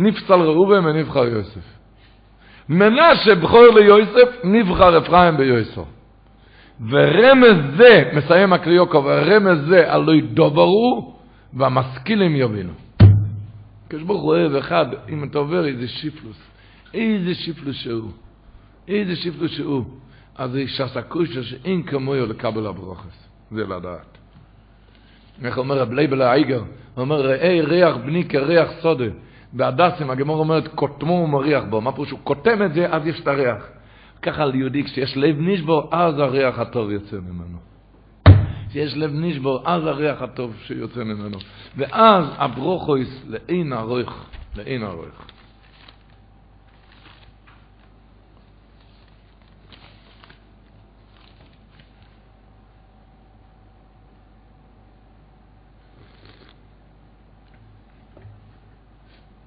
[0.00, 1.80] נפסל ראובן ונבחר יוסף.
[2.68, 5.82] מנשה בכויר ליוסף, נבחר אפרים ביוסף.
[6.88, 11.14] ורמז זה, מסיים הקריוקו, ורמז זה עלוי דוברו,
[11.52, 12.72] והמשכילים יבינו.
[13.86, 16.36] הקדוש הוא אוהב אחד, אם אתה עובר איזה שיפלוס,
[16.94, 18.10] איזה שיפלוס שהוא,
[18.88, 19.84] איזה שיפלוס שהוא,
[20.38, 24.18] אז זה שסקושה שאין כמוהו לקבל הברוכס, זה לדעת.
[25.44, 26.66] איך אומר רב לייבל האיגר, הוא
[26.96, 29.04] אומר, ראה ריח בני כריח סודה.
[29.52, 31.80] בהדסים הגמור אומרת, קוטמו ומריח בו.
[31.80, 32.10] מה פירוש?
[32.10, 33.66] הוא קוטם את זה, אז יש את הריח.
[34.22, 37.58] ככה על יהודי, כשיש לב נשבור, אז הריח הטוב יוצא ממנו.
[38.68, 41.38] כשיש לב נשבור, אז הריח הטוב שיוצא ממנו.
[41.76, 44.24] ואז הברוכויס לאין הרויך,
[44.56, 45.22] לאין הרויך.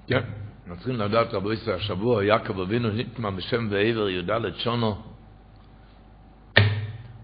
[0.06, 0.20] כן,
[0.62, 4.96] אנחנו צריכים לדעת, רבו ישראל, השבוע יעקב אבינו נטמן בשם ועבר י"ד שונו.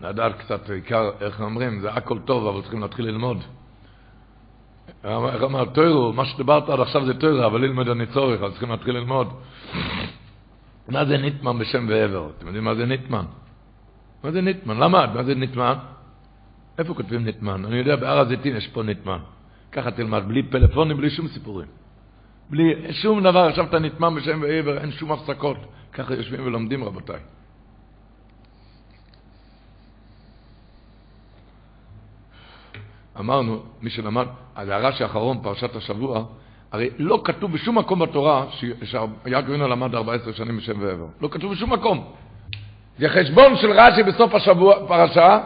[0.01, 3.39] לדעת קצת עיקר, איך אומרים, זה הכל טוב, אבל צריכים להתחיל ללמוד.
[5.05, 8.71] איך אמר, תוירו, מה שדיברת עד עכשיו זה תוירו, אבל ללמוד אני צורך, אז צריכים
[8.71, 9.29] להתחיל ללמוד.
[10.89, 12.31] מה זה ניטמן בשם ועבר?
[12.39, 13.25] אתם יודעים מה זה ניטמן?
[14.25, 14.77] מה זה ניטמן?
[14.77, 15.07] למה?
[15.15, 15.75] מה זה ניטמן?
[16.79, 17.65] איפה כותבים ניטמן?
[17.65, 19.19] אני יודע, בהר הזיתים יש פה ניטמן.
[19.73, 21.80] ככה תלמד, בלי פלאפונים, בלי שום סיפורים.
[22.51, 25.57] בלי שום דבר, עכשיו אתה נטמע בשם ועבר, אין שום הפסקות.
[25.93, 27.21] ככה יושבים ולומדים, רבותיי.
[33.19, 36.25] אמרנו, מי שלמד, על הרש"י האחרון, פרשת השבוע,
[36.73, 41.07] הרי לא כתוב בשום מקום בתורה שיעקב אבינו למד 14 שנים בשם ועבר.
[41.21, 42.13] לא כתוב בשום מקום.
[42.99, 45.39] זה חשבון של רש"י בסוף השבוע, פרשה,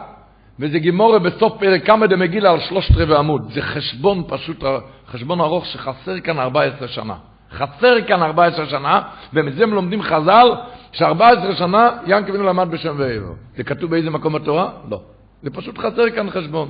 [0.59, 3.51] וזה גימורה בסוף פרק כמה דמגילה על שלושת רבעי עמוד.
[3.53, 4.63] זה חשבון פשוט,
[5.07, 7.15] חשבון ארוך שחסר כאן 14 שנה.
[7.51, 9.01] חסר כאן 14 שנה,
[9.33, 10.47] ומזה הם לומדים חז"ל,
[10.91, 13.33] ש-14 שנה ינקב אבינו למד בשם ועבר.
[13.57, 14.69] זה כתוב באיזה מקום בתורה?
[14.89, 15.01] לא.
[15.43, 16.69] זה פשוט חסר כאן חשבון.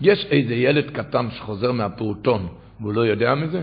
[0.00, 2.48] יש איזה ילד קטן שחוזר מהפעוטון,
[2.80, 3.62] והוא לא יודע מזה?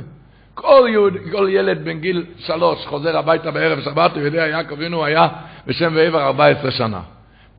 [0.53, 5.05] כל, יהוד, כל ילד בן גיל שלוש חוזר הביתה בערב שבת, הוא יודע, יעקב אבינו
[5.05, 5.27] היה
[5.67, 7.01] בשם ועבר 14 שנה.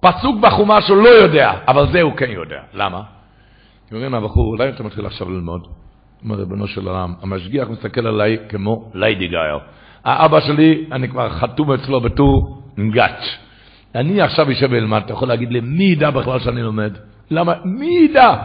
[0.05, 2.61] פסוק בחומש הוא לא יודע, אבל זה הוא כן יודע.
[2.75, 3.03] למה?
[3.93, 5.67] אומרים הבחור, אולי אתה מתחיל עכשיו ללמוד?
[6.25, 9.59] אומר ריבונו של עולם, המשגיח מסתכל עליי כמו ליידיגייר.
[10.05, 13.39] האבא שלי, אני כבר חתום אצלו בתור גאץ'.
[13.95, 16.93] אני עכשיו אשב ואלמד, אתה יכול להגיד לי, מי ידע בכלל שאני לומד?
[17.31, 17.53] למה?
[17.65, 18.37] מי ידע?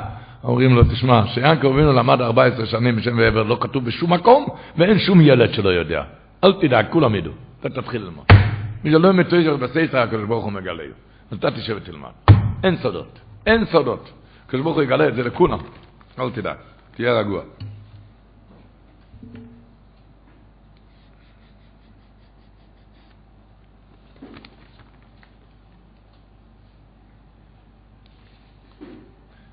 [0.43, 4.45] אומרים לו, תשמע, שיענקב אבינו למד 14 שנים בשם ועבר, לא כתוב בשום מקום,
[4.77, 6.03] ואין שום ילד שלא יודע.
[6.43, 7.33] אל תדאג, כולם ידעו.
[7.59, 8.25] אתה תתחיל ללמוד.
[8.83, 10.83] מי שלא מתויגר בסייסר, הקדוש ברוך הוא מגלה.
[11.33, 12.09] אתה תשב ותלמד.
[12.63, 13.19] אין סודות.
[13.45, 14.09] אין סודות.
[14.45, 15.59] הקדוש ברוך הוא יגלה את זה לכולם.
[16.19, 16.57] אל תדאג.
[16.95, 17.41] תהיה רגוע.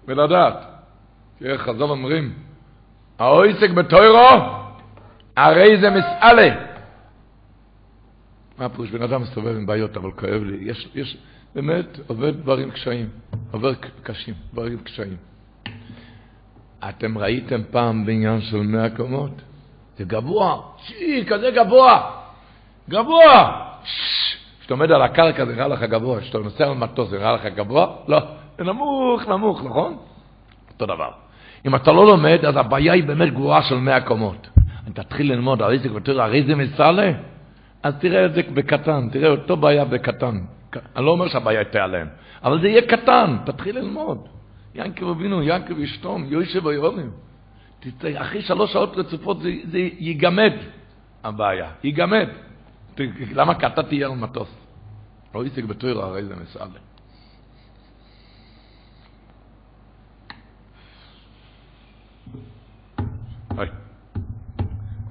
[0.09, 0.55] ולדעת,
[1.39, 2.35] כי חזון אומרים,
[3.19, 4.29] האויסק בתוירו,
[5.37, 6.49] הרי זה מסעלה.
[8.59, 8.91] מה פירוש?
[8.91, 10.57] בן אדם מסתובב עם בעיות, אבל כואב לי.
[10.61, 11.17] יש, יש,
[11.57, 13.09] באמת, עובד דברים קשיים,
[13.51, 13.73] עובר
[14.03, 15.17] קשים, דברים קשיים.
[16.89, 19.31] אתם ראיתם פעם בניין של מאה קומות?
[19.99, 22.11] זה גבוה, שי, כזה גבוה,
[22.91, 23.63] גבוה.
[24.61, 27.47] כשאתה עומד על הקרקע זה נראה לך גבוה, כשאתה נוסע על מטוס זה נראה לך
[27.47, 27.87] גבוה?
[28.09, 28.19] לא,
[28.59, 29.97] זה נמוך, נמוך, נכון?
[30.73, 31.11] אותו דבר.
[31.67, 34.49] אם אתה לא לומד, אז הבעיה היא באמת גבוהה של מאה קומות.
[34.89, 35.89] אם תתחיל ללמוד על איזה
[36.23, 37.13] הרי זה מסעלה,
[37.83, 40.39] אז תראה את זה בקטן, תראה אותו בעיה בקטן.
[40.97, 42.07] אני לא אומר שהבעיה תיעלם,
[42.45, 44.29] אבל זה יהיה קטן, תתחיל ללמוד.
[44.75, 47.11] ינקב אבינו, ינקב ישתום, יושב ויונים.
[48.17, 50.53] אחרי שלוש שעות רצופות זה, זה ייגמד,
[51.25, 52.29] הבעיה, ייגמד.
[53.33, 53.53] למה?
[53.53, 54.49] אתה תהיה על מטוס.
[55.35, 56.79] לא עסק בתוירה, הרי זה מסעלה.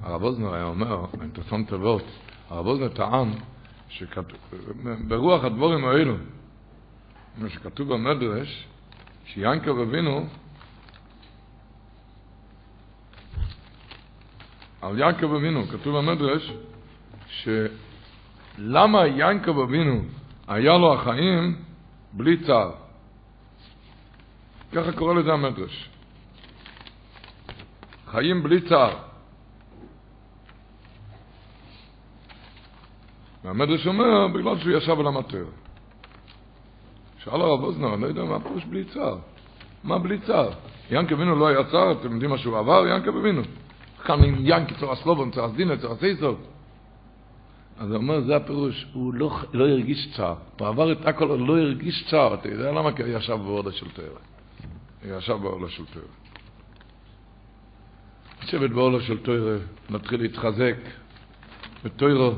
[0.02, 2.04] הרב אוזנר היה אומר, אם שם תיבות,
[2.50, 3.28] הרב אוזנר טען
[5.08, 6.14] ברוח הדבורים האלו,
[7.38, 8.66] מה שכתוב במדרש,
[9.24, 10.26] שיענקב אבינו,
[14.82, 16.52] על יעקב אבינו, כתוב במדרש,
[17.28, 20.02] שלמה יעקב אבינו
[20.48, 21.56] היה לו החיים
[22.12, 22.72] בלי צער?
[24.72, 25.90] ככה קורא לזה המדרש.
[28.06, 29.05] חיים בלי צער.
[33.46, 35.44] והמדרש אומר, בגלל שהוא ישב על המטר.
[37.18, 39.18] שאל הרב אוזנר, אני לא יודע מה פירוש בלי צער.
[39.84, 40.50] מה בלי צער?
[40.90, 42.86] ינקה אבינו לא היה צער, אתם יודעים מה שהוא עבר?
[42.88, 43.42] ינקה אבינו.
[44.04, 46.40] כאן עם ינקי צור הסלובון, צור הסדינה, צור הסייסוב.
[47.78, 50.34] אז הוא אומר, זה הפירוש, הוא לא, לא הרגיש צער.
[50.58, 52.34] הוא עבר את הכל, הוא לא הרגיש צער.
[52.34, 52.92] אתה יודע למה?
[52.92, 54.08] כי הוא ישב באורלה של תואר.
[55.04, 56.04] הוא ישב באורלה של תואר.
[58.42, 59.58] לשבת באורלה של תואר,
[59.90, 60.76] נתחיל להתחזק.
[61.84, 62.32] בתואר,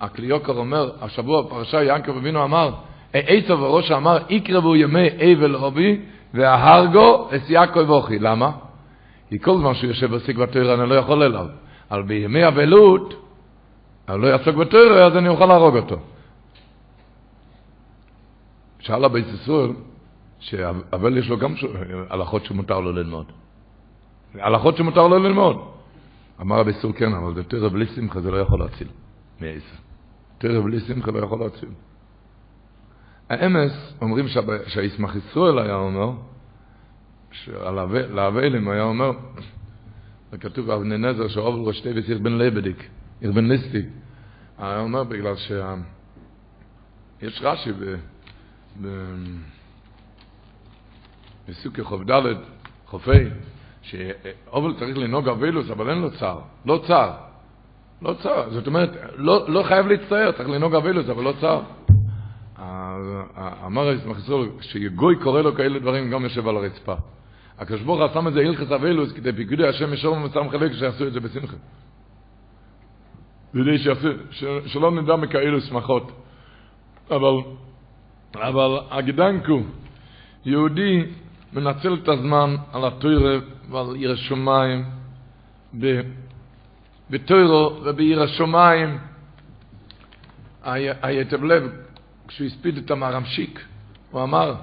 [0.00, 2.70] הקליוקר אומר, השבוע בפרשה ינקב אבינו אמר,
[3.12, 6.00] עשו וראש אמר, יקרבו ימי אבל אובי,
[6.34, 8.18] וההרגו אס יעקב אוכי.
[8.18, 8.50] למה?
[9.28, 11.46] כי כל זמן שהוא יושב ועוסק בתואר אני לא יכול אליו.
[11.90, 13.14] אבל בימי אבלות,
[14.08, 15.96] אני לא יעסוק בתואר, אז אני אוכל להרוג אותו.
[18.80, 19.70] שאל הבית ישראל,
[20.40, 21.54] שאבל יש לו גם
[22.10, 23.26] הלכות שמותר לו ללמוד.
[24.34, 25.56] הלכות שמותר לו ללמוד.
[26.40, 28.88] אמר רבי סול כן, אבל בתואר בלי שמחה זה לא יכול להציל.
[29.40, 29.76] מעשר.
[30.38, 31.68] תואר בלי שמחה לא יכול להציל.
[33.28, 34.26] האמס אומרים
[34.66, 36.12] שהישמח ישראל היה אומר,
[38.10, 39.10] לאבלים היה אומר,
[40.30, 42.88] זה כתוב אבני נזר שאובל ראש טייבס עיר בן לבדיק,
[43.20, 43.86] עיר בן ליסטיק.
[44.58, 45.74] היה אומר בגלל שה...
[47.22, 47.96] יש רש"י ב...
[48.82, 48.88] ב...
[51.48, 52.34] בסוכי חוב ד'
[52.86, 53.24] חופי,
[53.82, 56.40] שאובל צריך לנהוג אבילוס, אבל אין לו צער.
[56.64, 57.25] לא צער.
[58.02, 58.50] לא צער.
[58.50, 61.62] זאת אומרת, לא, לא חייב להצטער, צריך לנהוג אבילוס, אבל לא צער.
[63.66, 66.94] אמר הישמח ישראל, שגוי קורא לו כאלה דברים, גם יושב על הרצפה.
[67.58, 71.06] הקדוש ברוך הוא שם את זה הלכס אבילוס, כדי פיקודי השם ישור ומצם חלק שיעשו
[71.06, 71.56] את זה בשמחה.
[73.52, 73.78] כדי
[74.66, 76.12] שלא נדע מכאלו שמחות.
[77.10, 77.34] אבל,
[78.34, 79.60] אבל הגדנקו,
[80.44, 81.04] יהודי
[81.52, 83.38] מנצל את הזמן על התוירה
[83.70, 84.16] ועל עיר
[87.10, 88.98] בתוירו ובעיר השמיים,
[91.02, 91.72] היתב לב,
[92.28, 93.64] כשהוא הספיד את המרמשיק,
[94.10, 94.54] הוא אמר,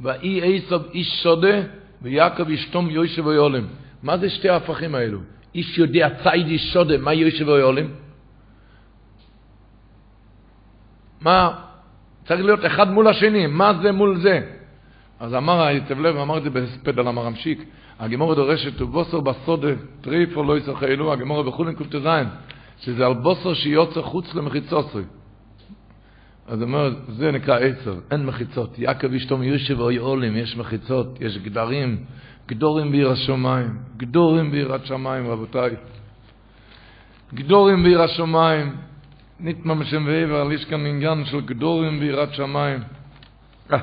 [0.00, 1.60] ואי עשב איש שודה,
[2.02, 3.66] ויעקב ישתום יושב ויולם.
[4.02, 5.18] מה זה שתי ההפכים האלו?
[5.54, 7.86] איש יודע צייד איש שודה, מה יושב ויולם?
[11.20, 11.64] מה?
[12.24, 14.40] צריך להיות אחד מול השני, מה זה מול זה?
[15.20, 17.64] אז אמר היצב לב, אמר את זה בהספד על המרמשיק,
[17.98, 19.68] הגמורה דורשת, ובוסר בסודה,
[20.00, 22.08] טריפו לא יסחי אלו, הגמורה בחולין ק"ז,
[22.80, 25.02] שזה על בוסר שיוצא חוץ למחיצוסרי.
[26.46, 28.78] אז אומר, זה נקרא עצר, אין מחיצות.
[28.78, 32.04] יעקב אשתום יושב או יעולים, יש מחיצות, יש גדרים,
[32.46, 35.70] גדורים בעיר השמיים, גדורים ביראת שמיים, רבותיי.
[37.34, 38.76] גדורים בעיר השמיים,
[39.40, 42.80] ניתמה משם ועבר, יש כאן עניין של גדורים ביראת שמיים.
[43.72, 43.78] אה,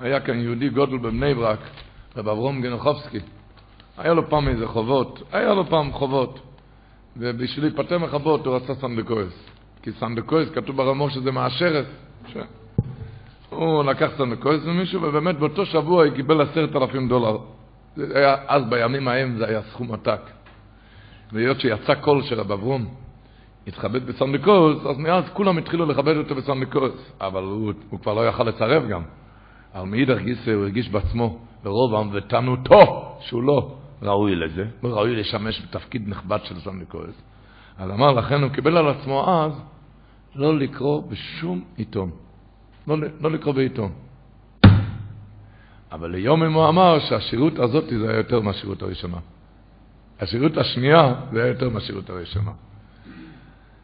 [0.00, 1.58] היה כאן יהודי גדול בבני ברק,
[2.16, 3.20] רב אברהם גניחובסקי.
[3.98, 6.40] היה לו פעם איזה חובות, היה לו פעם חובות,
[7.16, 9.50] ובשביל להיפטר מחובות הוא רצה סנדקאות.
[9.82, 11.86] כי סנדקאות, כתוב ברמ"א שזה מעשיר.
[12.26, 12.36] ש...
[13.50, 17.38] הוא לקח סנדקאות ממישהו, ובאמת באותו שבוע הוא קיבל עשרת אלפים דולר.
[17.96, 20.20] היה, אז בימים ההם זה היה סכום עתק.
[21.32, 22.86] והיות שיצא קול של רב אברהם,
[23.66, 27.12] התחבט בסנדקאות, אז מאז כולם התחילו לכבד אותו בסנדקאות.
[27.20, 29.02] אבל הוא, הוא כבר לא יכל לצרף גם.
[29.74, 35.62] אבל מאידך גיסא הוא הרגיש בעצמו, ברוב עמדתנותו, שהוא לא ראוי לזה, לא ראוי לשמש
[35.62, 37.22] בתפקיד נכבד של סנדקויס.
[37.78, 39.52] אז אמר לכן הוא קיבל על עצמו אז
[40.34, 42.10] לא לקרוא בשום עיתון.
[42.88, 43.92] לא, לא לקרוא בעיתון.
[45.92, 49.16] אבל ליום הוא אמר שהשירות הזאת זה היה יותר מהשירות הראשונה.
[50.20, 52.50] השירות השנייה זה היה יותר מהשירות הראשונה.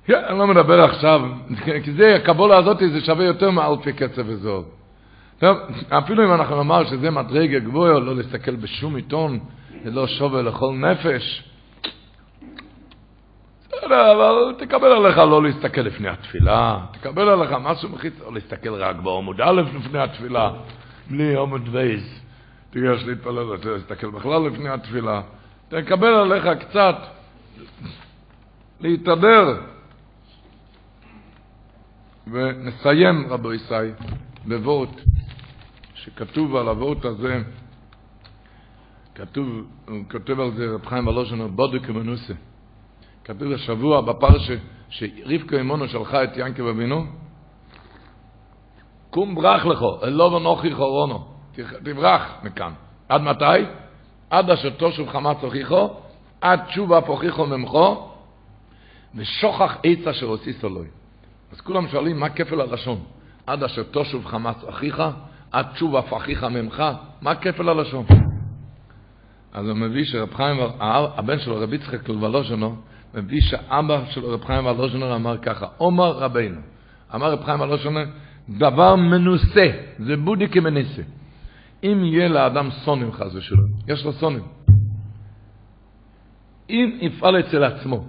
[0.08, 1.20] אני לא מדבר עכשיו,
[1.84, 4.62] כי זה, הקבולה הזאת זה שווה יותר מאלפי קצב וזוהר.
[5.38, 5.58] טוב,
[5.88, 9.38] אפילו אם אנחנו נאמר שזה מדרגה גבוהה, לא להסתכל בשום עיתון,
[9.84, 11.42] זה לא שווה לכל נפש.
[13.68, 18.96] בסדר, אבל תקבל עליך לא להסתכל לפני התפילה, תקבל עליך משהו מחיץ, או להסתכל רק
[18.96, 20.50] בעמוד א' לפני התפילה,
[21.10, 22.20] בלי עמוד וייז.
[22.70, 25.20] תיגש להתפלל, אתה להסתכל בכלל לפני התפילה.
[25.68, 26.96] תקבל עליך קצת
[28.80, 29.60] להתהדר.
[32.32, 33.74] ונסיים, רבו ישי,
[34.44, 34.90] בוורט,
[36.06, 37.42] שכתוב על הוורט הזה,
[39.14, 39.46] כתוב,
[39.88, 42.34] הוא כותב על זה רב חיים ולושן, בודק ומנוסה.
[43.24, 44.54] כתוב השבוע בפרשה
[44.88, 47.06] שרבקה אמונו שלחה את ינקב אבינו,
[49.10, 51.24] קום ברח לכו, אלו ונוחי חורונו,
[51.84, 52.72] תברח מכאן.
[53.08, 53.64] עד מתי?
[54.30, 55.88] עד אשר תושב חמץ הוכיחו,
[56.40, 58.08] עד תשובה פוכיחו ממחו,
[59.14, 60.88] ושוכח עץ אשר הוסיס אלוהי.
[61.52, 63.00] אז כולם שואלים מה כפל הלשון?
[63.46, 65.02] עד אשר תושב חמץ אחיך,
[65.56, 66.82] התשוב אף אחיך ממך,
[67.22, 68.04] מה כפל הלשון?
[69.52, 72.76] אז הוא מביא שרב חיים, הבן שלו, רבי יצחק לוולוז'נו,
[73.14, 76.60] מביא שאבא של רב חיים ולוז'נו אמר ככה, עומר רבינו,
[77.14, 78.00] אמר רב חיים ולוז'נו,
[78.48, 79.66] דבר מנוסה,
[79.98, 81.02] זה בודי כמנסה.
[81.84, 84.42] אם יהיה לאדם סונים חס ושלום, יש לו סונים.
[86.70, 88.04] אם יפעל אצל עצמו,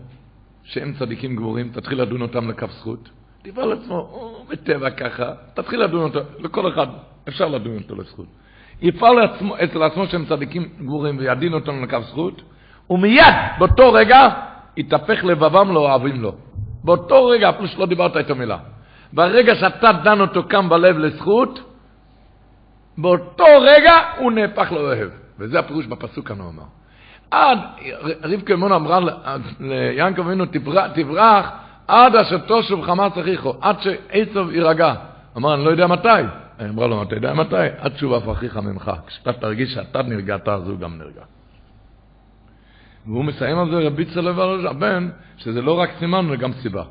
[0.63, 3.09] שהם צדיקים גבורים, תתחיל לדון אותם לכף זכות,
[3.41, 6.87] תפעל עצמו, הוא בטבע ככה, תתחיל לדון אותו, לכל אחד
[7.27, 8.25] אפשר לדון אותו לזכות.
[8.81, 12.41] יפעל עצמו, אצל עצמו שהם צדיקים גבורים וידין אותנו לכף זכות,
[12.89, 14.29] ומיד, באותו רגע,
[14.77, 16.35] יתהפך לבבם לא אוהבים לו.
[16.83, 18.57] באותו רגע, אפילו שלא דיברת איתו מילה.
[19.13, 21.59] ברגע שאתה דן אותו כאן בלב לזכות,
[22.97, 25.09] באותו רגע הוא נהפך לאוהב.
[25.39, 26.63] וזה הפירוש בפסוק כאן הוא אמר.
[27.31, 27.59] עד,
[28.23, 28.99] רבקה אמון אמרה
[29.59, 30.45] ליענקב אבינו,
[30.93, 31.49] תברח
[31.87, 34.95] עד אשר תושב חמאס אחיכו, עד שעצב יירגע.
[35.37, 36.09] אמר, אני לא יודע מתי.
[36.59, 37.55] היא אמרה לו, אתה יודע מתי?
[37.77, 38.91] עד שוב אף אחיך ממך.
[39.07, 41.21] כשאתה תרגיש שאתה נרגעת, אז הוא גם נרגע.
[43.05, 46.83] והוא מסיים על זה רבי צלב הבן, שזה לא רק סימן, זה גם סיבה.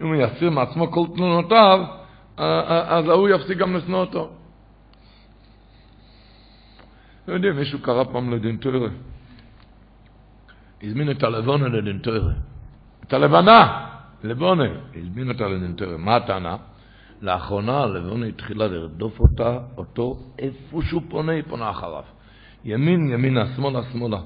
[0.00, 1.80] אם הוא יסיר מעצמו כל תלונותיו,
[2.36, 4.30] אז ההוא יפסיק גם לשנוא אותו.
[7.28, 8.88] לא יודע, מישהו קרא פעם לדין תורה.
[10.82, 11.66] הזמין את הלבונה
[12.02, 12.32] תורה.
[13.04, 13.86] את הלבנה,
[14.24, 14.64] לבונה,
[14.96, 15.44] הזמין אותה
[15.76, 15.96] תורה.
[15.96, 16.56] מה הטענה?
[17.22, 22.02] לאחרונה הלבונה התחילה לרדוף אותה, אותו, איפה שהוא פונה, היא פונה אחריו.
[22.64, 24.20] ימין, ימינה, שמאלה, שמאלה.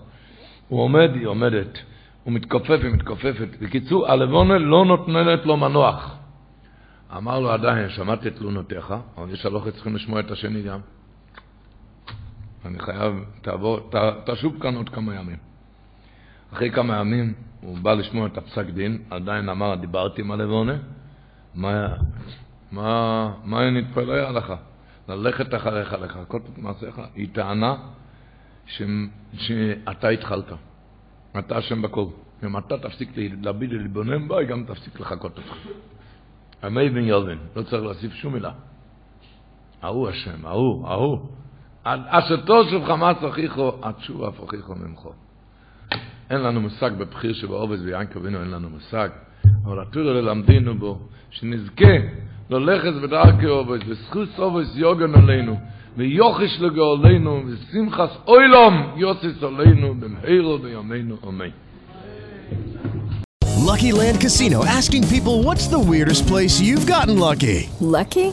[0.68, 1.78] הוא עומד, היא עומדת.
[2.24, 3.48] הוא מתכופף, היא מתכופפת.
[3.60, 6.16] בקיצור, הלבונה לא נותנת לו מנוח.
[7.16, 10.80] אמר לו עדיין, שמעתי את תלונותיך, אבל יש הלוכת צריכים לשמוע את השני גם.
[12.64, 13.94] אני חייב, תעבור, ת,
[14.30, 15.36] תשוב כאן עוד כמה ימים.
[16.52, 20.76] אחרי כמה ימים הוא בא לשמוע את הפסק דין, עדיין אמר, דיברתי עם הלבונה,
[21.54, 21.88] מה,
[22.72, 24.52] מה, מה נתפלא עליך?
[25.08, 27.00] ללכת אחריך, לחכות את מעשיך.
[27.14, 27.76] היא טענה
[28.66, 28.82] ש,
[29.32, 30.52] שאתה התחלת,
[31.38, 32.04] אתה אשם בכל.
[32.44, 33.10] אם אתה תפסיק
[33.42, 35.54] להביט ולהתבונן בו, היא גם תפסיק לחכות אותך.
[36.64, 38.52] עמי בן ילבין, לא צריך להוסיף שום מילה.
[39.82, 41.18] ההוא אשם, ההוא, ההוא.
[41.84, 45.12] אשר תושב חמאס אחיכו, עד שוב אחיכו ממכו.
[46.30, 49.08] אין לנו מושג בבחיר שבעובד ויענקב אבינו, אין לנו מושג.
[49.64, 50.98] אבל התורה ללמדינו בו,
[51.30, 51.94] שנזכה
[52.50, 55.56] ללכת בדרכי עובד, וזכות עובד יוגן עלינו,
[55.96, 61.50] ויוחש לגאולנו, ושמחס אוילום יוסיס עלינו, במהירו בימינו אמן.
[63.66, 67.68] Lucky Land Casino asking people what's the weirdest place you've gotten lucky?
[67.80, 68.32] Lucky?